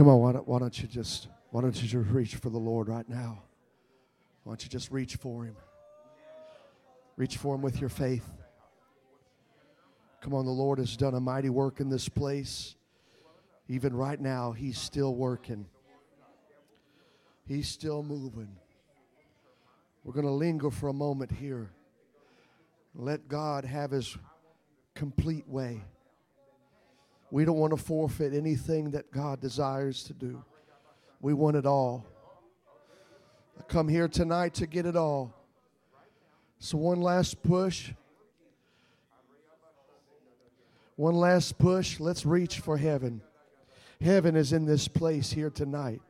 Come 0.00 0.08
on, 0.08 0.18
why 0.18 0.32
don't, 0.32 0.48
why 0.48 0.58
don't 0.58 0.80
you 0.80 0.88
just 0.88 1.28
why 1.50 1.60
don't 1.60 1.76
you 1.76 1.86
just 1.86 2.10
reach 2.10 2.36
for 2.36 2.48
the 2.48 2.56
Lord 2.56 2.88
right 2.88 3.06
now? 3.06 3.42
Why 4.44 4.52
don't 4.52 4.64
you 4.64 4.70
just 4.70 4.90
reach 4.90 5.16
for 5.16 5.44
him? 5.44 5.54
Reach 7.18 7.36
for 7.36 7.54
him 7.54 7.60
with 7.60 7.82
your 7.82 7.90
faith. 7.90 8.24
Come 10.22 10.32
on, 10.32 10.46
the 10.46 10.50
Lord 10.50 10.78
has 10.78 10.96
done 10.96 11.12
a 11.12 11.20
mighty 11.20 11.50
work 11.50 11.80
in 11.80 11.90
this 11.90 12.08
place. 12.08 12.76
Even 13.68 13.94
right 13.94 14.18
now, 14.18 14.52
He's 14.52 14.78
still 14.78 15.14
working. 15.14 15.66
He's 17.46 17.68
still 17.68 18.02
moving. 18.02 18.56
We're 20.02 20.14
going 20.14 20.24
to 20.24 20.32
linger 20.32 20.70
for 20.70 20.88
a 20.88 20.94
moment 20.94 21.30
here. 21.30 21.72
Let 22.94 23.28
God 23.28 23.66
have 23.66 23.90
His 23.90 24.16
complete 24.94 25.46
way. 25.46 25.82
We 27.30 27.44
don't 27.44 27.58
want 27.58 27.72
to 27.72 27.76
forfeit 27.76 28.34
anything 28.34 28.90
that 28.90 29.10
God 29.10 29.40
desires 29.40 30.02
to 30.04 30.12
do. 30.12 30.42
We 31.20 31.32
want 31.32 31.56
it 31.56 31.66
all. 31.66 32.06
I 33.58 33.62
come 33.64 33.88
here 33.88 34.08
tonight 34.08 34.54
to 34.54 34.66
get 34.66 34.86
it 34.86 34.96
all. 34.96 35.34
So, 36.58 36.76
one 36.76 37.00
last 37.00 37.42
push. 37.42 37.92
One 40.96 41.14
last 41.14 41.58
push. 41.58 42.00
Let's 42.00 42.26
reach 42.26 42.58
for 42.60 42.76
heaven. 42.76 43.22
Heaven 44.00 44.34
is 44.34 44.52
in 44.52 44.64
this 44.64 44.88
place 44.88 45.30
here 45.30 45.50
tonight. 45.50 46.00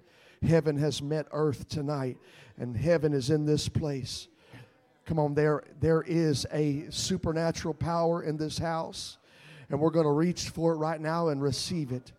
Heaven 0.42 0.76
has 0.78 1.02
met 1.02 1.26
earth 1.32 1.68
tonight, 1.68 2.16
and 2.56 2.76
heaven 2.76 3.12
is 3.12 3.30
in 3.30 3.44
this 3.44 3.68
place. 3.68 4.28
Come 5.04 5.18
on, 5.18 5.34
there, 5.34 5.64
there 5.80 6.02
is 6.02 6.46
a 6.52 6.86
supernatural 6.90 7.74
power 7.74 8.22
in 8.22 8.36
this 8.36 8.58
house. 8.58 9.18
And 9.70 9.80
we're 9.80 9.90
going 9.90 10.06
to 10.06 10.12
reach 10.12 10.48
for 10.48 10.72
it 10.72 10.76
right 10.76 11.00
now 11.00 11.28
and 11.28 11.40
receive 11.40 11.92
it 11.92 12.12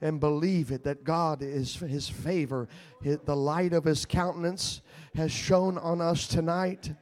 and 0.00 0.20
believe 0.20 0.70
it 0.70 0.84
that 0.84 1.02
God 1.02 1.40
is 1.40 1.76
his 1.76 2.08
favor, 2.08 2.68
the 3.02 3.34
light 3.34 3.72
of 3.72 3.84
his 3.84 4.04
countenance 4.04 4.82
has 5.14 5.32
shone 5.32 5.78
on 5.78 6.00
us 6.00 6.26
tonight 6.26 6.92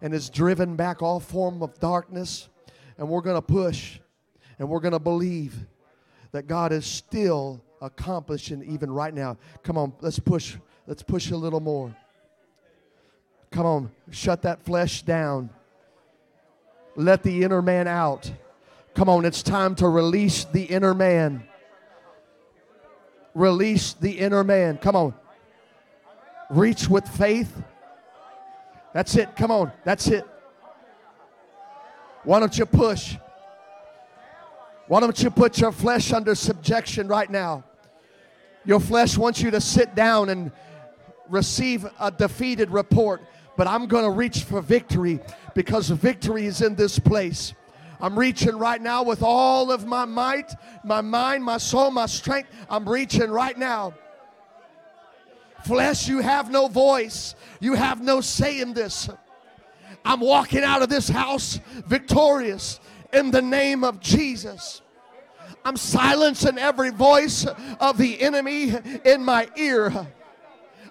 and 0.00 0.12
has 0.12 0.28
driven 0.28 0.76
back 0.76 1.02
all 1.02 1.20
form 1.20 1.62
of 1.62 1.78
darkness. 1.78 2.48
And 2.98 3.08
we're 3.08 3.20
going 3.20 3.36
to 3.36 3.42
push 3.42 4.00
and 4.58 4.68
we're 4.68 4.80
going 4.80 4.92
to 4.92 4.98
believe 4.98 5.54
that 6.32 6.46
God 6.48 6.72
is 6.72 6.84
still 6.84 7.62
accomplishing 7.80 8.62
even 8.64 8.90
right 8.90 9.14
now. 9.14 9.36
Come 9.62 9.78
on, 9.78 9.92
let's 10.00 10.18
push. 10.18 10.56
Let's 10.86 11.02
push 11.02 11.30
a 11.30 11.36
little 11.36 11.60
more. 11.60 11.94
Come 13.50 13.66
on, 13.66 13.90
shut 14.10 14.42
that 14.42 14.64
flesh 14.64 15.02
down. 15.02 15.50
Let 16.96 17.22
the 17.22 17.44
inner 17.44 17.62
man 17.62 17.86
out. 17.86 18.30
Come 18.98 19.08
on, 19.08 19.24
it's 19.24 19.44
time 19.44 19.76
to 19.76 19.88
release 19.88 20.42
the 20.46 20.64
inner 20.64 20.92
man. 20.92 21.44
Release 23.32 23.92
the 23.92 24.10
inner 24.10 24.42
man. 24.42 24.76
Come 24.76 24.96
on. 24.96 25.14
Reach 26.50 26.88
with 26.88 27.06
faith. 27.06 27.62
That's 28.92 29.14
it. 29.14 29.36
Come 29.36 29.52
on. 29.52 29.70
That's 29.84 30.08
it. 30.08 30.26
Why 32.24 32.40
don't 32.40 32.58
you 32.58 32.66
push? 32.66 33.14
Why 34.88 34.98
don't 34.98 35.22
you 35.22 35.30
put 35.30 35.60
your 35.60 35.70
flesh 35.70 36.12
under 36.12 36.34
subjection 36.34 37.06
right 37.06 37.30
now? 37.30 37.62
Your 38.64 38.80
flesh 38.80 39.16
wants 39.16 39.40
you 39.40 39.52
to 39.52 39.60
sit 39.60 39.94
down 39.94 40.28
and 40.28 40.50
receive 41.28 41.86
a 42.00 42.10
defeated 42.10 42.72
report, 42.72 43.22
but 43.56 43.68
I'm 43.68 43.86
going 43.86 44.06
to 44.06 44.10
reach 44.10 44.42
for 44.42 44.60
victory 44.60 45.20
because 45.54 45.88
victory 45.88 46.46
is 46.46 46.62
in 46.62 46.74
this 46.74 46.98
place. 46.98 47.54
I'm 48.00 48.18
reaching 48.18 48.56
right 48.56 48.80
now 48.80 49.02
with 49.02 49.22
all 49.22 49.72
of 49.72 49.86
my 49.86 50.04
might, 50.04 50.54
my 50.84 51.00
mind, 51.00 51.42
my 51.44 51.58
soul, 51.58 51.90
my 51.90 52.06
strength. 52.06 52.50
I'm 52.70 52.88
reaching 52.88 53.30
right 53.30 53.58
now. 53.58 53.94
Flesh, 55.64 56.08
you 56.08 56.20
have 56.20 56.50
no 56.50 56.68
voice. 56.68 57.34
You 57.60 57.74
have 57.74 58.00
no 58.00 58.20
say 58.20 58.60
in 58.60 58.72
this. 58.72 59.08
I'm 60.04 60.20
walking 60.20 60.62
out 60.62 60.82
of 60.82 60.88
this 60.88 61.08
house 61.08 61.58
victorious 61.86 62.78
in 63.12 63.30
the 63.30 63.42
name 63.42 63.82
of 63.82 64.00
Jesus. 64.00 64.80
I'm 65.64 65.76
silencing 65.76 66.56
every 66.56 66.90
voice 66.90 67.46
of 67.80 67.98
the 67.98 68.20
enemy 68.20 68.74
in 69.04 69.24
my 69.24 69.48
ear. 69.56 70.06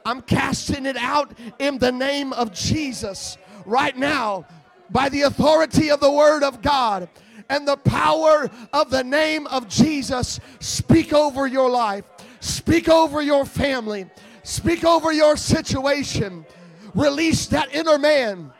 I'm 0.05 0.21
casting 0.21 0.85
it 0.85 0.97
out 0.97 1.37
in 1.59 1.79
the 1.79 1.91
name 1.91 2.33
of 2.33 2.53
Jesus 2.53 3.37
right 3.65 3.95
now 3.95 4.45
by 4.89 5.09
the 5.09 5.23
authority 5.23 5.89
of 5.89 5.99
the 5.99 6.11
Word 6.11 6.43
of 6.43 6.61
God 6.61 7.09
and 7.49 7.67
the 7.67 7.77
power 7.77 8.49
of 8.73 8.89
the 8.89 9.03
name 9.03 9.47
of 9.47 9.67
Jesus. 9.67 10.39
Speak 10.59 11.13
over 11.13 11.47
your 11.47 11.69
life, 11.69 12.05
speak 12.39 12.89
over 12.89 13.21
your 13.21 13.45
family, 13.45 14.05
speak 14.43 14.83
over 14.83 15.11
your 15.11 15.37
situation. 15.37 16.45
Release 16.93 17.47
that 17.47 17.73
inner 17.73 17.97
man, 17.97 18.51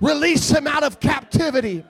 release 0.00 0.50
him 0.50 0.66
out 0.66 0.82
of 0.82 1.00
captivity, 1.00 1.84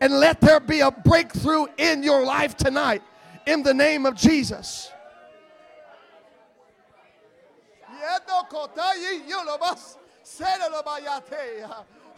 and 0.00 0.12
let 0.14 0.40
there 0.40 0.60
be 0.60 0.80
a 0.80 0.90
breakthrough 0.90 1.66
in 1.76 2.02
your 2.02 2.24
life 2.24 2.56
tonight 2.56 3.02
in 3.46 3.62
the 3.62 3.74
name 3.74 4.06
of 4.06 4.14
Jesus. 4.14 4.90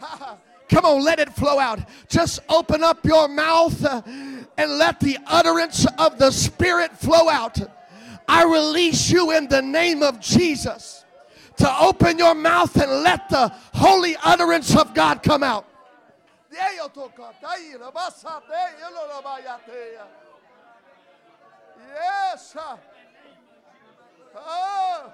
Come 0.71 0.85
on, 0.85 1.03
let 1.03 1.19
it 1.19 1.29
flow 1.33 1.59
out. 1.59 1.79
Just 2.07 2.39
open 2.47 2.81
up 2.81 3.05
your 3.05 3.27
mouth 3.27 3.83
uh, 3.83 4.01
and 4.57 4.71
let 4.77 5.01
the 5.01 5.17
utterance 5.27 5.85
of 5.97 6.17
the 6.17 6.31
Spirit 6.31 6.97
flow 6.97 7.29
out. 7.29 7.59
I 8.25 8.45
release 8.45 9.11
you 9.11 9.31
in 9.31 9.49
the 9.49 9.61
name 9.61 10.01
of 10.01 10.21
Jesus 10.21 11.03
to 11.57 11.79
open 11.79 12.17
your 12.17 12.33
mouth 12.33 12.73
and 12.77 13.03
let 13.03 13.27
the 13.27 13.49
holy 13.73 14.15
utterance 14.23 14.73
of 14.73 14.93
God 14.93 15.21
come 15.21 15.43
out. 15.43 15.67
Yes. 21.93 22.55
Oh. 24.33 25.13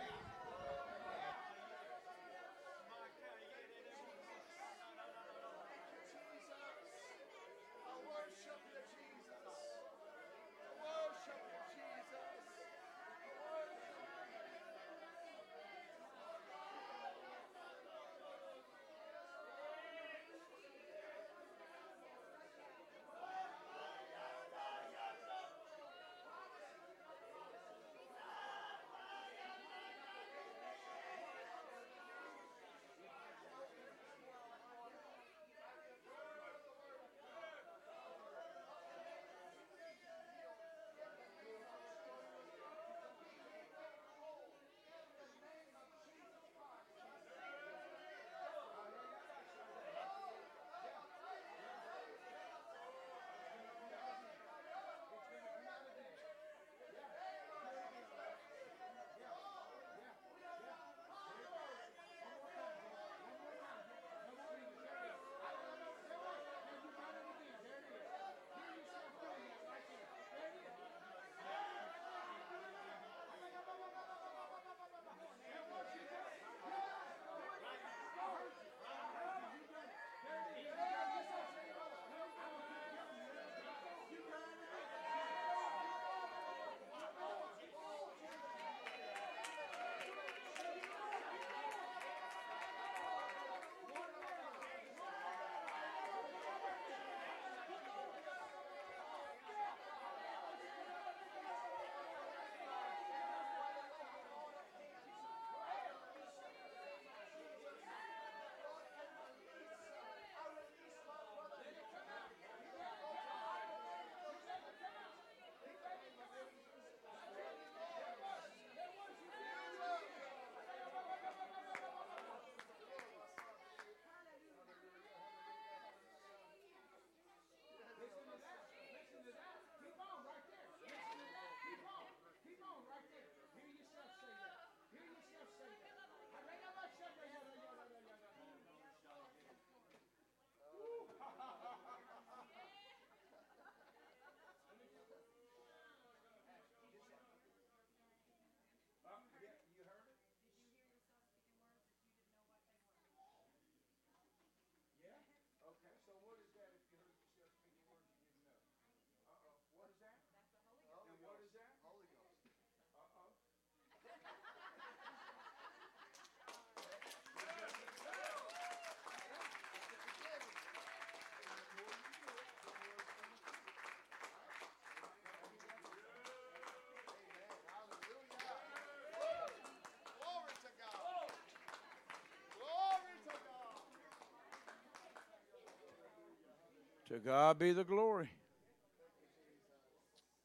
God. 187.25 187.59
Be 187.59 187.71
the 187.71 187.83
glory. 187.83 188.29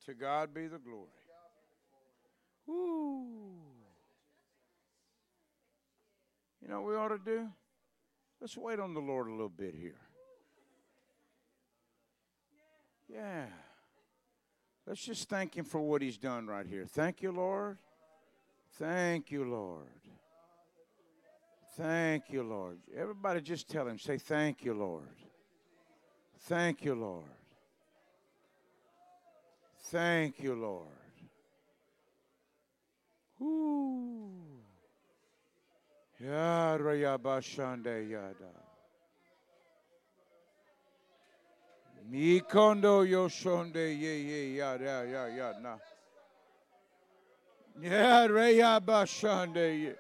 To 0.06 0.14
God 0.14 0.54
be 0.54 0.68
the 0.68 0.78
glory. 0.78 1.08
Woo. 2.66 3.26
You 6.62 6.68
know 6.68 6.80
what 6.80 6.90
we 6.90 6.96
ought 6.96 7.08
to 7.08 7.18
do? 7.18 7.48
Let's 8.40 8.56
wait 8.56 8.78
on 8.78 8.94
the 8.94 9.00
Lord 9.00 9.28
a 9.28 9.30
little 9.30 9.48
bit 9.48 9.74
here. 9.74 10.00
Yeah. 13.08 13.46
Let's 14.86 15.04
just 15.04 15.28
thank 15.28 15.56
Him 15.56 15.64
for 15.64 15.80
what 15.80 16.02
He's 16.02 16.18
done 16.18 16.46
right 16.46 16.66
here. 16.66 16.86
Thank 16.86 17.22
you, 17.22 17.32
Lord. 17.32 17.78
Thank 18.78 19.30
you, 19.30 19.44
Lord. 19.44 19.86
Thank 21.76 22.24
you, 22.30 22.42
Lord. 22.42 22.78
Everybody 22.96 23.40
just 23.40 23.68
tell 23.68 23.86
Him, 23.86 23.98
say, 23.98 24.18
Thank 24.18 24.64
you, 24.64 24.74
Lord. 24.74 25.08
Thank 26.46 26.84
you, 26.84 26.94
Lord. 26.94 27.24
Thank 29.90 30.40
you, 30.40 30.54
Lord. 30.54 30.86
Woo. 33.40 34.30
Yada 36.20 36.94
yaba 36.94 37.42
shande 37.42 38.08
yada. 38.08 38.52
Mikondo 42.08 43.04
yoshonde 43.04 44.00
ye 44.00 44.16
ye 44.22 44.56
yada 44.56 45.04
ya 45.04 45.26
ya 45.26 45.52
na. 45.60 45.78
Yada 47.80 48.52
yaba 48.52 49.04
shande 49.04 49.82
ye. 49.82 49.94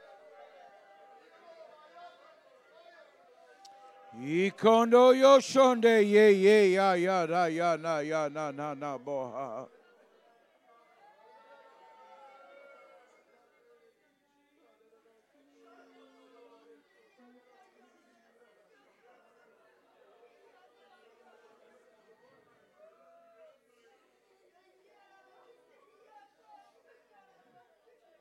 Ikondo 4.18 5.12
yoshonde 5.12 6.02
ye 6.08 6.32
ye 6.32 6.72
ya 6.72 6.94
ya 6.94 7.26
da 7.26 7.46
ya 7.48 7.76
na 7.76 8.00
ya 8.00 8.28
na 8.28 8.50
na 8.50 8.74
na 8.74 8.96
boha. 8.98 9.68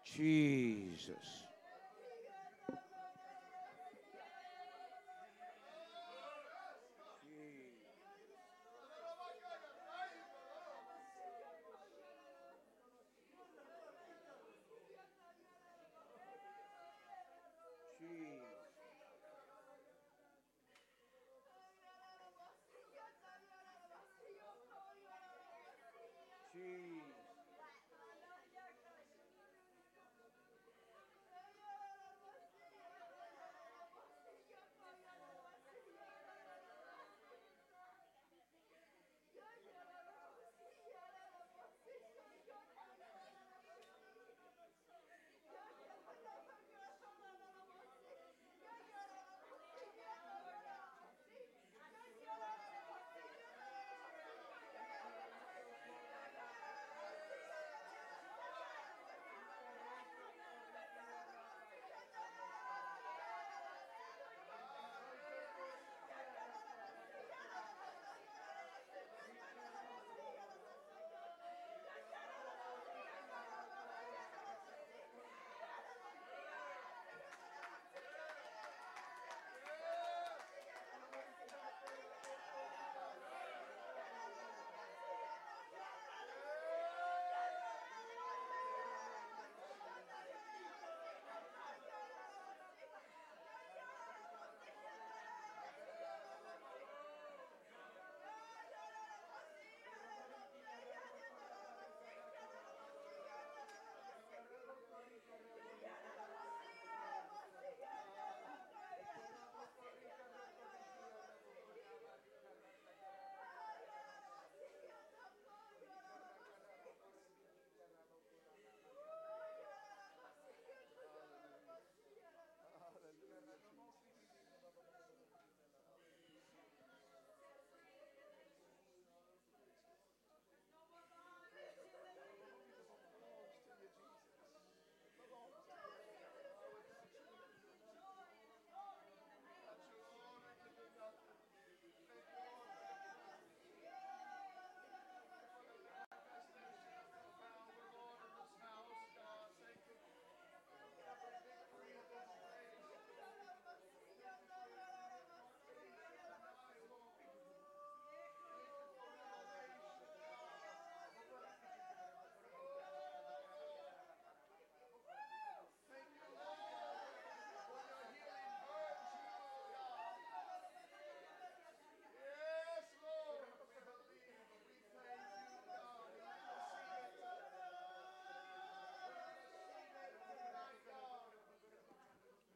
Jesus. 0.03 1.44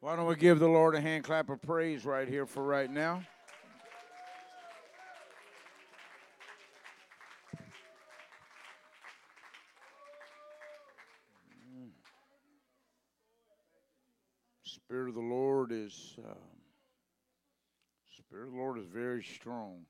Why 0.02 0.16
don't 0.16 0.28
we 0.28 0.36
give 0.38 0.60
the 0.60 0.68
Lord 0.68 0.96
a 0.96 1.02
hand 1.02 1.26
clap 1.26 1.50
of 1.50 1.62
praise 1.62 2.06
right 2.06 2.26
here 2.26 2.46
for 2.46 2.64
right 2.64 2.90
now? 2.90 3.22
Spirit 14.64 15.10
of 15.10 15.16
the 15.16 15.22
Lord 15.22 15.74
is 15.74 16.16
um, 16.20 16.36
Spirit 18.18 18.48
of 18.48 18.52
the 18.54 18.58
Lord 18.58 18.80
is 18.80 18.86
very 18.86 19.22
strong 19.22 19.86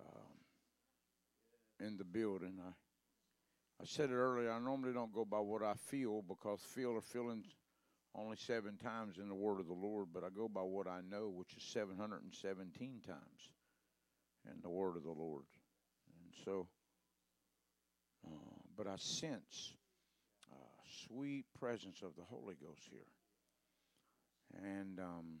um, 0.00 1.86
in 1.86 1.96
the 1.96 2.04
building. 2.04 2.60
I 2.64 2.70
I 3.80 3.84
said 3.84 4.10
it 4.10 4.14
earlier. 4.14 4.52
I 4.52 4.60
normally 4.60 4.92
don't 4.92 5.12
go 5.12 5.24
by 5.24 5.40
what 5.40 5.64
I 5.64 5.74
feel 5.74 6.22
because 6.22 6.60
feel 6.60 6.90
or 6.90 7.00
feelings 7.00 7.46
only 8.14 8.36
seven 8.36 8.76
times 8.76 9.18
in 9.18 9.28
the 9.28 9.34
word 9.34 9.60
of 9.60 9.66
the 9.66 9.72
Lord, 9.72 10.08
but 10.12 10.24
I 10.24 10.28
go 10.28 10.48
by 10.48 10.60
what 10.60 10.86
I 10.86 11.00
know, 11.10 11.28
which 11.34 11.54
is 11.56 11.62
717 11.64 13.00
times. 13.06 13.18
in 14.46 14.60
the 14.62 14.68
word 14.70 14.96
of 14.96 15.02
the 15.04 15.12
Lord. 15.12 15.44
And 16.08 16.34
so, 16.44 16.66
uh, 18.26 18.30
but 18.76 18.86
I 18.86 18.96
sense 18.96 19.74
uh, 20.52 20.56
sweet 21.06 21.44
presence 21.58 22.02
of 22.02 22.14
the 22.16 22.24
Holy 22.24 22.54
Ghost 22.54 22.82
here. 22.90 23.00
And 24.62 24.98
um, 25.00 25.38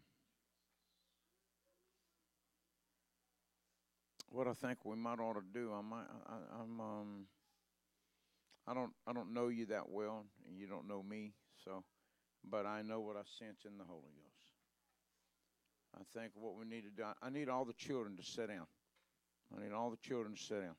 what 4.30 4.46
I 4.46 4.52
think 4.52 4.84
we 4.84 4.96
might 4.96 5.18
ought 5.18 5.34
to 5.34 5.44
do, 5.52 5.72
I 5.72 5.82
might, 5.82 6.06
I, 6.26 6.62
I'm, 6.62 6.80
um, 6.80 7.26
I 8.66 8.74
don't, 8.74 8.92
I 9.06 9.12
don't 9.12 9.34
know 9.34 9.48
you 9.48 9.66
that 9.66 9.90
well, 9.90 10.24
and 10.48 10.58
you 10.58 10.66
don't 10.66 10.88
know 10.88 11.02
me, 11.02 11.32
so, 11.64 11.84
but 12.48 12.66
I 12.66 12.82
know 12.82 13.00
what 13.00 13.16
I 13.16 13.22
sense 13.38 13.64
in 13.66 13.78
the 13.78 13.84
Holy 13.84 14.12
Ghost. 14.16 14.32
I 15.94 16.02
think 16.18 16.32
what 16.34 16.56
we 16.56 16.64
need 16.64 16.84
to 16.84 16.90
do, 16.90 17.04
I 17.22 17.30
need 17.30 17.48
all 17.48 17.64
the 17.64 17.74
children 17.74 18.16
to 18.16 18.22
sit 18.22 18.48
down. 18.48 18.66
I 19.54 19.62
need 19.62 19.72
all 19.72 19.90
the 19.90 20.08
children 20.08 20.34
to 20.34 20.42
sit 20.42 20.60
down. 20.62 20.76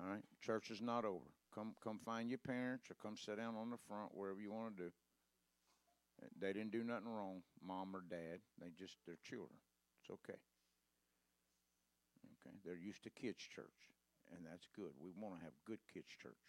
All 0.00 0.08
right, 0.08 0.22
church 0.42 0.70
is 0.70 0.80
not 0.80 1.04
over. 1.04 1.24
Come, 1.54 1.74
come 1.82 1.98
find 2.04 2.28
your 2.28 2.38
parents, 2.38 2.90
or 2.90 2.96
come 3.02 3.16
sit 3.16 3.38
down 3.38 3.56
on 3.56 3.70
the 3.70 3.78
front, 3.88 4.14
wherever 4.14 4.40
you 4.40 4.52
want 4.52 4.76
to 4.76 4.82
do. 4.84 4.90
They 6.40 6.52
didn't 6.52 6.72
do 6.72 6.84
nothing 6.84 7.08
wrong, 7.08 7.42
mom 7.62 7.94
or 7.94 8.02
dad. 8.08 8.40
They 8.60 8.68
just 8.78 8.96
they're 9.06 9.20
children. 9.24 9.56
It's 10.00 10.10
okay. 10.10 10.40
Okay, 12.40 12.56
they're 12.64 12.76
used 12.76 13.02
to 13.04 13.10
kids' 13.10 13.44
church, 13.44 13.92
and 14.32 14.44
that's 14.44 14.68
good. 14.74 14.92
We 15.00 15.10
want 15.16 15.36
to 15.36 15.44
have 15.44 15.52
good 15.66 15.80
kids' 15.92 16.12
church. 16.20 16.40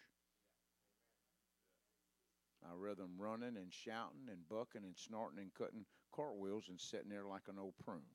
Them 2.78 3.18
running 3.18 3.56
and 3.56 3.72
shouting 3.72 4.30
and 4.30 4.48
bucking 4.48 4.82
and 4.82 4.96
snorting 4.96 5.38
and 5.38 5.52
cutting 5.54 5.84
cartwheels 6.14 6.66
and 6.68 6.80
sitting 6.80 7.10
there 7.10 7.26
like 7.26 7.46
an 7.48 7.58
old 7.58 7.74
prune. 7.84 8.06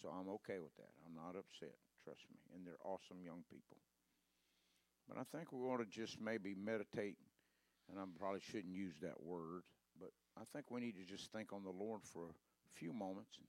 So 0.00 0.08
I'm 0.08 0.28
okay 0.40 0.58
with 0.58 0.74
that. 0.76 0.92
I'm 1.06 1.14
not 1.14 1.38
upset. 1.38 1.76
Trust 2.04 2.24
me. 2.32 2.40
And 2.54 2.66
they're 2.66 2.80
awesome 2.84 3.22
young 3.24 3.44
people. 3.52 3.76
But 5.08 5.18
I 5.18 5.24
think 5.36 5.52
we 5.52 5.60
ought 5.66 5.78
to 5.78 5.88
just 5.88 6.20
maybe 6.20 6.54
meditate, 6.54 7.16
and 7.90 7.98
I 7.98 8.04
probably 8.18 8.40
shouldn't 8.40 8.74
use 8.74 8.94
that 9.02 9.20
word, 9.22 9.62
but 9.98 10.10
I 10.38 10.42
think 10.52 10.70
we 10.70 10.80
need 10.80 10.96
to 10.96 11.04
just 11.04 11.32
think 11.32 11.52
on 11.52 11.64
the 11.64 11.74
Lord 11.74 12.00
for 12.04 12.30
a 12.30 12.72
few 12.74 12.92
moments 12.92 13.36
and 13.38 13.46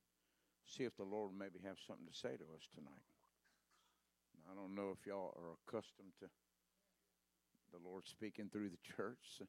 see 0.66 0.84
if 0.84 0.96
the 0.98 1.04
Lord 1.04 1.32
maybe 1.38 1.60
have 1.64 1.78
something 1.86 2.08
to 2.08 2.18
say 2.18 2.36
to 2.36 2.48
us 2.56 2.68
tonight. 2.74 3.06
I 4.50 4.56
don't 4.56 4.76
know 4.76 4.92
if 4.92 5.06
y'all 5.06 5.38
are 5.38 5.56
accustomed 5.64 6.12
to 6.20 6.28
the 7.72 7.80
Lord 7.80 8.08
speaking 8.08 8.50
through 8.52 8.70
the 8.70 8.84
church. 8.98 9.40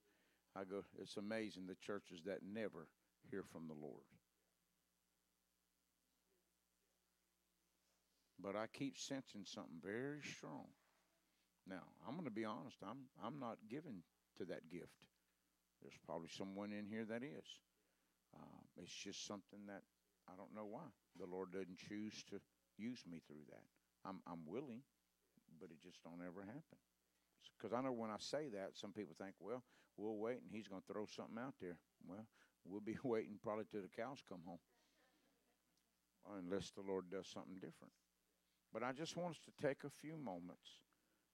I 0.56 0.64
go, 0.64 0.82
it's 1.00 1.16
amazing 1.16 1.66
the 1.66 1.74
churches 1.74 2.20
that 2.26 2.40
never 2.42 2.88
hear 3.30 3.42
from 3.52 3.68
the 3.68 3.74
Lord. 3.74 4.04
But 8.42 8.56
I 8.56 8.66
keep 8.66 8.98
sensing 8.98 9.44
something 9.44 9.78
very 9.82 10.20
strong. 10.22 10.66
Now, 11.66 11.82
I'm 12.06 12.14
going 12.14 12.26
to 12.26 12.34
be 12.34 12.44
honest. 12.44 12.76
I'm 12.82 13.06
I'm 13.22 13.38
not 13.38 13.58
given 13.70 14.02
to 14.38 14.44
that 14.46 14.68
gift. 14.68 14.98
There's 15.80 15.98
probably 16.04 16.28
someone 16.28 16.72
in 16.72 16.86
here 16.86 17.04
that 17.04 17.22
is. 17.22 17.46
Uh, 18.34 18.60
it's 18.82 18.92
just 18.92 19.26
something 19.26 19.66
that 19.68 19.82
I 20.28 20.32
don't 20.36 20.54
know 20.54 20.66
why 20.66 20.90
the 21.18 21.26
Lord 21.26 21.52
doesn't 21.52 21.78
choose 21.78 22.24
to 22.30 22.40
use 22.78 23.04
me 23.08 23.20
through 23.26 23.46
that. 23.50 23.64
I'm 24.04 24.18
I'm 24.26 24.42
willing, 24.46 24.82
but 25.60 25.70
it 25.70 25.80
just 25.80 26.02
don't 26.02 26.26
ever 26.26 26.42
happen. 26.42 26.78
Because 27.56 27.72
I 27.72 27.80
know 27.80 27.92
when 27.92 28.10
I 28.10 28.18
say 28.18 28.48
that, 28.54 28.74
some 28.74 28.92
people 28.92 29.14
think, 29.18 29.34
well, 29.38 29.62
we'll 29.97 30.16
wait 30.16 30.40
and 30.43 30.51
he's 30.52 30.69
going 30.69 30.82
to 30.82 30.93
throw 30.93 31.06
something 31.06 31.39
out 31.39 31.55
there. 31.60 31.77
Well, 32.06 32.27
we'll 32.64 32.81
be 32.81 32.98
waiting 33.05 33.39
probably 33.43 33.64
till 33.70 33.82
the 33.82 33.89
cows 33.89 34.23
come 34.28 34.40
home, 34.47 34.62
unless 36.39 36.70
the 36.70 36.82
Lord 36.82 37.10
does 37.10 37.27
something 37.28 37.55
different. 37.56 37.93
But 38.73 38.82
I 38.82 38.93
just 38.93 39.16
want 39.16 39.36
us 39.36 39.40
to 39.44 39.66
take 39.66 39.85
a 39.85 39.90
few 39.90 40.16
moments 40.16 40.81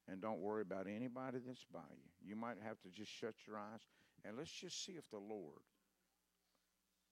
and 0.09 0.21
don't 0.21 0.41
worry 0.41 0.63
about 0.63 0.87
anybody 0.87 1.39
that's 1.47 1.65
by 1.73 1.87
you. 1.93 2.31
You 2.31 2.37
might 2.37 2.57
have 2.65 2.81
to 2.83 2.91
just 2.91 3.13
shut 3.13 3.35
your 3.47 3.59
eyes 3.59 3.81
and 4.25 4.37
let's 4.37 4.51
just 4.51 4.85
see 4.85 4.93
if 4.93 5.09
the 5.11 5.19
Lord 5.19 5.63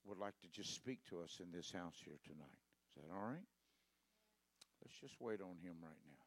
would 0.04 0.18
like 0.18 0.38
to 0.40 0.48
just 0.48 0.74
speak 0.74 0.98
to 1.10 1.20
us 1.20 1.40
in 1.42 1.52
this 1.52 1.70
house 1.70 1.96
here 2.04 2.18
tonight. 2.24 2.58
Is 2.96 3.02
that 3.02 3.14
all 3.14 3.28
right? 3.28 3.46
Let's 4.82 4.98
just 5.00 5.20
wait 5.20 5.40
on 5.40 5.56
him 5.62 5.76
right 5.82 6.02
now. 6.06 6.25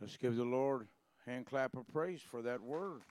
Let's 0.00 0.16
give 0.16 0.34
the 0.34 0.44
Lord 0.44 0.86
a 1.26 1.30
hand 1.30 1.44
clap 1.44 1.76
of 1.76 1.86
praise 1.88 2.22
for 2.22 2.40
that 2.40 2.62
word. 2.62 3.02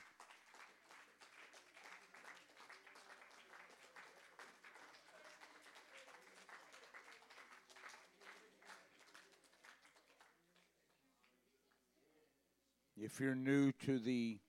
If 12.97 13.19
you're 13.19 13.35
new 13.35 13.71
to 13.85 13.99
the 13.99 14.39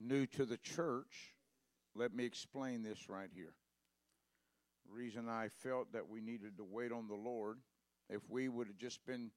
new 0.00 0.26
to 0.26 0.44
the 0.44 0.58
church, 0.58 1.32
let 1.94 2.14
me 2.14 2.26
explain 2.26 2.82
this 2.82 3.08
right 3.08 3.30
here. 3.34 3.54
The 4.86 4.94
reason 4.94 5.30
I 5.30 5.48
felt 5.48 5.92
that 5.94 6.10
we 6.10 6.20
needed 6.20 6.58
to 6.58 6.64
wait 6.64 6.92
on 6.92 7.08
the 7.08 7.14
Lord, 7.14 7.58
if 8.10 8.20
we 8.28 8.50
would 8.50 8.66
have 8.66 8.76
just 8.76 9.04
been 9.06 9.30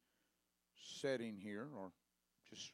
sitting 0.81 1.37
here 1.37 1.67
or 1.77 1.91
just 2.49 2.71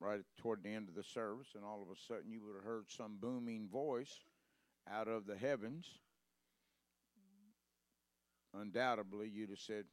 right 0.00 0.22
toward 0.38 0.62
the 0.62 0.70
end 0.70 0.88
of 0.88 0.94
the 0.94 1.04
service, 1.04 1.48
and 1.54 1.64
all 1.64 1.82
of 1.82 1.88
a 1.88 2.00
sudden 2.08 2.30
you 2.30 2.42
would 2.44 2.56
have 2.56 2.64
heard 2.64 2.86
some 2.90 3.16
booming 3.20 3.68
voice 3.70 4.24
out 4.90 5.08
of 5.08 5.26
the 5.26 5.36
heavens, 5.36 5.86
undoubtedly 8.54 9.28
you'd 9.28 9.50
have 9.50 9.58
said, 9.58 9.84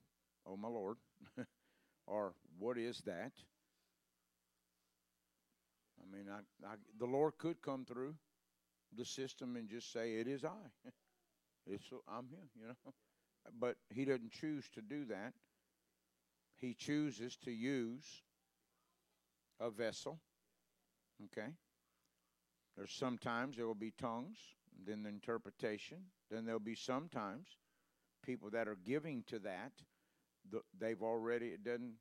Oh, 0.46 0.58
my 0.58 0.68
Lord, 0.68 0.98
or 2.08 2.34
what 2.60 2.78
is 2.78 3.02
that? 3.06 3.34
I 6.02 6.16
mean, 6.16 6.26
I, 6.30 6.40
I, 6.68 6.76
the 6.98 7.06
Lord 7.06 7.38
could 7.38 7.62
come 7.62 7.86
through 7.86 8.16
the 8.98 9.06
system 9.06 9.56
and 9.56 9.70
just 9.70 9.92
say, 9.94 10.16
It 10.16 10.28
is 10.28 10.46
I. 10.46 10.90
it's, 11.68 11.86
I'm 12.08 12.28
here, 12.30 12.50
you 12.60 12.68
know. 12.68 12.94
But 13.60 13.78
He 13.90 14.06
doesn't 14.06 14.32
choose 14.32 14.70
to 14.76 14.82
do 14.82 15.06
that. 15.06 15.34
He 16.60 16.74
chooses 16.74 17.38
to 17.46 17.52
use 17.52 18.24
a 19.60 19.70
vessel. 19.70 20.20
Okay? 21.26 21.54
There's 22.76 22.94
sometimes 22.94 23.58
there 23.58 23.68
will 23.68 23.76
be 23.76 23.94
tongues, 23.98 24.38
then 24.86 25.04
the 25.04 25.10
interpretation, 25.10 25.98
then 26.30 26.46
there'll 26.46 26.60
be 26.60 26.76
sometimes 26.76 27.48
people 28.24 28.50
that 28.52 28.68
are 28.68 28.78
giving 28.86 29.24
to 29.28 29.40
that. 29.40 29.72
They've 30.78 31.02
already, 31.02 31.48
it 31.48 31.64
doesn't 31.64 31.96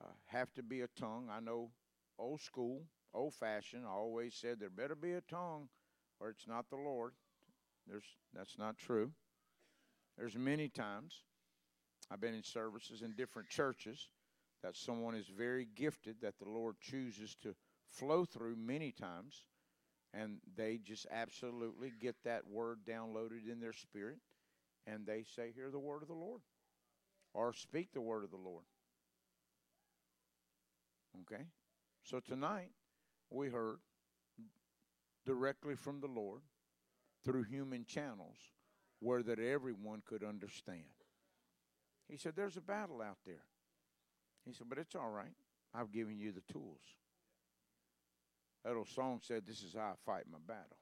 uh, 0.00 0.12
have 0.26 0.52
to 0.54 0.62
be 0.62 0.82
a 0.82 0.88
tongue. 0.98 1.28
I 1.30 1.40
know 1.40 1.70
old 2.18 2.40
school, 2.40 2.82
old 3.14 3.34
fashioned, 3.34 3.84
I 3.86 3.90
always 3.90 4.34
said 4.34 4.58
there 4.58 4.70
better 4.70 4.94
be 4.94 5.12
a 5.12 5.20
tongue 5.22 5.68
or 6.20 6.30
it's 6.30 6.46
not 6.46 6.68
the 6.70 6.76
Lord. 6.76 7.12
There's, 7.86 8.04
that's 8.34 8.58
not 8.58 8.76
true. 8.76 9.12
There's 10.16 10.36
many 10.36 10.68
times 10.68 11.22
I've 12.10 12.20
been 12.20 12.34
in 12.34 12.42
services 12.42 13.02
in 13.02 13.12
different 13.12 13.48
churches 13.48 14.08
that 14.62 14.76
someone 14.76 15.14
is 15.14 15.28
very 15.28 15.66
gifted 15.74 16.16
that 16.22 16.38
the 16.38 16.48
Lord 16.48 16.76
chooses 16.80 17.36
to 17.42 17.54
flow 17.90 18.24
through 18.24 18.56
many 18.56 18.92
times, 18.92 19.44
and 20.12 20.38
they 20.56 20.78
just 20.82 21.06
absolutely 21.10 21.92
get 22.00 22.16
that 22.24 22.46
word 22.46 22.80
downloaded 22.88 23.50
in 23.50 23.60
their 23.60 23.72
spirit, 23.72 24.18
and 24.86 25.06
they 25.06 25.22
say, 25.22 25.52
Hear 25.54 25.70
the 25.70 25.78
word 25.78 26.02
of 26.02 26.08
the 26.08 26.14
Lord, 26.14 26.40
or 27.34 27.52
speak 27.52 27.92
the 27.92 28.00
word 28.00 28.24
of 28.24 28.30
the 28.30 28.36
Lord. 28.36 28.64
Okay? 31.22 31.44
So 32.02 32.20
tonight, 32.20 32.70
we 33.30 33.48
heard 33.48 33.78
directly 35.26 35.74
from 35.74 36.00
the 36.00 36.06
Lord 36.06 36.40
through 37.24 37.42
human 37.44 37.84
channels 37.84 38.36
where 39.00 39.22
that 39.22 39.38
everyone 39.38 40.02
could 40.06 40.24
understand. 40.24 40.97
He 42.08 42.16
said, 42.16 42.32
There's 42.36 42.56
a 42.56 42.62
battle 42.62 43.02
out 43.02 43.18
there. 43.26 43.44
He 44.46 44.52
said, 44.52 44.68
But 44.68 44.78
it's 44.78 44.94
all 44.94 45.10
right. 45.10 45.34
I've 45.74 45.92
given 45.92 46.18
you 46.18 46.32
the 46.32 46.52
tools. 46.52 46.80
That 48.64 48.74
old 48.74 48.88
song 48.88 49.20
said, 49.22 49.44
This 49.46 49.62
is 49.62 49.74
how 49.74 49.92
I 49.92 49.94
fight 50.04 50.24
my 50.30 50.38
battle. 50.46 50.78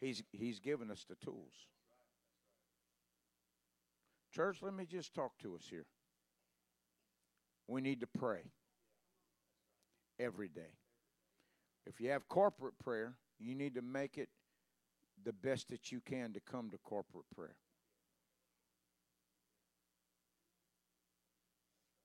He's, 0.00 0.22
he's 0.32 0.60
given 0.60 0.90
us 0.90 1.06
the 1.08 1.16
tools. 1.16 1.54
Church, 4.34 4.58
let 4.60 4.74
me 4.74 4.84
just 4.84 5.14
talk 5.14 5.32
to 5.38 5.54
us 5.54 5.66
here. 5.70 5.86
We 7.68 7.80
need 7.80 8.00
to 8.00 8.06
pray 8.06 8.42
every 10.20 10.48
day. 10.48 10.74
If 11.86 12.00
you 12.00 12.10
have 12.10 12.28
corporate 12.28 12.78
prayer, 12.78 13.14
you 13.38 13.54
need 13.54 13.74
to 13.76 13.82
make 13.82 14.18
it 14.18 14.28
the 15.24 15.32
best 15.32 15.68
that 15.70 15.90
you 15.90 16.00
can 16.00 16.32
to 16.34 16.40
come 16.40 16.70
to 16.70 16.78
corporate 16.78 17.26
prayer. 17.34 17.56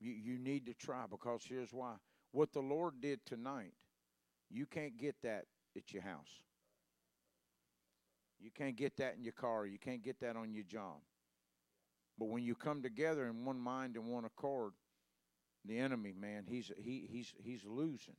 You, 0.01 0.13
you 0.13 0.39
need 0.39 0.65
to 0.65 0.73
try 0.73 1.05
because 1.09 1.43
here's 1.47 1.71
why. 1.71 1.93
What 2.31 2.51
the 2.51 2.59
Lord 2.59 2.95
did 3.01 3.19
tonight, 3.25 3.73
you 4.49 4.65
can't 4.65 4.97
get 4.97 5.15
that 5.23 5.45
at 5.77 5.93
your 5.93 6.01
house. 6.01 6.41
You 8.39 8.49
can't 8.49 8.75
get 8.75 8.97
that 8.97 9.15
in 9.15 9.23
your 9.23 9.33
car. 9.33 9.67
You 9.67 9.77
can't 9.77 10.01
get 10.01 10.19
that 10.21 10.35
on 10.35 10.53
your 10.53 10.63
job. 10.63 10.97
But 12.17 12.29
when 12.29 12.43
you 12.43 12.55
come 12.55 12.81
together 12.81 13.27
in 13.27 13.45
one 13.45 13.59
mind 13.59 13.95
and 13.95 14.07
one 14.07 14.25
accord, 14.25 14.73
the 15.65 15.77
enemy, 15.77 16.13
man, 16.19 16.45
he's 16.47 16.71
he 16.77 17.07
he's 17.09 17.33
he's 17.43 17.63
losing. 17.65 18.15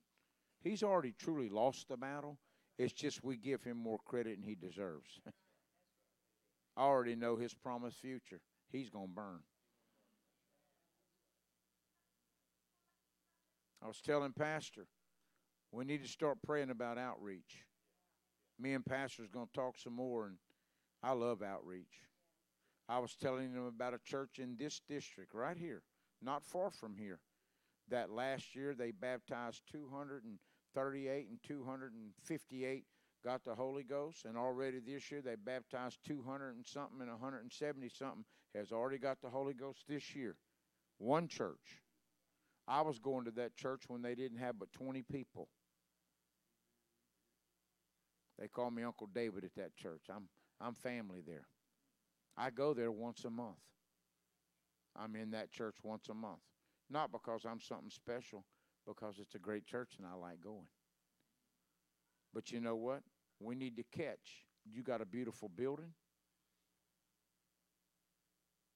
He's 0.62 0.84
already 0.84 1.14
truly 1.18 1.48
lost 1.48 1.88
the 1.88 1.96
battle. 1.96 2.38
It's 2.78 2.92
just 2.92 3.24
we 3.24 3.36
give 3.36 3.64
him 3.64 3.76
more 3.76 3.98
credit 4.04 4.38
than 4.40 4.48
he 4.48 4.54
deserves. 4.54 5.20
I 6.76 6.82
already 6.82 7.16
know 7.16 7.36
his 7.36 7.52
promised 7.52 7.98
future. 7.98 8.40
He's 8.70 8.88
going 8.90 9.08
to 9.08 9.14
burn. 9.14 9.40
I 13.82 13.88
was 13.88 14.00
telling 14.00 14.32
Pastor, 14.32 14.86
we 15.72 15.84
need 15.84 16.02
to 16.02 16.08
start 16.08 16.38
praying 16.46 16.70
about 16.70 16.98
outreach. 16.98 17.64
Me 18.58 18.74
and 18.74 18.86
Pastor's 18.86 19.28
going 19.28 19.48
to 19.48 19.52
talk 19.52 19.76
some 19.76 19.94
more, 19.94 20.26
and 20.26 20.36
I 21.02 21.12
love 21.12 21.42
outreach. 21.42 22.06
I 22.88 23.00
was 23.00 23.16
telling 23.16 23.52
him 23.52 23.66
about 23.66 23.94
a 23.94 23.98
church 24.04 24.38
in 24.38 24.56
this 24.56 24.80
district 24.88 25.34
right 25.34 25.56
here, 25.56 25.82
not 26.20 26.44
far 26.44 26.70
from 26.70 26.96
here, 26.96 27.18
that 27.88 28.10
last 28.10 28.54
year 28.54 28.74
they 28.74 28.92
baptized 28.92 29.62
238 29.72 31.28
and 31.28 31.38
258 31.42 32.84
got 33.24 33.44
the 33.44 33.54
Holy 33.54 33.82
Ghost, 33.82 34.24
and 34.26 34.36
already 34.36 34.78
this 34.78 35.10
year 35.10 35.22
they 35.22 35.34
baptized 35.34 35.98
200 36.06 36.54
and 36.54 36.66
something 36.66 37.00
and 37.00 37.10
170 37.10 37.88
something 37.88 38.24
has 38.54 38.70
already 38.70 38.98
got 38.98 39.20
the 39.20 39.30
Holy 39.30 39.54
Ghost 39.54 39.84
this 39.88 40.14
year. 40.14 40.36
One 40.98 41.26
church. 41.26 41.81
I 42.68 42.82
was 42.82 42.98
going 42.98 43.24
to 43.24 43.30
that 43.32 43.56
church 43.56 43.82
when 43.88 44.02
they 44.02 44.14
didn't 44.14 44.38
have 44.38 44.58
but 44.58 44.72
20 44.72 45.02
people. 45.02 45.48
They 48.38 48.48
call 48.48 48.70
me 48.70 48.82
Uncle 48.82 49.08
David 49.12 49.44
at 49.44 49.54
that 49.56 49.76
church. 49.76 50.02
I'm 50.10 50.28
I'm 50.60 50.74
family 50.74 51.20
there. 51.26 51.46
I 52.36 52.50
go 52.50 52.72
there 52.72 52.92
once 52.92 53.24
a 53.24 53.30
month. 53.30 53.56
I'm 54.96 55.16
in 55.16 55.30
that 55.32 55.50
church 55.50 55.76
once 55.82 56.08
a 56.08 56.14
month. 56.14 56.40
Not 56.90 57.10
because 57.10 57.44
I'm 57.44 57.60
something 57.60 57.90
special, 57.90 58.44
because 58.86 59.18
it's 59.18 59.34
a 59.34 59.38
great 59.38 59.66
church 59.66 59.94
and 59.98 60.06
I 60.06 60.14
like 60.14 60.40
going. 60.40 60.68
But 62.34 62.50
you 62.52 62.60
know 62.60 62.76
what? 62.76 63.02
We 63.40 63.54
need 63.54 63.76
to 63.76 63.84
catch. 63.96 64.46
You 64.70 64.82
got 64.82 65.00
a 65.00 65.06
beautiful 65.06 65.48
building. 65.48 65.94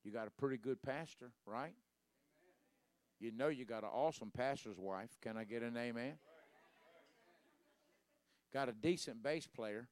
You 0.04 0.12
got 0.12 0.28
a 0.28 0.30
pretty 0.30 0.56
good 0.56 0.80
pastor, 0.82 1.32
right? 1.46 1.74
You 3.18 3.32
know 3.32 3.48
you 3.48 3.64
got 3.64 3.82
an 3.82 3.90
awesome 3.92 4.30
pastor's 4.30 4.78
wife. 4.78 5.10
Can 5.22 5.36
I 5.36 5.44
get 5.44 5.62
an 5.62 5.76
amen? 5.76 6.14
Got 8.52 8.68
a 8.68 8.72
decent 8.72 9.22
bass 9.22 9.46
player. 9.46 9.88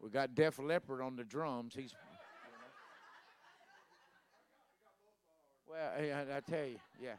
We 0.00 0.08
got 0.08 0.34
Def 0.34 0.58
Leppard 0.58 1.02
on 1.02 1.16
the 1.16 1.24
drums. 1.24 1.74
He's 1.74 1.94
well, 5.68 5.92
I, 5.96 6.36
I 6.36 6.40
tell 6.40 6.66
you, 6.66 6.78
yeah. 7.00 7.16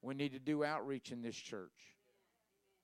We 0.00 0.14
need 0.14 0.32
to 0.32 0.38
do 0.38 0.64
outreach 0.64 1.12
in 1.12 1.22
this 1.22 1.36
church. 1.36 1.70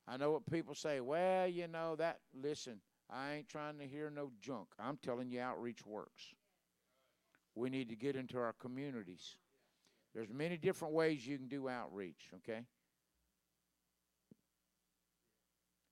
I 0.07 0.17
know 0.17 0.31
what 0.31 0.45
people 0.45 0.75
say. 0.75 0.99
Well, 0.99 1.47
you 1.47 1.67
know 1.67 1.95
that. 1.95 2.19
Listen, 2.33 2.79
I 3.09 3.33
ain't 3.33 3.49
trying 3.49 3.77
to 3.79 3.85
hear 3.85 4.09
no 4.09 4.31
junk. 4.41 4.67
I'm 4.79 4.97
telling 4.97 5.29
you, 5.31 5.41
outreach 5.41 5.85
works. 5.85 6.33
We 7.59 7.69
need 7.69 7.89
to 7.89 7.95
get 7.95 8.15
into 8.15 8.37
our 8.37 8.53
communities. 8.53 9.35
There's 10.15 10.29
many 10.29 10.55
different 10.55 10.93
ways 10.93 11.27
you 11.27 11.37
can 11.37 11.49
do 11.49 11.67
outreach, 11.67 12.29
okay? 12.37 12.61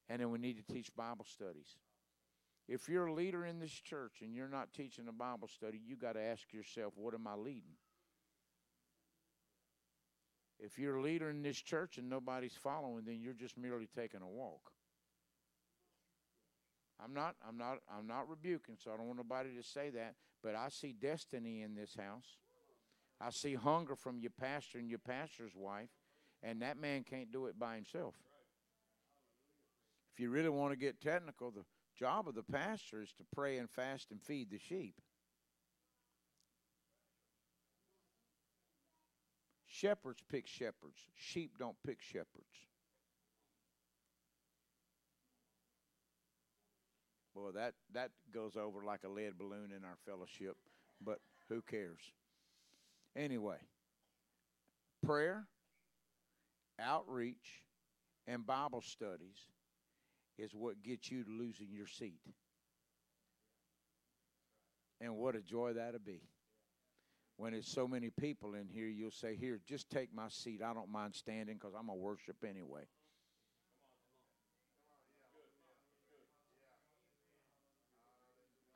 And 0.08 0.22
then 0.22 0.32
we 0.32 0.40
need 0.40 0.66
to 0.66 0.74
teach 0.74 0.96
Bible 0.96 1.26
studies. 1.30 1.68
If 2.70 2.88
you're 2.88 3.08
a 3.08 3.14
leader 3.14 3.46
in 3.46 3.60
this 3.60 3.72
church 3.72 4.22
and 4.22 4.34
you're 4.34 4.48
not 4.48 4.74
teaching 4.74 5.10
a 5.10 5.12
Bible 5.12 5.50
study, 5.50 5.80
you 5.86 5.98
got 5.98 6.14
to 6.14 6.22
ask 6.22 6.54
yourself, 6.54 6.94
what 6.96 7.14
am 7.14 7.28
I 7.28 7.36
leading? 7.36 7.76
If 10.58 10.80
you're 10.80 10.96
a 10.96 11.02
leader 11.02 11.30
in 11.30 11.42
this 11.42 11.58
church 11.58 11.98
and 11.98 12.10
nobody's 12.10 12.58
following, 12.64 13.04
then 13.06 13.20
you're 13.20 13.34
just 13.34 13.58
merely 13.58 13.90
taking 13.94 14.22
a 14.22 14.28
walk. 14.28 14.72
I'm 17.04 17.14
not 17.14 17.36
I'm 17.48 17.58
not 17.58 17.80
I'm 17.96 18.08
not 18.08 18.30
rebuking, 18.30 18.76
so 18.84 18.92
I 18.92 18.98
don't 18.98 19.08
want 19.08 19.18
nobody 19.18 19.50
to 19.56 19.64
say 19.64 19.90
that, 19.92 20.16
but 20.44 20.56
I 20.56 20.70
see 20.70 20.94
destiny 20.94 21.62
in 21.62 21.76
this 21.76 21.96
house. 21.96 22.38
I 23.20 23.30
see 23.32 23.56
hunger 23.56 23.96
from 23.96 24.20
your 24.20 24.32
pastor 24.40 24.78
and 24.78 24.90
your 24.90 25.00
pastor's 25.00 25.56
wife, 25.56 25.90
and 26.44 26.62
that 26.62 26.80
man 26.80 27.04
can't 27.04 27.32
do 27.32 27.48
it 27.48 27.58
by 27.60 27.76
himself. 27.76 28.16
If 30.14 30.20
you 30.20 30.30
really 30.30 30.50
want 30.50 30.72
to 30.72 30.78
get 30.78 31.02
technical, 31.02 31.52
the 31.52 31.66
job 31.98 32.28
of 32.28 32.36
the 32.36 32.44
pastor 32.44 33.02
is 33.02 33.12
to 33.14 33.24
pray 33.36 33.58
and 33.58 33.70
fast 33.70 34.12
and 34.12 34.22
feed 34.22 34.50
the 34.50 34.60
sheep. 34.60 34.96
Shepherds 39.68 40.24
pick 40.28 40.48
shepherds. 40.48 40.98
Sheep 41.16 41.58
don't 41.60 41.78
pick 41.86 42.02
shepherds. 42.02 42.66
Boy, 47.38 47.52
that, 47.54 47.74
that 47.94 48.10
goes 48.34 48.56
over 48.56 48.84
like 48.84 49.02
a 49.06 49.10
lead 49.10 49.38
balloon 49.38 49.72
in 49.76 49.84
our 49.84 49.98
fellowship, 50.06 50.58
but 51.00 51.20
who 51.50 51.62
cares? 51.62 52.00
Anyway, 53.16 53.58
prayer, 55.06 55.46
outreach, 56.80 57.64
and 58.26 58.46
Bible 58.46 58.82
studies 58.82 59.38
is 60.40 60.56
what 60.56 60.82
gets 60.82 61.12
you 61.12 61.24
to 61.24 61.30
losing 61.30 61.72
your 61.72 61.88
seat. 61.88 62.22
And 65.00 65.16
what 65.16 65.36
a 65.36 65.42
joy 65.42 65.74
that'll 65.74 66.00
be. 66.00 66.22
When 67.38 67.54
it's 67.54 67.72
so 67.72 67.88
many 67.88 68.10
people 68.10 68.56
in 68.56 68.68
here, 68.68 68.88
you'll 68.88 69.12
say, 69.12 69.36
Here, 69.36 69.60
just 69.68 69.92
take 69.92 70.12
my 70.12 70.28
seat. 70.28 70.62
I 70.64 70.74
don't 70.74 70.92
mind 70.92 71.14
standing 71.14 71.56
because 71.56 71.76
I'm 71.78 71.86
going 71.86 72.00
to 72.00 72.04
worship 72.04 72.38
anyway. 72.44 72.88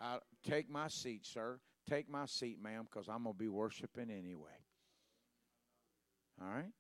I, 0.02 0.18
take 0.48 0.70
my 0.70 0.88
seat, 0.88 1.26
sir. 1.26 1.60
Take 1.90 2.10
my 2.10 2.26
seat, 2.26 2.58
ma'am, 2.62 2.88
because 2.92 3.08
I'm 3.08 3.24
going 3.24 3.36
to 3.36 3.40
be 3.40 3.48
worshiping 3.48 4.10
anyway. 4.10 4.50
All 6.42 6.48
right? 6.48 6.72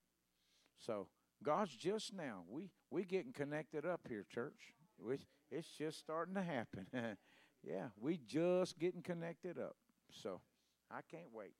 So, 0.79 1.07
God's 1.43 1.75
just 1.75 2.13
now. 2.13 2.43
We 2.49 2.69
we 2.89 3.03
getting 3.03 3.31
connected 3.31 3.85
up 3.85 4.01
here, 4.07 4.25
church. 4.29 4.73
We, 4.99 5.17
it's 5.51 5.69
just 5.69 5.99
starting 5.99 6.35
to 6.35 6.43
happen. 6.43 6.87
yeah, 7.63 7.87
we 7.99 8.19
just 8.25 8.77
getting 8.79 9.01
connected 9.01 9.57
up. 9.59 9.75
So, 10.11 10.41
I 10.89 11.01
can't 11.09 11.31
wait. 11.33 11.53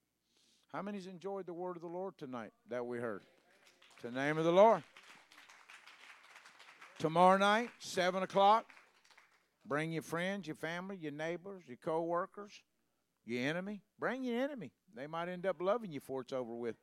How 0.72 0.82
many's 0.82 1.08
enjoyed 1.08 1.46
the 1.46 1.54
word 1.54 1.76
of 1.76 1.82
the 1.82 1.88
Lord 1.88 2.18
tonight 2.18 2.52
that 2.70 2.86
we 2.86 2.98
heard? 2.98 3.22
To 4.02 4.08
the 4.08 4.14
name 4.14 4.38
of 4.38 4.46
the 4.46 4.52
Lord. 4.52 4.84
Tomorrow 6.98 7.38
night, 7.38 7.70
7 7.80 8.22
o'clock, 8.24 8.66
bring 9.66 9.92
your 9.92 10.02
friends, 10.04 10.48
your 10.48 10.56
family, 10.56 10.98
your 10.98 11.12
neighbors, 11.12 11.64
your 11.68 11.78
co 11.78 12.02
workers, 12.04 12.54
your 13.26 13.42
enemy. 13.48 13.84
Bring 14.00 14.24
your 14.24 14.42
enemy. 14.42 14.72
They 14.96 15.08
might 15.08 15.30
end 15.30 15.46
up 15.46 15.58
loving 15.62 15.92
you 15.92 16.00
before 16.02 16.22
it's 16.22 16.34
over 16.34 16.56
with. 16.56 16.78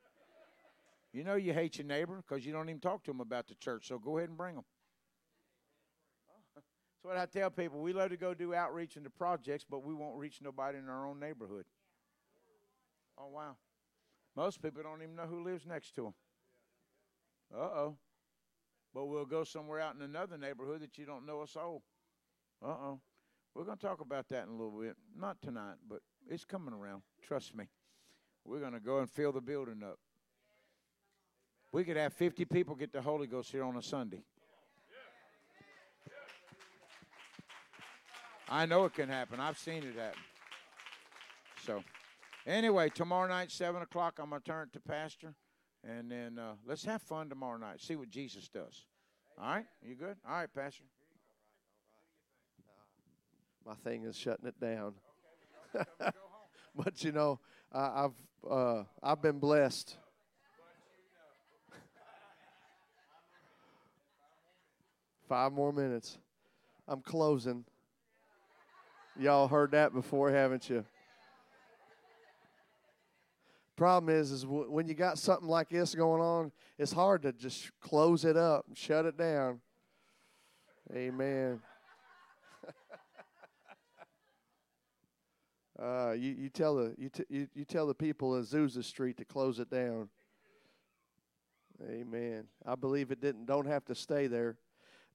You 1.11 1.23
know 1.23 1.35
you 1.35 1.53
hate 1.53 1.77
your 1.77 1.85
neighbor 1.85 2.17
because 2.17 2.43
you 2.45 2.51
don't 2.51 2.67
even 2.69 2.81
talk 2.81 3.03
to 3.03 3.11
them 3.11 3.21
about 3.21 3.47
the 3.47 3.53
church, 3.55 3.87
so 3.87 3.99
go 3.99 4.17
ahead 4.17 4.29
and 4.29 4.37
bring 4.37 4.55
them. 4.55 4.65
That's 6.55 7.03
what 7.03 7.17
I 7.17 7.25
tell 7.25 7.49
people. 7.49 7.79
We 7.81 7.93
love 7.93 8.09
to 8.11 8.17
go 8.17 8.33
do 8.33 8.53
outreach 8.53 8.97
into 8.97 9.09
projects, 9.09 9.65
but 9.69 9.83
we 9.83 9.93
won't 9.93 10.17
reach 10.17 10.41
nobody 10.41 10.77
in 10.77 10.89
our 10.89 11.07
own 11.07 11.19
neighborhood. 11.19 11.65
Oh, 13.17 13.27
wow. 13.27 13.57
Most 14.35 14.61
people 14.61 14.83
don't 14.83 15.03
even 15.03 15.15
know 15.15 15.27
who 15.27 15.43
lives 15.43 15.65
next 15.67 15.95
to 15.95 16.03
them. 16.03 16.15
Uh 17.53 17.57
oh. 17.59 17.97
But 18.93 19.07
we'll 19.07 19.25
go 19.25 19.43
somewhere 19.43 19.79
out 19.79 19.95
in 19.95 20.01
another 20.03 20.37
neighborhood 20.37 20.81
that 20.81 20.97
you 20.97 21.05
don't 21.05 21.25
know 21.25 21.41
a 21.43 21.47
soul. 21.47 21.83
Uh 22.63 22.67
oh. 22.67 22.99
We're 23.55 23.63
going 23.63 23.77
to 23.77 23.85
talk 23.85 24.01
about 24.01 24.29
that 24.29 24.43
in 24.43 24.49
a 24.49 24.51
little 24.51 24.79
bit. 24.79 24.95
Not 25.17 25.41
tonight, 25.41 25.75
but 25.89 25.99
it's 26.29 26.45
coming 26.45 26.73
around. 26.73 27.01
Trust 27.21 27.55
me. 27.55 27.65
We're 28.45 28.59
going 28.59 28.73
to 28.73 28.79
go 28.79 28.99
and 28.99 29.09
fill 29.09 29.31
the 29.31 29.41
building 29.41 29.81
up. 29.83 29.99
We 31.71 31.83
could 31.83 31.97
have 31.97 32.13
50 32.13 32.45
people 32.45 32.75
get 32.75 32.91
the 32.93 33.01
Holy 33.01 33.27
Ghost 33.27 33.51
here 33.51 33.63
on 33.63 33.75
a 33.75 33.81
Sunday. 33.81 34.23
I 38.47 38.65
know 38.65 38.85
it 38.85 38.93
can 38.93 39.09
happen. 39.09 39.39
I've 39.39 39.59
seen 39.59 39.83
it 39.83 39.95
happen. 39.95 40.19
So, 41.65 41.83
anyway, 42.47 42.89
tomorrow 42.89 43.27
night, 43.27 43.51
7 43.51 43.81
o'clock, 43.81 44.17
I'm 44.19 44.29
going 44.29 44.41
to 44.41 44.47
turn 44.47 44.69
it 44.69 44.73
to 44.73 44.79
Pastor. 44.79 45.35
And 45.87 46.11
then 46.11 46.39
uh, 46.39 46.53
let's 46.65 46.83
have 46.85 47.01
fun 47.01 47.29
tomorrow 47.29 47.57
night. 47.57 47.81
See 47.81 47.95
what 47.95 48.09
Jesus 48.09 48.49
does. 48.49 48.85
All 49.39 49.53
right? 49.53 49.65
You 49.83 49.95
good? 49.95 50.17
All 50.27 50.35
right, 50.35 50.53
Pastor. 50.53 50.83
My 53.69 53.75
thing 53.75 54.03
is 54.05 54.17
shutting 54.17 54.47
it 54.47 54.59
down. 54.59 54.95
but 56.75 57.03
you 57.03 57.11
know, 57.11 57.39
I, 57.71 58.05
I've 58.05 58.15
uh, 58.49 58.83
I've 59.03 59.21
been 59.21 59.37
blessed. 59.37 59.95
Five 65.29 65.51
more 65.51 65.71
minutes. 65.71 66.17
I'm 66.87 67.01
closing. 67.01 67.63
Y'all 69.19 69.47
heard 69.47 69.69
that 69.73 69.93
before, 69.93 70.31
haven't 70.31 70.67
you? 70.67 70.83
Problem 73.75 74.11
is, 74.15 74.31
is 74.31 74.41
w- 74.41 74.71
when 74.71 74.87
you 74.87 74.95
got 74.95 75.19
something 75.19 75.47
like 75.47 75.69
this 75.69 75.93
going 75.93 76.23
on, 76.23 76.51
it's 76.79 76.91
hard 76.91 77.21
to 77.21 77.31
just 77.33 77.69
close 77.81 78.25
it 78.25 78.35
up, 78.35 78.65
and 78.67 78.75
shut 78.75 79.05
it 79.05 79.15
down. 79.15 79.61
Amen. 80.91 81.61
Uh, 85.81 86.11
you, 86.11 86.35
you 86.37 86.49
tell 86.49 86.75
the 86.75 86.95
you, 86.97 87.09
t- 87.09 87.25
you 87.29 87.47
you 87.53 87.65
tell 87.65 87.87
the 87.87 87.93
people 87.93 88.35
in 88.35 88.43
Azusa 88.43 88.83
Street 88.83 89.17
to 89.17 89.25
close 89.25 89.59
it 89.59 89.69
down. 89.69 90.09
Amen. 91.89 92.45
I 92.65 92.75
believe 92.75 93.11
it 93.11 93.21
didn't. 93.21 93.45
Don't 93.45 93.67
have 93.67 93.85
to 93.85 93.95
stay 93.95 94.27
there 94.27 94.57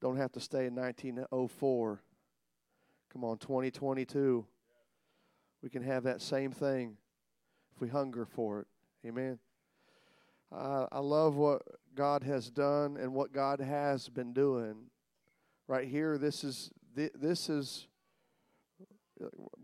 don't 0.05 0.19
have 0.19 0.33
to 0.33 0.41
stay 0.41 0.67
in 0.67 0.75
1904. 0.75 2.03
Come 3.11 3.25
on, 3.25 3.39
2022. 3.39 4.45
We 5.63 5.71
can 5.71 5.83
have 5.83 6.03
that 6.03 6.21
same 6.21 6.53
thing 6.53 6.99
if 7.75 7.81
we 7.81 7.89
hunger 7.89 8.27
for 8.27 8.61
it. 8.61 8.67
Amen. 9.07 9.39
Uh, 10.55 10.87
I 10.93 10.99
love 10.99 11.37
what 11.37 11.63
God 11.95 12.23
has 12.23 12.51
done 12.51 12.99
and 12.99 13.15
what 13.15 13.33
God 13.33 13.61
has 13.61 14.11
been 14.11 14.35
doing. 14.35 14.75
Right 15.67 15.89
here, 15.89 16.19
this 16.19 16.45
is 16.45 16.71
this 16.95 17.49
is 17.49 17.89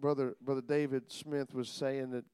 brother 0.00 0.36
brother 0.40 0.62
David 0.62 1.10
Smith 1.10 1.54
was 1.54 1.68
saying 1.68 2.10
that 2.10 2.24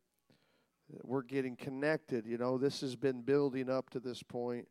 we're 1.03 1.23
getting 1.23 1.57
connected. 1.57 2.27
You 2.27 2.39
know, 2.39 2.59
this 2.59 2.81
has 2.81 2.97
been 2.97 3.23
building 3.23 3.69
up 3.69 3.91
to 3.91 4.01
this 4.01 4.23
point, 4.23 4.69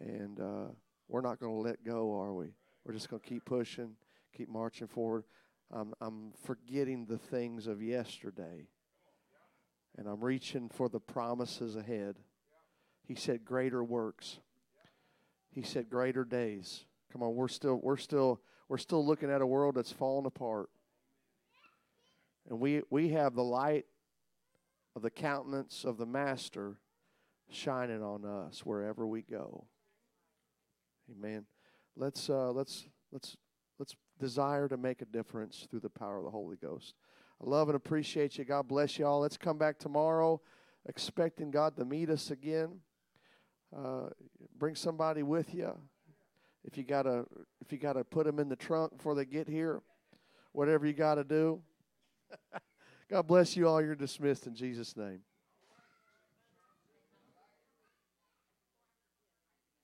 and 0.00 0.40
uh, 0.40 0.72
we're 1.08 1.20
not 1.20 1.40
going 1.40 1.52
to 1.52 1.58
let 1.58 1.84
go, 1.84 2.18
are 2.18 2.32
we? 2.32 2.54
We're 2.84 2.94
just 2.94 3.10
going 3.10 3.20
to 3.20 3.28
keep 3.28 3.44
pushing, 3.44 3.96
keep 4.36 4.48
marching 4.48 4.88
forward. 4.88 5.24
I'm, 5.70 5.92
I'm 6.00 6.32
forgetting 6.44 7.06
the 7.06 7.18
things 7.18 7.66
of 7.66 7.82
yesterday, 7.82 8.66
and 9.96 10.06
I'm 10.06 10.22
reaching 10.22 10.68
for 10.68 10.88
the 10.88 11.00
promises 11.00 11.76
ahead. 11.76 12.16
He 13.06 13.14
said, 13.14 13.44
"Greater 13.44 13.82
works." 13.82 14.38
He 15.50 15.62
said, 15.62 15.88
"Greater 15.90 16.24
days." 16.24 16.84
Come 17.12 17.22
on, 17.22 17.34
we're 17.34 17.48
still 17.48 17.78
we're 17.82 17.96
still 17.96 18.40
we're 18.68 18.78
still 18.78 19.04
looking 19.04 19.30
at 19.30 19.42
a 19.42 19.46
world 19.46 19.74
that's 19.74 19.92
falling 19.92 20.26
apart, 20.26 20.70
and 22.48 22.60
we 22.60 22.82
we 22.90 23.10
have 23.10 23.34
the 23.34 23.44
light 23.44 23.86
of 24.94 25.02
the 25.02 25.10
countenance 25.10 25.84
of 25.84 25.96
the 25.96 26.06
Master 26.06 26.78
shining 27.50 28.02
on 28.02 28.24
us 28.24 28.64
wherever 28.64 29.06
we 29.06 29.22
go. 29.22 29.66
Amen 31.10 31.46
let's 31.96 32.30
uh, 32.30 32.50
let's 32.50 32.86
let's 33.10 33.36
let's 33.78 33.94
desire 34.18 34.68
to 34.68 34.76
make 34.76 35.02
a 35.02 35.06
difference 35.06 35.66
through 35.70 35.80
the 35.80 35.90
power 35.90 36.18
of 36.18 36.24
the 36.24 36.30
Holy 36.30 36.56
Ghost. 36.56 36.94
I 37.42 37.48
love 37.48 37.68
and 37.68 37.76
appreciate 37.76 38.38
you. 38.38 38.44
God 38.44 38.68
bless 38.68 38.98
you 38.98 39.06
all. 39.06 39.20
Let's 39.20 39.36
come 39.36 39.58
back 39.58 39.78
tomorrow, 39.78 40.40
expecting 40.86 41.50
God 41.50 41.76
to 41.76 41.84
meet 41.84 42.08
us 42.08 42.30
again. 42.30 42.80
Uh, 43.76 44.10
bring 44.58 44.74
somebody 44.74 45.22
with 45.22 45.54
you. 45.54 45.72
If 46.64 46.76
you 46.76 46.84
gotta, 46.84 47.24
if 47.60 47.72
you 47.72 47.78
gotta 47.78 48.04
put 48.04 48.26
them 48.26 48.38
in 48.38 48.48
the 48.48 48.56
trunk 48.56 48.96
before 48.96 49.14
they 49.14 49.24
get 49.24 49.48
here, 49.48 49.82
whatever 50.52 50.86
you 50.86 50.92
gotta 50.92 51.24
do. 51.24 51.60
God 53.10 53.26
bless 53.26 53.56
you 53.56 53.68
all. 53.68 53.82
You're 53.82 53.94
dismissed 53.94 54.46
in 54.46 54.54
Jesus' 54.54 54.96
name. 54.96 55.20